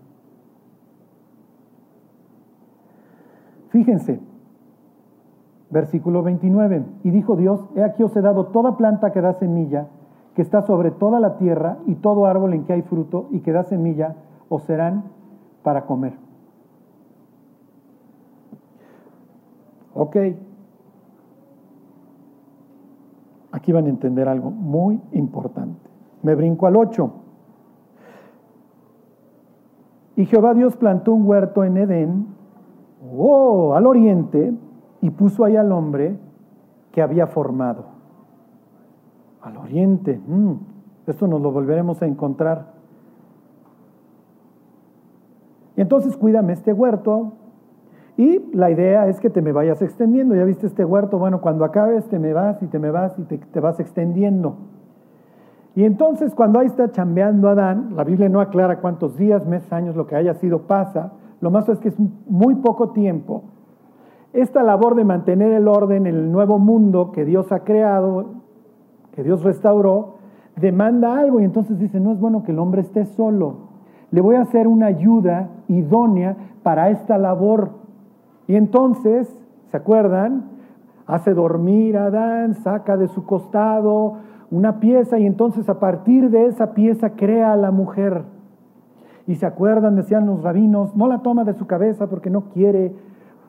Fíjense, 3.68 4.20
versículo 5.70 6.22
29, 6.22 6.82
y 7.04 7.10
dijo 7.10 7.36
Dios, 7.36 7.60
he 7.76 7.84
aquí 7.84 8.02
os 8.02 8.16
he 8.16 8.22
dado 8.22 8.46
toda 8.46 8.76
planta 8.78 9.12
que 9.12 9.20
da 9.20 9.34
semilla, 9.34 9.88
que 10.34 10.40
está 10.42 10.62
sobre 10.62 10.90
toda 10.90 11.20
la 11.20 11.36
tierra, 11.36 11.76
y 11.86 11.96
todo 11.96 12.26
árbol 12.26 12.54
en 12.54 12.64
que 12.64 12.72
hay 12.72 12.82
fruto 12.82 13.28
y 13.30 13.40
que 13.40 13.52
da 13.52 13.64
semilla, 13.64 14.16
os 14.48 14.62
serán 14.62 15.04
para 15.62 15.84
comer. 15.84 16.27
Ok. 19.98 20.16
Aquí 23.50 23.72
van 23.72 23.86
a 23.86 23.88
entender 23.88 24.28
algo 24.28 24.52
muy 24.52 25.00
importante. 25.10 25.90
Me 26.22 26.36
brinco 26.36 26.68
al 26.68 26.76
8. 26.76 27.12
Y 30.14 30.26
Jehová 30.26 30.54
Dios 30.54 30.76
plantó 30.76 31.12
un 31.12 31.26
huerto 31.26 31.64
en 31.64 31.76
Edén, 31.78 32.26
oh, 33.12 33.74
al 33.74 33.86
oriente, 33.86 34.54
y 35.00 35.10
puso 35.10 35.44
ahí 35.44 35.56
al 35.56 35.72
hombre 35.72 36.16
que 36.92 37.02
había 37.02 37.26
formado. 37.26 37.86
Al 39.42 39.56
oriente. 39.56 40.20
Mm, 40.24 40.52
esto 41.08 41.26
nos 41.26 41.40
lo 41.40 41.50
volveremos 41.50 42.00
a 42.02 42.06
encontrar. 42.06 42.72
Y 45.76 45.80
entonces 45.80 46.16
cuídame 46.16 46.52
este 46.52 46.72
huerto, 46.72 47.32
y 48.18 48.50
la 48.52 48.68
idea 48.68 49.06
es 49.06 49.20
que 49.20 49.30
te 49.30 49.40
me 49.40 49.52
vayas 49.52 49.80
extendiendo. 49.80 50.34
Ya 50.34 50.42
viste 50.42 50.66
este 50.66 50.84
huerto, 50.84 51.20
bueno, 51.20 51.40
cuando 51.40 51.64
acabes 51.64 52.04
te 52.08 52.18
me 52.18 52.32
vas 52.32 52.60
y 52.60 52.66
te 52.66 52.80
me 52.80 52.90
vas 52.90 53.16
y 53.16 53.22
te, 53.22 53.60
vas 53.60 53.78
extendiendo. 53.78 54.56
Y 55.76 55.84
entonces 55.84 56.34
cuando 56.34 56.58
ahí 56.58 56.66
está 56.66 56.90
chambeando 56.90 57.48
Adán, 57.48 57.94
la 57.94 58.02
Biblia 58.02 58.28
no 58.28 58.40
aclara 58.40 58.80
cuántos 58.80 59.16
días, 59.16 59.46
meses, 59.46 59.72
años, 59.72 59.94
lo 59.94 60.08
que 60.08 60.16
haya 60.16 60.34
sido 60.34 60.62
pasa, 60.62 61.12
lo 61.40 61.52
más 61.52 61.68
es 61.68 61.78
que 61.78 61.90
es 61.90 61.96
muy 62.26 62.56
poco 62.56 62.90
tiempo. 62.90 63.44
Esta 64.32 64.64
labor 64.64 64.96
de 64.96 65.04
mantener 65.04 65.52
el 65.52 65.68
orden 65.68 66.08
en 66.08 66.16
el 66.16 66.32
nuevo 66.32 66.58
mundo 66.58 67.12
que 67.12 67.24
Dios 67.24 67.52
ha 67.52 67.60
creado, 67.60 68.34
que 69.12 69.22
Dios 69.22 69.44
restauró, 69.44 70.16
demanda 70.56 71.20
algo 71.20 71.38
y 71.38 71.44
entonces 71.44 71.78
dice, 71.78 72.00
no 72.00 72.10
es 72.10 72.18
bueno 72.18 72.42
que 72.42 72.50
el 72.50 72.58
hombre 72.58 72.80
esté 72.80 73.04
solo. 73.04 73.68
Le 74.10 74.20
voy 74.20 74.34
a 74.34 74.40
hacer 74.40 74.66
una 74.66 74.86
ayuda 74.86 75.50
idónea 75.68 76.36
para 76.64 76.90
esta 76.90 77.16
labor. 77.16 77.77
Y 78.48 78.56
entonces, 78.56 79.32
¿se 79.70 79.76
acuerdan? 79.76 80.50
Hace 81.06 81.32
dormir 81.32 81.96
a 81.96 82.06
Adán, 82.06 82.54
saca 82.54 82.96
de 82.96 83.06
su 83.06 83.24
costado 83.24 84.16
una 84.50 84.80
pieza 84.80 85.18
y 85.18 85.26
entonces 85.26 85.68
a 85.68 85.78
partir 85.78 86.30
de 86.30 86.46
esa 86.46 86.72
pieza 86.72 87.10
crea 87.10 87.52
a 87.52 87.56
la 87.56 87.70
mujer. 87.70 88.22
Y 89.26 89.34
se 89.34 89.46
acuerdan, 89.46 89.96
decían 89.96 90.26
los 90.26 90.42
rabinos, 90.42 90.96
no 90.96 91.06
la 91.06 91.18
toma 91.18 91.44
de 91.44 91.52
su 91.52 91.66
cabeza 91.66 92.08
porque 92.08 92.30
no 92.30 92.48
quiere 92.48 92.94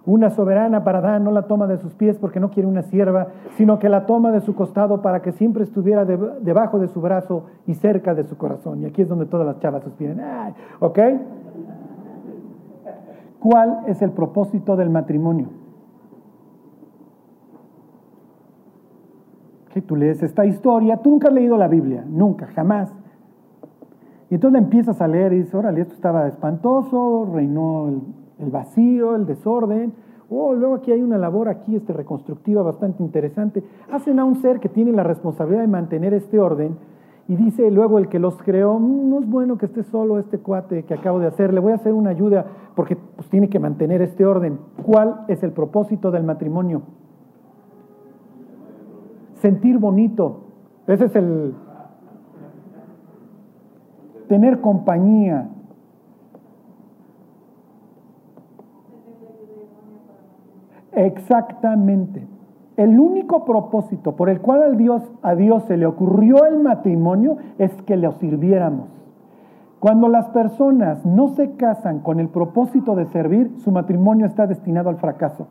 una 0.05 0.29
soberana 0.29 0.83
para 0.83 0.99
Adán, 0.99 1.23
no 1.23 1.31
la 1.31 1.43
toma 1.43 1.67
de 1.67 1.77
sus 1.77 1.93
pies 1.93 2.17
porque 2.17 2.39
no 2.39 2.49
quiere 2.49 2.67
una 2.67 2.81
sierva, 2.81 3.27
sino 3.55 3.79
que 3.79 3.87
la 3.89 4.05
toma 4.05 4.31
de 4.31 4.41
su 4.41 4.55
costado 4.55 5.01
para 5.01 5.21
que 5.21 5.31
siempre 5.31 5.63
estuviera 5.63 6.03
debajo 6.03 6.79
de 6.79 6.87
su 6.87 6.99
brazo 6.99 7.45
y 7.65 7.75
cerca 7.75 8.13
de 8.13 8.23
su 8.23 8.37
corazón. 8.37 8.81
Y 8.81 8.85
aquí 8.85 9.03
es 9.03 9.07
donde 9.07 9.25
todas 9.25 9.45
las 9.45 9.59
chavas 9.59 9.83
suspiran. 9.83 10.53
¿Ok? 10.79 10.99
¿Cuál 13.39 13.83
es 13.87 14.01
el 14.01 14.11
propósito 14.11 14.75
del 14.75 14.89
matrimonio? 14.89 15.47
Que 19.73 19.81
tú 19.81 19.95
lees 19.95 20.21
esta 20.21 20.45
historia, 20.45 20.97
tú 20.97 21.11
nunca 21.11 21.29
has 21.29 21.33
leído 21.33 21.55
la 21.55 21.67
Biblia, 21.67 22.03
nunca, 22.07 22.47
jamás. 22.47 22.93
Y 24.29 24.35
entonces 24.35 24.59
la 24.59 24.65
empiezas 24.65 25.01
a 25.01 25.07
leer 25.07 25.33
y 25.33 25.37
dices, 25.37 25.55
órale, 25.55 25.81
esto 25.81 25.93
estaba 25.93 26.27
espantoso, 26.27 27.29
reinó 27.33 27.87
el, 28.39 28.51
vacío, 28.51 29.15
el 29.15 29.25
desorden. 29.25 29.93
Oh, 30.29 30.53
luego 30.53 30.75
aquí 30.75 30.91
hay 30.91 31.01
una 31.01 31.17
labor 31.17 31.49
aquí 31.49 31.75
este, 31.75 31.93
reconstructiva 31.93 32.61
bastante 32.61 33.01
interesante. 33.01 33.63
Hacen 33.91 34.19
a 34.19 34.25
un 34.25 34.35
ser 34.35 34.59
que 34.59 34.69
tiene 34.69 34.91
la 34.91 35.03
responsabilidad 35.03 35.61
de 35.61 35.67
mantener 35.67 36.13
este 36.13 36.39
orden 36.39 36.77
y 37.29 37.35
dice 37.35 37.69
luego 37.69 37.99
el 37.99 38.09
que 38.09 38.17
los 38.17 38.41
creó, 38.41 38.79
mm, 38.79 39.09
no 39.09 39.19
es 39.19 39.29
bueno 39.29 39.59
que 39.59 39.67
esté 39.67 39.83
solo 39.83 40.17
este 40.17 40.39
cuate 40.39 40.83
que 40.83 40.95
acabo 40.95 41.19
de 41.19 41.27
hacer, 41.27 41.53
le 41.53 41.59
voy 41.59 41.73
a 41.73 41.75
hacer 41.75 41.93
una 41.93 42.09
ayuda 42.09 42.43
porque 42.75 42.95
pues, 42.95 43.29
tiene 43.29 43.49
que 43.49 43.59
mantener 43.59 44.01
este 44.01 44.25
orden. 44.25 44.57
¿Cuál 44.83 45.25
es 45.27 45.43
el 45.43 45.51
propósito 45.51 46.09
del 46.09 46.23
matrimonio? 46.23 46.81
Sentir 49.35 49.77
bonito. 49.77 50.45
Ese 50.87 51.05
es 51.05 51.15
el... 51.15 51.53
Tener 54.27 54.59
compañía. 54.59 55.49
Exactamente. 60.93 62.38
El 62.79 62.97
único 62.97 63.43
propósito 63.43 64.15
por 64.15 64.29
el 64.29 64.39
cual 64.39 64.63
a 64.63 64.69
Dios, 64.69 65.03
a 65.21 65.35
Dios 65.35 65.63
se 65.63 65.75
le 65.75 65.85
ocurrió 65.85 66.45
el 66.45 66.59
matrimonio 66.59 67.35
es 67.57 67.73
que 67.81 67.97
le 67.97 68.09
sirviéramos. 68.13 68.87
Cuando 69.81 70.07
las 70.07 70.29
personas 70.29 71.05
no 71.05 71.27
se 71.27 71.57
casan 71.57 71.99
con 71.99 72.21
el 72.21 72.29
propósito 72.29 72.95
de 72.95 73.05
servir, 73.07 73.51
su 73.57 73.73
matrimonio 73.73 74.25
está 74.25 74.47
destinado 74.47 74.87
al 74.87 74.95
fracaso. 74.95 75.47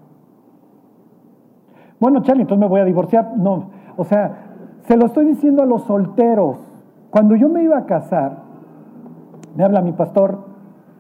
Bueno, 2.01 2.23
Charlie, 2.23 2.45
entonces 2.45 2.63
me 2.63 2.67
voy 2.67 2.81
a 2.81 2.87
divorciar. 2.87 3.37
No, 3.37 3.73
o 3.99 4.05
sea, 4.05 4.55
se 4.87 4.97
lo 4.97 5.05
estoy 5.05 5.27
diciendo 5.27 5.63
a 5.63 5.67
los 5.67 5.83
solteros. 5.83 6.57
Cuando 7.11 7.37
yo 7.37 7.51
me 7.51 7.63
iba 7.63 7.77
a 7.77 7.85
casar, 7.85 8.39
me 9.55 9.65
habla 9.65 9.83
mi 9.83 9.93
pastor 9.93 10.39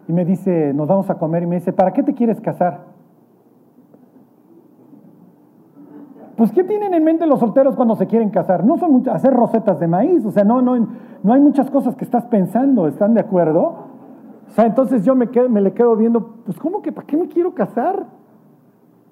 y 0.07 0.13
me 0.13 0.27
dice, 0.27 0.75
nos 0.75 0.89
vamos 0.89 1.09
a 1.09 1.15
comer 1.15 1.45
y 1.45 1.47
me 1.47 1.55
dice, 1.55 1.73
¿para 1.73 1.95
qué 1.95 2.03
te 2.03 2.13
quieres 2.13 2.39
casar? 2.43 2.88
Pues, 6.39 6.53
¿qué 6.53 6.63
tienen 6.63 6.95
en 6.95 7.03
mente 7.03 7.27
los 7.27 7.41
solteros 7.41 7.75
cuando 7.75 7.97
se 7.97 8.07
quieren 8.07 8.31
casar? 8.31 8.65
No 8.65 8.79
son 8.79 8.93
muchas, 8.93 9.17
hacer 9.17 9.35
rosetas 9.35 9.81
de 9.81 9.89
maíz, 9.89 10.25
o 10.25 10.31
sea, 10.31 10.45
no, 10.45 10.63
no, 10.63 10.89
no 11.25 11.33
hay 11.33 11.41
muchas 11.41 11.69
cosas 11.69 11.97
que 11.97 12.05
estás 12.05 12.27
pensando, 12.27 12.87
¿están 12.87 13.13
de 13.13 13.21
acuerdo? 13.21 13.63
O 14.47 14.51
sea, 14.51 14.65
entonces 14.65 15.05
yo 15.05 15.17
me, 15.17 15.27
me 15.49 15.61
le 15.61 15.73
quedo 15.73 15.97
viendo, 15.97 16.37
pues, 16.45 16.57
¿cómo 16.61 16.81
que 16.81 16.93
para 16.93 17.09
qué 17.09 17.17
me 17.17 17.27
quiero 17.27 17.55
casar? 17.55 18.07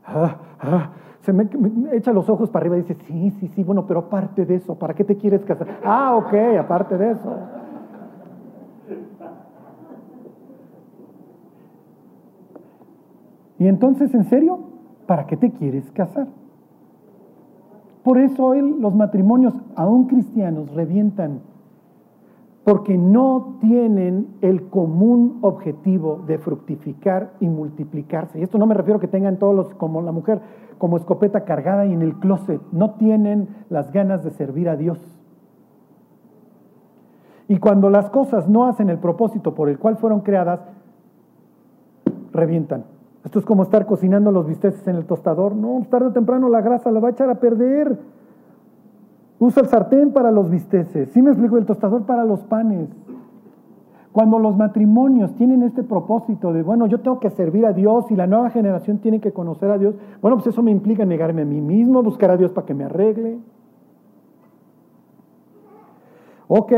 Ah, 0.06 0.36
ah, 0.60 0.90
se 1.22 1.32
me, 1.32 1.48
echa 1.94 2.12
los 2.12 2.30
ojos 2.30 2.48
para 2.48 2.62
arriba 2.62 2.76
y 2.76 2.82
dice, 2.82 2.96
sí, 3.08 3.32
sí, 3.40 3.48
sí, 3.48 3.64
bueno, 3.64 3.88
pero 3.88 3.98
aparte 4.00 4.46
de 4.46 4.54
eso, 4.54 4.76
¿para 4.76 4.94
qué 4.94 5.02
te 5.02 5.16
quieres 5.16 5.44
casar? 5.44 5.66
Ah, 5.84 6.14
ok, 6.14 6.32
aparte 6.60 6.96
de 6.96 7.10
eso. 7.10 7.36
Y 13.58 13.66
entonces, 13.66 14.14
¿en 14.14 14.22
serio? 14.26 14.60
¿Para 15.08 15.26
qué 15.26 15.36
te 15.36 15.50
quieres 15.50 15.90
casar? 15.90 16.28
Por 18.06 18.18
eso 18.18 18.44
hoy 18.44 18.60
los 18.78 18.94
matrimonios, 18.94 19.52
aún 19.74 20.06
cristianos, 20.06 20.72
revientan, 20.72 21.40
porque 22.62 22.96
no 22.96 23.56
tienen 23.60 24.28
el 24.42 24.68
común 24.68 25.38
objetivo 25.40 26.22
de 26.24 26.38
fructificar 26.38 27.32
y 27.40 27.48
multiplicarse. 27.48 28.38
Y 28.38 28.44
esto 28.44 28.58
no 28.58 28.66
me 28.66 28.74
refiero 28.74 28.98
a 28.98 29.00
que 29.00 29.08
tengan 29.08 29.40
todos 29.40 29.56
los, 29.56 29.74
como 29.74 30.02
la 30.02 30.12
mujer, 30.12 30.40
como 30.78 30.98
escopeta 30.98 31.44
cargada 31.44 31.84
y 31.84 31.94
en 31.94 32.02
el 32.02 32.14
closet. 32.20 32.60
No 32.70 32.92
tienen 32.92 33.48
las 33.70 33.90
ganas 33.90 34.22
de 34.22 34.30
servir 34.30 34.68
a 34.68 34.76
Dios. 34.76 35.00
Y 37.48 37.56
cuando 37.56 37.90
las 37.90 38.08
cosas 38.10 38.48
no 38.48 38.66
hacen 38.66 38.88
el 38.88 38.98
propósito 38.98 39.56
por 39.56 39.68
el 39.68 39.80
cual 39.80 39.96
fueron 39.96 40.20
creadas, 40.20 40.60
revientan. 42.32 42.84
Esto 43.26 43.40
es 43.40 43.44
como 43.44 43.64
estar 43.64 43.86
cocinando 43.86 44.30
los 44.30 44.46
bisteces 44.46 44.86
en 44.86 44.94
el 44.94 45.04
tostador. 45.04 45.56
No, 45.56 45.84
tarde 45.90 46.06
o 46.06 46.12
temprano 46.12 46.48
la 46.48 46.60
grasa 46.60 46.92
la 46.92 47.00
va 47.00 47.08
a 47.08 47.10
echar 47.10 47.28
a 47.28 47.40
perder. 47.40 47.98
Usa 49.40 49.62
el 49.64 49.68
sartén 49.68 50.12
para 50.12 50.30
los 50.30 50.48
bisteces. 50.48 51.10
¿Sí 51.10 51.20
me 51.20 51.30
explico? 51.30 51.58
El 51.58 51.66
tostador 51.66 52.06
para 52.06 52.24
los 52.24 52.44
panes. 52.44 52.88
Cuando 54.12 54.38
los 54.38 54.56
matrimonios 54.56 55.34
tienen 55.34 55.64
este 55.64 55.82
propósito 55.82 56.52
de, 56.52 56.62
bueno, 56.62 56.86
yo 56.86 57.00
tengo 57.00 57.18
que 57.18 57.30
servir 57.30 57.66
a 57.66 57.72
Dios 57.72 58.08
y 58.12 58.14
la 58.14 58.28
nueva 58.28 58.50
generación 58.50 58.98
tiene 58.98 59.20
que 59.20 59.32
conocer 59.32 59.72
a 59.72 59.78
Dios, 59.78 59.96
bueno, 60.22 60.36
pues 60.36 60.46
eso 60.46 60.62
me 60.62 60.70
implica 60.70 61.04
negarme 61.04 61.42
a 61.42 61.46
mí 61.46 61.60
mismo, 61.60 62.04
buscar 62.04 62.30
a 62.30 62.36
Dios 62.36 62.52
para 62.52 62.64
que 62.64 62.74
me 62.74 62.84
arregle. 62.84 63.40
Ok, 66.46 66.72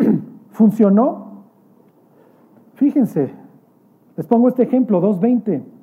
¿funcionó? 0.50 1.44
Fíjense, 2.74 3.32
les 4.18 4.26
pongo 4.26 4.48
este 4.48 4.64
ejemplo, 4.64 5.00
2.20. 5.00 5.73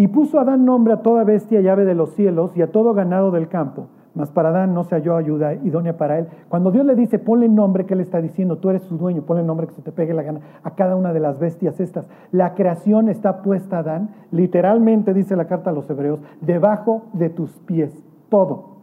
Y 0.00 0.08
puso 0.08 0.40
Adán 0.40 0.64
nombre 0.64 0.94
a 0.94 1.02
toda 1.02 1.24
bestia 1.24 1.60
y 1.60 1.68
ave 1.68 1.84
de 1.84 1.94
los 1.94 2.14
cielos 2.14 2.56
y 2.56 2.62
a 2.62 2.72
todo 2.72 2.94
ganado 2.94 3.30
del 3.30 3.48
campo. 3.48 3.88
Mas 4.14 4.30
para 4.30 4.48
Adán 4.48 4.72
no 4.72 4.82
se 4.84 4.94
halló 4.94 5.14
ayuda 5.14 5.52
idónea 5.52 5.98
para 5.98 6.18
él. 6.18 6.26
Cuando 6.48 6.70
Dios 6.70 6.86
le 6.86 6.94
dice, 6.94 7.18
ponle 7.18 7.50
nombre, 7.50 7.84
¿qué 7.84 7.94
le 7.94 8.02
está 8.02 8.22
diciendo? 8.22 8.56
Tú 8.56 8.70
eres 8.70 8.82
su 8.84 8.96
dueño, 8.96 9.26
ponle 9.26 9.42
nombre 9.42 9.66
que 9.66 9.74
se 9.74 9.82
te 9.82 9.92
pegue 9.92 10.14
la 10.14 10.22
gana 10.22 10.40
a 10.62 10.74
cada 10.74 10.96
una 10.96 11.12
de 11.12 11.20
las 11.20 11.38
bestias 11.38 11.80
estas. 11.80 12.06
La 12.32 12.54
creación 12.54 13.10
está 13.10 13.42
puesta, 13.42 13.80
Adán, 13.80 14.08
literalmente 14.30 15.12
dice 15.12 15.36
la 15.36 15.46
carta 15.46 15.68
a 15.68 15.74
los 15.74 15.90
hebreos, 15.90 16.22
debajo 16.40 17.02
de 17.12 17.28
tus 17.28 17.50
pies, 17.66 17.92
todo. 18.30 18.76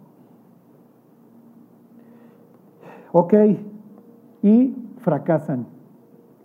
Ok, 3.12 3.34
y 4.44 4.76
fracasan. 5.00 5.66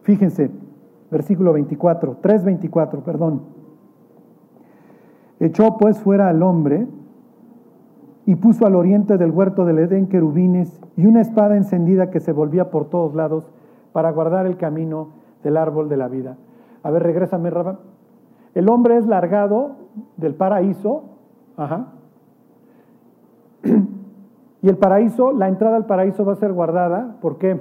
Fíjense, 0.00 0.50
versículo 1.10 1.52
24, 1.52 2.22
3.24, 2.22 3.02
perdón. 3.02 3.61
Echó 5.42 5.76
pues 5.76 5.98
fuera 5.98 6.28
al 6.28 6.40
hombre 6.40 6.86
y 8.26 8.36
puso 8.36 8.64
al 8.64 8.76
oriente 8.76 9.18
del 9.18 9.32
huerto 9.32 9.64
del 9.64 9.80
Edén 9.80 10.06
querubines 10.06 10.80
y 10.96 11.04
una 11.06 11.20
espada 11.20 11.56
encendida 11.56 12.10
que 12.10 12.20
se 12.20 12.30
volvía 12.30 12.70
por 12.70 12.88
todos 12.88 13.16
lados 13.16 13.50
para 13.92 14.12
guardar 14.12 14.46
el 14.46 14.56
camino 14.56 15.08
del 15.42 15.56
árbol 15.56 15.88
de 15.88 15.96
la 15.96 16.06
vida. 16.06 16.36
A 16.84 16.92
ver, 16.92 17.02
regrésame, 17.02 17.50
Rafa. 17.50 17.80
El 18.54 18.68
hombre 18.68 18.96
es 18.98 19.06
largado 19.08 19.72
del 20.16 20.36
paraíso, 20.36 21.06
ajá. 21.56 21.88
Y 24.62 24.68
el 24.68 24.76
paraíso, 24.76 25.32
la 25.32 25.48
entrada 25.48 25.74
al 25.74 25.86
paraíso 25.86 26.24
va 26.24 26.34
a 26.34 26.36
ser 26.36 26.52
guardada, 26.52 27.16
¿por 27.20 27.38
qué? 27.38 27.60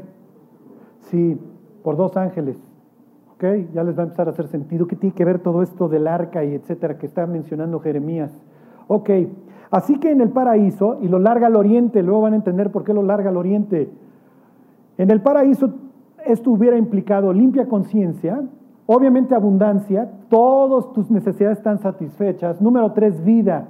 Sí, 1.10 1.36
por 1.82 1.98
dos 1.98 2.16
ángeles. 2.16 2.58
Ya 3.74 3.84
les 3.84 3.98
va 3.98 4.04
a 4.04 4.06
empezar 4.06 4.28
a 4.28 4.32
hacer 4.32 4.48
sentido. 4.48 4.88
¿Qué 4.88 4.96
tiene 4.96 5.16
que 5.16 5.26
ver 5.26 5.40
todo 5.40 5.64
esto 5.64 5.90
del 5.90 6.08
arca 6.08 6.44
y 6.44 6.54
etcétera 6.54 6.98
que 6.98 7.08
está 7.08 7.26
mencionando 7.26 7.80
Jeremías? 7.80 8.32
Ok, 8.88 9.10
así 9.72 10.00
que 10.00 10.12
en 10.12 10.22
el 10.22 10.30
paraíso, 10.30 11.00
y 11.02 11.08
lo 11.08 11.18
larga 11.18 11.48
al 11.48 11.56
oriente, 11.56 12.04
luego 12.04 12.22
van 12.22 12.34
a 12.34 12.36
entender 12.36 12.72
por 12.72 12.84
qué 12.84 12.94
lo 12.94 13.04
larga 13.04 13.30
al 13.30 13.38
oriente. 13.38 13.90
En 14.98 15.10
el 15.10 15.22
paraíso 15.22 15.72
esto 16.26 16.52
hubiera 16.52 16.78
implicado 16.78 17.34
limpia 17.34 17.68
conciencia, 17.68 18.44
obviamente 18.86 19.34
abundancia, 19.34 20.12
todas 20.30 20.92
tus 20.94 21.10
necesidades 21.10 21.58
están 21.58 21.80
satisfechas. 21.80 22.62
Número 22.62 22.92
tres, 22.92 23.24
vida. 23.24 23.68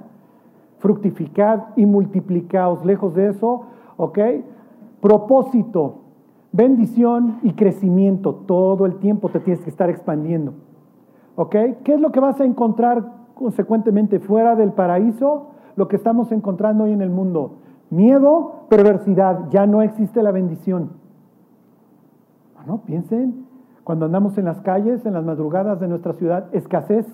Fructificad 0.78 1.68
y 1.76 1.86
multiplicaos. 1.86 2.84
Lejos 2.84 3.14
de 3.14 3.28
eso, 3.28 3.62
¿ok? 3.96 4.18
Propósito 5.00 6.01
bendición 6.52 7.38
y 7.42 7.54
crecimiento. 7.54 8.34
Todo 8.46 8.86
el 8.86 8.96
tiempo 8.96 9.30
te 9.30 9.40
tienes 9.40 9.64
que 9.64 9.70
estar 9.70 9.90
expandiendo. 9.90 10.54
¿Ok? 11.34 11.56
¿Qué 11.82 11.94
es 11.94 12.00
lo 12.00 12.12
que 12.12 12.20
vas 12.20 12.40
a 12.40 12.44
encontrar 12.44 13.04
consecuentemente 13.34 14.20
fuera 14.20 14.54
del 14.54 14.72
paraíso? 14.72 15.48
Lo 15.76 15.88
que 15.88 15.96
estamos 15.96 16.30
encontrando 16.30 16.84
hoy 16.84 16.92
en 16.92 17.00
el 17.00 17.10
mundo. 17.10 17.56
Miedo, 17.90 18.66
perversidad. 18.68 19.48
Ya 19.50 19.66
no 19.66 19.82
existe 19.82 20.22
la 20.22 20.30
bendición. 20.30 20.90
Bueno, 22.54 22.82
piensen, 22.84 23.46
cuando 23.82 24.06
andamos 24.06 24.38
en 24.38 24.44
las 24.44 24.60
calles, 24.60 25.04
en 25.06 25.14
las 25.14 25.24
madrugadas 25.24 25.80
de 25.80 25.88
nuestra 25.88 26.12
ciudad, 26.12 26.54
escasez. 26.54 27.06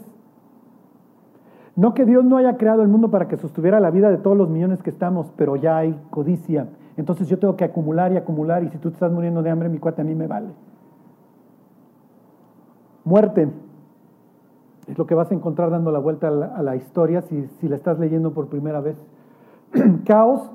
No 1.77 1.95
que 1.95 2.05
Dios 2.05 2.25
no 2.25 2.37
haya 2.37 2.57
creado 2.57 2.83
el 2.83 2.89
mundo 2.89 3.11
para 3.11 3.29
que 3.29 3.37
sostuviera 3.37 3.79
la 3.79 3.91
vida 3.91 4.11
de 4.11 4.19
todos 4.19 4.37
los 4.37 4.51
millones 4.51 4.83
que 4.83 4.91
estamos, 4.91 5.33
pero 5.37 5.55
ya 5.55 5.79
hay 5.79 5.99
codicia, 6.11 6.67
entonces 7.01 7.29
yo 7.29 7.39
tengo 7.39 7.57
que 7.57 7.65
acumular 7.65 8.13
y 8.13 8.17
acumular 8.17 8.65
y 8.65 8.69
si 8.71 8.79
tú 8.79 8.91
te 8.91 8.95
estás 8.95 9.13
muriendo 9.13 9.43
de 9.43 9.51
hambre, 9.51 9.69
mi 9.69 9.79
cuate 9.79 10.03
a 10.03 10.05
mí 10.05 10.15
me 10.15 10.27
vale. 10.27 10.49
Muerte. 13.05 13.49
Es 14.89 14.99
lo 14.99 15.07
que 15.07 15.15
vas 15.15 15.31
a 15.31 15.35
encontrar 15.35 15.71
dando 15.71 15.93
la 15.93 15.99
vuelta 15.99 16.29
a 16.29 16.63
la, 16.63 16.77
historia 16.77 17.23
si, 17.23 17.47
si 17.61 17.69
la 17.69 17.77
estás 17.77 17.99
leyendo 17.99 18.33
por 18.33 18.49
primera 18.49 18.81
vez. 18.81 18.97
Caos 20.07 20.51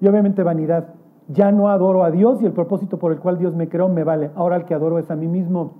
y 0.00 0.08
obviamente 0.08 0.42
vanidad. 0.42 0.94
Ya 1.28 1.52
no 1.52 1.68
adoro 1.68 2.04
a 2.04 2.10
Dios 2.10 2.42
y 2.42 2.46
el 2.46 2.52
propósito 2.52 2.98
por 2.98 3.12
el 3.12 3.18
cual 3.18 3.38
Dios 3.38 3.54
me 3.54 3.68
creó 3.68 3.88
me 3.88 4.04
vale. 4.04 4.30
Ahora 4.34 4.56
el 4.56 4.64
que 4.64 4.74
adoro 4.74 4.98
es 4.98 5.10
a 5.10 5.16
mí 5.16 5.26
mismo. 5.26 5.72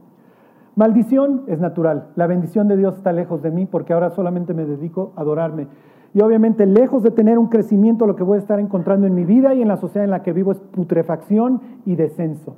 Maldición 0.75 1.43
es 1.49 1.59
natural. 1.59 2.09
La 2.15 2.27
bendición 2.27 2.69
de 2.69 2.77
Dios 2.77 2.97
está 2.97 3.13
lejos 3.13 3.43
de 3.43 3.51
mí 3.51 3.67
porque 3.67 3.93
ahora 3.93 4.11
solamente 4.11 4.55
me 4.55 4.65
dedico 4.65 5.13
a 5.17 5.23
adorarme. 5.23 5.67
Y 6.15 6.21
obviamente, 6.23 6.67
lejos 6.67 7.03
de 7.03 7.11
tener 7.11 7.39
un 7.39 7.49
crecimiento, 7.49 8.07
lo 8.07 8.17
que 8.17 8.23
voy 8.23 8.37
a 8.37 8.41
estar 8.41 8.59
encontrando 8.61 9.07
en 9.07 9.15
mi 9.15 9.25
vida 9.25 9.55
y 9.55 9.63
en 9.63 9.69
la 9.69 9.77
sociedad 9.77 10.05
en 10.05 10.11
la 10.11 10.23
que 10.23 10.33
vivo 10.33 10.53
es 10.53 10.59
putrefacción 10.59 11.61
y 11.85 11.97
descenso. 11.97 12.57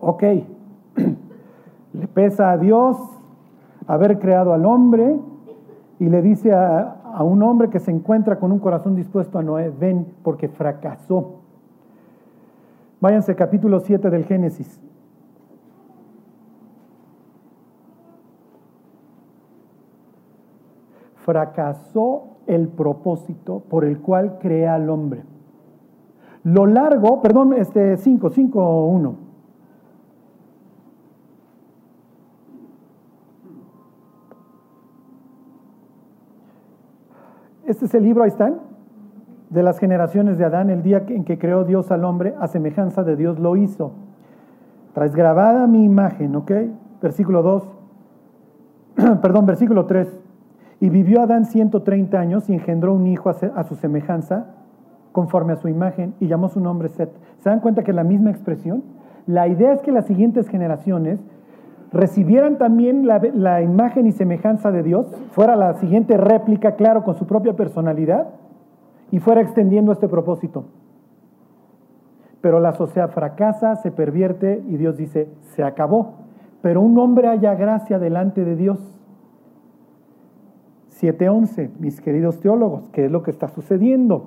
Ok, 0.00 0.22
le 1.92 2.08
pesa 2.14 2.52
a 2.52 2.58
Dios 2.58 2.96
haber 3.86 4.18
creado 4.18 4.52
al 4.52 4.64
hombre 4.64 5.18
y 5.98 6.08
le 6.08 6.22
dice 6.22 6.52
a, 6.52 7.00
a 7.12 7.22
un 7.22 7.42
hombre 7.42 7.68
que 7.68 7.80
se 7.80 7.90
encuentra 7.90 8.38
con 8.38 8.52
un 8.52 8.58
corazón 8.58 8.94
dispuesto 8.94 9.38
a 9.38 9.42
Noé, 9.42 9.70
ven 9.70 10.06
porque 10.22 10.48
fracasó. 10.48 11.40
Váyanse 13.00 13.34
capítulo 13.34 13.80
7 13.80 14.08
del 14.10 14.24
Génesis. 14.24 14.80
Fracasó 21.30 22.38
el 22.48 22.66
propósito 22.66 23.62
por 23.70 23.84
el 23.84 24.00
cual 24.00 24.38
crea 24.40 24.74
al 24.74 24.90
hombre. 24.90 25.22
Lo 26.42 26.66
largo, 26.66 27.22
perdón, 27.22 27.52
este 27.52 27.96
5, 27.96 28.30
5, 28.30 28.86
1. 28.86 29.30
este 37.66 37.84
es 37.84 37.94
el 37.94 38.02
libro, 38.02 38.24
ahí 38.24 38.30
están, 38.30 38.58
de 39.48 39.62
las 39.62 39.78
generaciones 39.78 40.36
de 40.36 40.44
Adán, 40.44 40.70
el 40.70 40.82
día 40.82 41.04
en 41.06 41.24
que 41.24 41.38
creó 41.38 41.62
Dios 41.62 41.92
al 41.92 42.04
hombre, 42.04 42.34
a 42.40 42.48
semejanza 42.48 43.04
de 43.04 43.14
Dios 43.14 43.38
lo 43.38 43.56
hizo. 43.56 43.92
Traes 44.92 45.14
grabada 45.14 45.68
mi 45.68 45.84
imagen, 45.84 46.34
¿ok? 46.34 46.50
Versículo 47.00 47.42
2, 47.42 47.62
perdón, 49.22 49.46
versículo 49.46 49.86
3. 49.86 50.29
Y 50.80 50.88
vivió 50.88 51.20
Adán 51.20 51.44
130 51.44 52.18
años 52.18 52.48
y 52.48 52.54
engendró 52.54 52.94
un 52.94 53.06
hijo 53.06 53.28
a 53.28 53.64
su 53.64 53.74
semejanza, 53.74 54.46
conforme 55.12 55.52
a 55.52 55.56
su 55.56 55.68
imagen, 55.68 56.14
y 56.20 56.26
llamó 56.26 56.48
su 56.48 56.60
nombre 56.60 56.88
Set. 56.88 57.10
¿Se 57.40 57.50
dan 57.50 57.60
cuenta 57.60 57.82
que 57.82 57.90
es 57.90 57.94
la 57.94 58.04
misma 58.04 58.30
expresión? 58.30 58.82
La 59.26 59.46
idea 59.46 59.72
es 59.74 59.82
que 59.82 59.92
las 59.92 60.06
siguientes 60.06 60.48
generaciones 60.48 61.20
recibieran 61.92 62.56
también 62.58 63.06
la, 63.06 63.62
imagen 63.62 64.06
y 64.06 64.12
semejanza 64.12 64.70
de 64.70 64.82
Dios, 64.82 65.06
fuera 65.32 65.56
la 65.56 65.74
siguiente 65.74 66.16
réplica, 66.16 66.76
claro, 66.76 67.02
con 67.02 67.16
su 67.16 67.26
propia 67.26 67.54
personalidad, 67.54 68.28
y 69.10 69.18
fuera 69.18 69.40
extendiendo 69.40 69.92
este 69.92 70.08
propósito. 70.08 70.66
Pero 72.40 72.60
la 72.60 72.72
sociedad 72.72 73.10
fracasa, 73.10 73.76
se 73.76 73.90
pervierte 73.90 74.62
y 74.68 74.76
Dios 74.76 74.96
dice, 74.96 75.28
se 75.54 75.62
acabó. 75.62 76.14
Pero 76.62 76.80
un 76.80 76.96
hombre 76.98 77.28
haya 77.28 77.54
gracia 77.54 77.98
delante 77.98 78.44
de 78.44 78.56
Dios. 78.56 78.99
7.11, 81.00 81.70
mis 81.78 82.00
queridos 82.00 82.40
teólogos, 82.40 82.88
¿qué 82.92 83.06
es 83.06 83.10
lo 83.10 83.22
que 83.22 83.30
está 83.30 83.48
sucediendo? 83.48 84.24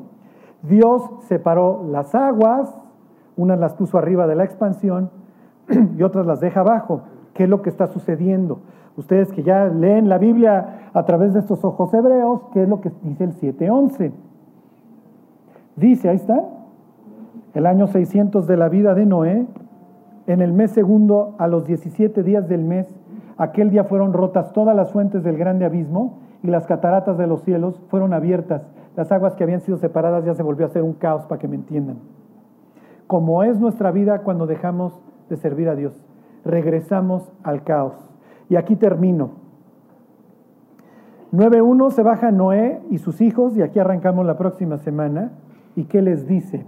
Dios 0.63 1.03
separó 1.28 1.86
las 1.89 2.15
aguas, 2.15 2.74
unas 3.36 3.59
las 3.59 3.74
puso 3.74 3.97
arriba 3.97 4.28
de 4.28 4.36
la 4.36 4.43
expansión 4.43 5.09
y 5.97 6.03
otras 6.03 6.26
las 6.26 6.39
deja 6.39 6.61
abajo 6.61 7.01
qué 7.34 7.43
es 7.43 7.49
lo 7.49 7.61
que 7.61 7.69
está 7.69 7.88
sucediendo. 7.88 8.59
Ustedes 8.95 9.32
que 9.32 9.43
ya 9.43 9.65
leen 9.65 10.07
la 10.07 10.17
Biblia 10.17 10.89
a 10.93 11.03
través 11.05 11.34
de 11.34 11.39
estos 11.39 11.63
ojos 11.65 11.93
hebreos, 11.93 12.41
¿qué 12.53 12.63
es 12.63 12.69
lo 12.69 12.80
que 12.80 12.91
dice 13.01 13.24
el 13.24 13.34
7.11? 13.34 14.11
Dice, 15.76 16.09
ahí 16.09 16.15
está, 16.15 16.43
el 17.53 17.65
año 17.65 17.88
600 17.88 18.45
de 18.45 18.57
la 18.57 18.69
vida 18.69 18.93
de 18.93 19.05
Noé, 19.05 19.47
en 20.28 20.41
el 20.41 20.53
mes 20.53 20.71
segundo, 20.71 21.36
a 21.39 21.47
los 21.47 21.65
17 21.65 22.24
días 22.24 22.47
del 22.47 22.63
mes, 22.63 22.88
aquel 23.38 23.71
día 23.71 23.84
fueron 23.84 24.13
rotas 24.13 24.53
todas 24.53 24.76
las 24.76 24.91
fuentes 24.91 25.24
del 25.24 25.38
grande 25.38 25.65
abismo 25.65 26.22
y 26.44 26.48
las 26.48 26.68
cataratas 26.68 27.18
de 27.18 27.26
los 27.26 27.41
cielos 27.41 27.82
fueron 27.89 28.14
abiertas. 28.14 28.62
Las 28.96 29.12
aguas 29.12 29.36
que 29.36 29.44
habían 29.44 29.62
sido 29.62 29.78
separadas 29.78 30.26
ya 30.26 30.36
se 30.36 30.44
volvió 30.44 30.66
a 30.66 30.70
hacer 30.70 30.84
un 30.84 30.94
caos 30.94 31.26
para 31.26 31.39
que 31.39 31.48
me 31.48 31.56
entiendan. 31.56 31.98
Como 33.08 33.44
es 33.44 33.60
nuestra 33.60 33.91
vida 33.91 34.20
cuando 34.20 34.46
dejamos 34.46 35.02
de 35.30 35.38
servir 35.38 35.70
a 35.70 35.76
Dios 35.76 36.00
regresamos 36.46 37.32
al 37.44 37.64
caos. 37.64 37.94
Y 38.50 38.56
aquí 38.56 38.76
termino. 38.76 39.32
9.1 41.32 41.91
se 41.91 42.04
baja 42.04 42.32
Noé 42.32 42.82
y 42.91 43.00
sus 43.00 43.22
hijos, 43.22 43.58
y 43.58 43.62
aquí 43.62 43.80
arrancamos 43.80 44.26
la 44.26 44.38
próxima 44.38 44.78
semana. 44.78 45.32
¿Y 45.76 45.86
qué 45.86 46.02
les 46.02 46.28
dice? 46.28 46.66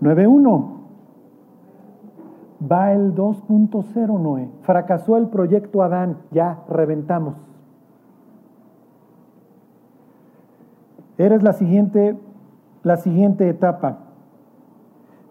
9.1. 0.00 0.76
Va 2.70 2.92
el 2.92 3.14
2.0 3.14 4.20
Noé. 4.20 4.48
Fracasó 4.62 5.16
el 5.16 5.28
proyecto 5.28 5.82
Adán, 5.82 6.18
ya 6.30 6.62
reventamos. 6.68 7.49
Eres 11.20 11.42
la 11.42 11.52
siguiente, 11.52 12.16
la 12.82 12.96
siguiente 12.96 13.46
etapa. 13.46 13.98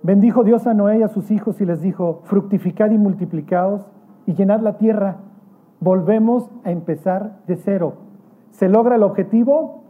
Bendijo 0.03 0.43
Dios 0.43 0.67
a 0.67 0.75
Noé 0.75 0.99
y 0.99 1.01
a 1.01 1.07
sus 1.07 1.31
hijos 1.31 1.59
y 1.61 1.65
les 1.65 1.81
dijo, 1.81 2.21
fructificad 2.25 2.91
y 2.91 2.99
multiplicaos 2.99 3.89
y 4.27 4.35
llenad 4.35 4.59
la 4.59 4.77
tierra. 4.77 5.15
Volvemos 5.79 6.47
a 6.63 6.69
empezar 6.69 7.39
de 7.47 7.55
cero. 7.55 7.93
¿Se 8.51 8.69
logra 8.69 8.97
el 8.97 9.03
objetivo? 9.03 9.81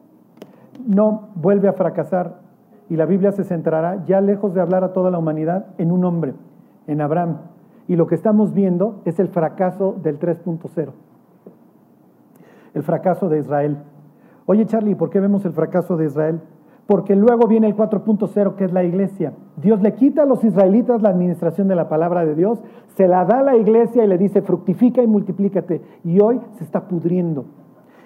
No, 0.87 1.31
vuelve 1.35 1.67
a 1.67 1.73
fracasar. 1.73 2.37
Y 2.89 2.95
la 2.95 3.05
Biblia 3.05 3.33
se 3.33 3.43
centrará, 3.43 4.05
ya 4.05 4.21
lejos 4.21 4.53
de 4.53 4.61
hablar 4.61 4.85
a 4.85 4.93
toda 4.93 5.11
la 5.11 5.17
humanidad, 5.17 5.65
en 5.77 5.91
un 5.91 6.05
hombre, 6.05 6.33
en 6.87 7.01
Abraham. 7.01 7.39
Y 7.89 7.97
lo 7.97 8.07
que 8.07 8.15
estamos 8.15 8.53
viendo 8.53 9.01
es 9.03 9.19
el 9.19 9.27
fracaso 9.27 9.97
del 10.01 10.17
3.0. 10.17 10.91
El 12.73 12.83
fracaso 12.83 13.27
de 13.27 13.39
Israel. 13.39 13.79
Oye 14.51 14.65
Charlie, 14.65 14.95
¿por 14.95 15.11
qué 15.11 15.19
vemos 15.19 15.45
el 15.45 15.53
fracaso 15.53 15.95
de 15.95 16.05
Israel? 16.05 16.41
porque 16.87 17.15
luego 17.15 17.47
viene 17.47 17.67
el 17.67 17.75
4.0 17.75 18.55
que 18.55 18.65
es 18.65 18.73
la 18.73 18.83
iglesia. 18.83 19.33
Dios 19.57 19.79
le 19.79 19.93
quita 19.93 20.23
a 20.23 20.25
los 20.25 20.43
israelitas 20.43 21.03
la 21.03 21.09
administración 21.09 21.67
de 21.67 21.75
la 21.75 21.87
palabra 21.87 22.25
de 22.25 22.33
Dios, 22.33 22.63
se 22.95 23.07
la 23.07 23.25
da 23.25 23.41
a 23.41 23.43
la 23.43 23.55
iglesia 23.55 24.03
y 24.03 24.07
le 24.07 24.17
dice 24.17 24.41
fructifica 24.41 25.03
y 25.03 25.05
multiplícate. 25.05 25.83
Y 26.03 26.19
hoy 26.19 26.41
se 26.57 26.63
está 26.63 26.87
pudriendo. 26.87 27.45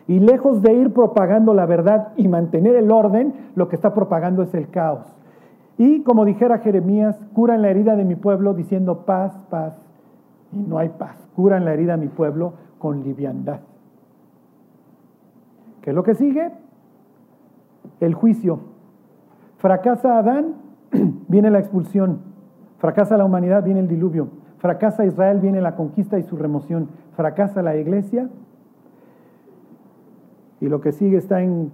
Y 0.06 0.20
lejos 0.20 0.62
de 0.62 0.74
ir 0.74 0.92
propagando 0.92 1.54
la 1.54 1.66
verdad 1.66 2.10
y 2.18 2.28
mantener 2.28 2.76
el 2.76 2.92
orden, 2.92 3.34
lo 3.56 3.70
que 3.70 3.78
está 3.78 3.94
propagando 3.94 4.44
es 4.44 4.54
el 4.54 4.68
caos. 4.68 5.06
Y 5.78 6.02
como 6.02 6.26
dijera 6.26 6.58
Jeremías, 6.58 7.18
curan 7.32 7.62
la 7.62 7.70
herida 7.70 7.96
de 7.96 8.04
mi 8.04 8.16
pueblo 8.16 8.54
diciendo 8.54 9.06
paz, 9.06 9.32
paz. 9.50 9.82
Y 10.52 10.62
no 10.62 10.78
hay 10.78 10.90
paz. 10.90 11.16
Curan 11.38 11.64
la 11.64 11.74
herida 11.74 11.96
de 11.96 12.02
mi 12.02 12.10
pueblo 12.10 12.56
con 12.80 13.02
liviandad. 13.02 13.62
¿Qué 15.84 15.90
es 15.90 15.96
lo 15.96 16.04
que 16.04 16.16
sigue? 16.16 16.50
El 18.00 18.14
juicio. 18.14 18.62
Fracasa 19.58 20.18
Adán, 20.18 20.56
viene 21.28 21.52
la 21.52 21.60
expulsión. 21.60 22.20
Fracasa 22.78 23.18
la 23.18 23.26
humanidad, 23.26 23.66
viene 23.66 23.82
el 23.82 23.90
diluvio. 23.90 24.30
Fracasa 24.60 25.06
Israel, 25.06 25.42
viene 25.42 25.60
la 25.60 25.76
conquista 25.76 26.18
y 26.18 26.24
su 26.24 26.38
remoción. 26.38 26.88
Fracasa 27.18 27.62
la 27.62 27.76
iglesia. 27.76 28.30
Y 30.62 30.70
lo 30.70 30.80
que 30.80 30.94
sigue 30.94 31.18
está 31.18 31.42
en 31.42 31.70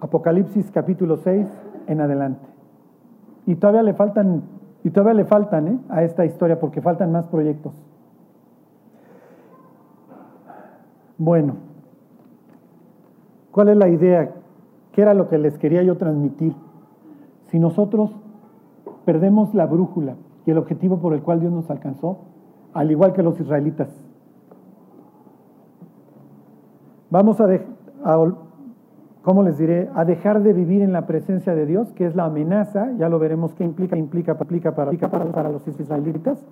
Apocalipsis 0.00 0.70
capítulo 0.70 1.16
6 1.16 1.46
en 1.86 2.00
adelante. 2.02 2.46
Y 3.46 3.54
todavía 3.54 3.82
le 3.82 3.94
faltan, 3.94 4.42
y 4.82 4.90
todavía 4.90 5.14
le 5.14 5.24
faltan 5.24 5.68
¿eh? 5.68 5.78
a 5.88 6.02
esta 6.02 6.26
historia 6.26 6.60
porque 6.60 6.82
faltan 6.82 7.10
más 7.10 7.26
proyectos. 7.28 7.72
Bueno, 11.16 11.54
¿cuál 13.54 13.68
es 13.68 13.76
la 13.76 13.88
idea? 13.88 14.32
¿Qué 14.90 15.00
era 15.00 15.14
lo 15.14 15.28
que 15.28 15.38
les 15.38 15.56
quería 15.58 15.80
yo 15.84 15.96
transmitir? 15.96 16.52
Si 17.46 17.60
nosotros 17.60 18.10
perdemos 19.04 19.54
la 19.54 19.64
brújula 19.66 20.16
y 20.44 20.50
el 20.50 20.58
objetivo 20.58 20.98
por 20.98 21.14
el 21.14 21.22
cual 21.22 21.38
Dios 21.38 21.52
nos 21.52 21.70
alcanzó, 21.70 22.18
al 22.72 22.90
igual 22.90 23.12
que 23.12 23.22
los 23.22 23.38
israelitas, 23.38 23.88
vamos 27.10 27.40
a, 27.40 27.48
¿cómo 29.22 29.44
les 29.44 29.56
diré? 29.56 29.88
A 29.94 30.04
dejar 30.04 30.42
de 30.42 30.52
vivir 30.52 30.82
en 30.82 30.92
la 30.92 31.06
presencia 31.06 31.54
de 31.54 31.64
Dios, 31.64 31.92
que 31.92 32.06
es 32.06 32.16
la 32.16 32.24
amenaza, 32.24 32.90
ya 32.98 33.08
lo 33.08 33.20
veremos 33.20 33.54
qué 33.54 33.62
implica, 33.62 33.96
implica, 33.96 34.32
implica 34.32 34.74
para, 34.74 34.90
para, 34.90 35.26
para 35.26 35.48
los 35.50 35.66
israelitas. 35.68 36.44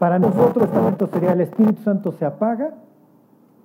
Para 0.00 0.18
nosotros, 0.18 0.68
momento 0.74 1.06
sería 1.06 1.32
el 1.32 1.42
Espíritu 1.42 1.80
Santo 1.82 2.10
se 2.10 2.24
apaga 2.24 2.74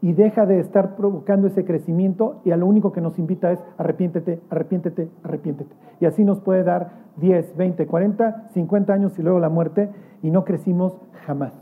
y 0.03 0.11
deja 0.11 0.45
de 0.45 0.59
estar 0.59 0.97
provocando 0.97 1.47
ese 1.47 1.63
crecimiento 1.63 2.41
y 2.43 2.51
a 2.51 2.57
lo 2.57 2.67
único 2.67 2.91
que 2.91 2.99
nos 2.99 3.17
invita 3.17 3.53
es 3.53 3.63
arrepiéntete, 3.77 4.41
arrepiéntete, 4.49 5.09
arrepiéntete. 5.23 5.73
Y 6.01 6.05
así 6.05 6.25
nos 6.25 6.41
puede 6.41 6.65
dar 6.65 6.91
10, 7.21 7.55
20, 7.55 7.87
40, 7.87 8.49
50 8.49 8.93
años 8.93 9.17
y 9.17 9.23
luego 9.23 9.39
la 9.39 9.47
muerte 9.47 9.89
y 10.21 10.29
no 10.29 10.43
crecimos 10.43 10.99
jamás. 11.25 11.53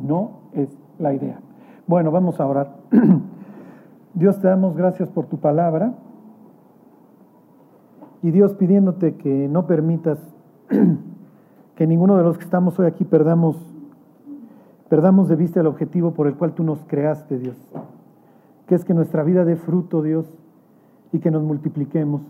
No 0.00 0.42
es 0.52 0.68
la 1.00 1.14
idea. 1.14 1.40
Bueno, 1.88 2.12
vamos 2.12 2.38
a 2.38 2.46
orar. 2.46 2.76
Dios 4.14 4.38
te 4.38 4.46
damos 4.46 4.76
gracias 4.76 5.08
por 5.10 5.26
tu 5.26 5.38
palabra 5.38 5.94
y 8.22 8.30
Dios 8.30 8.54
pidiéndote 8.54 9.16
que 9.16 9.48
no 9.48 9.66
permitas 9.66 10.20
que 11.74 11.88
ninguno 11.88 12.16
de 12.16 12.22
los 12.22 12.38
que 12.38 12.44
estamos 12.44 12.78
hoy 12.78 12.86
aquí 12.86 13.04
perdamos 13.04 13.69
perdamos 14.90 15.28
de 15.28 15.36
vista 15.36 15.60
el 15.60 15.68
objetivo 15.68 16.10
por 16.10 16.26
el 16.26 16.34
cual 16.34 16.52
tú 16.52 16.64
nos 16.64 16.84
creaste, 16.84 17.38
Dios, 17.38 17.56
que 18.66 18.74
es 18.74 18.84
que 18.84 18.92
nuestra 18.92 19.22
vida 19.22 19.44
dé 19.44 19.56
fruto, 19.56 20.02
Dios, 20.02 20.26
y 21.12 21.20
que 21.20 21.30
nos 21.30 21.42
multipliquemos. 21.42 22.22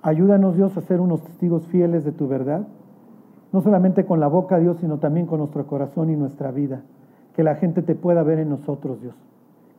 Ayúdanos, 0.00 0.54
Dios, 0.56 0.76
a 0.76 0.80
ser 0.80 1.00
unos 1.00 1.22
testigos 1.22 1.66
fieles 1.66 2.04
de 2.04 2.12
tu 2.12 2.28
verdad, 2.28 2.66
no 3.52 3.60
solamente 3.60 4.06
con 4.06 4.20
la 4.20 4.28
boca, 4.28 4.58
Dios, 4.58 4.78
sino 4.78 4.98
también 4.98 5.26
con 5.26 5.40
nuestro 5.40 5.66
corazón 5.66 6.08
y 6.10 6.16
nuestra 6.16 6.52
vida. 6.52 6.82
Que 7.34 7.42
la 7.42 7.56
gente 7.56 7.82
te 7.82 7.96
pueda 7.96 8.22
ver 8.22 8.38
en 8.38 8.48
nosotros, 8.48 9.00
Dios. 9.00 9.14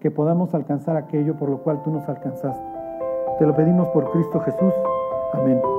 Que 0.01 0.11
podamos 0.11 0.53
alcanzar 0.53 0.97
aquello 0.97 1.35
por 1.35 1.49
lo 1.49 1.59
cual 1.59 1.81
tú 1.83 1.91
nos 1.91 2.07
alcanzaste. 2.07 2.63
Te 3.39 3.45
lo 3.47 3.55
pedimos 3.55 3.87
por 3.89 4.11
Cristo 4.11 4.39
Jesús. 4.41 4.73
Amén. 5.33 5.76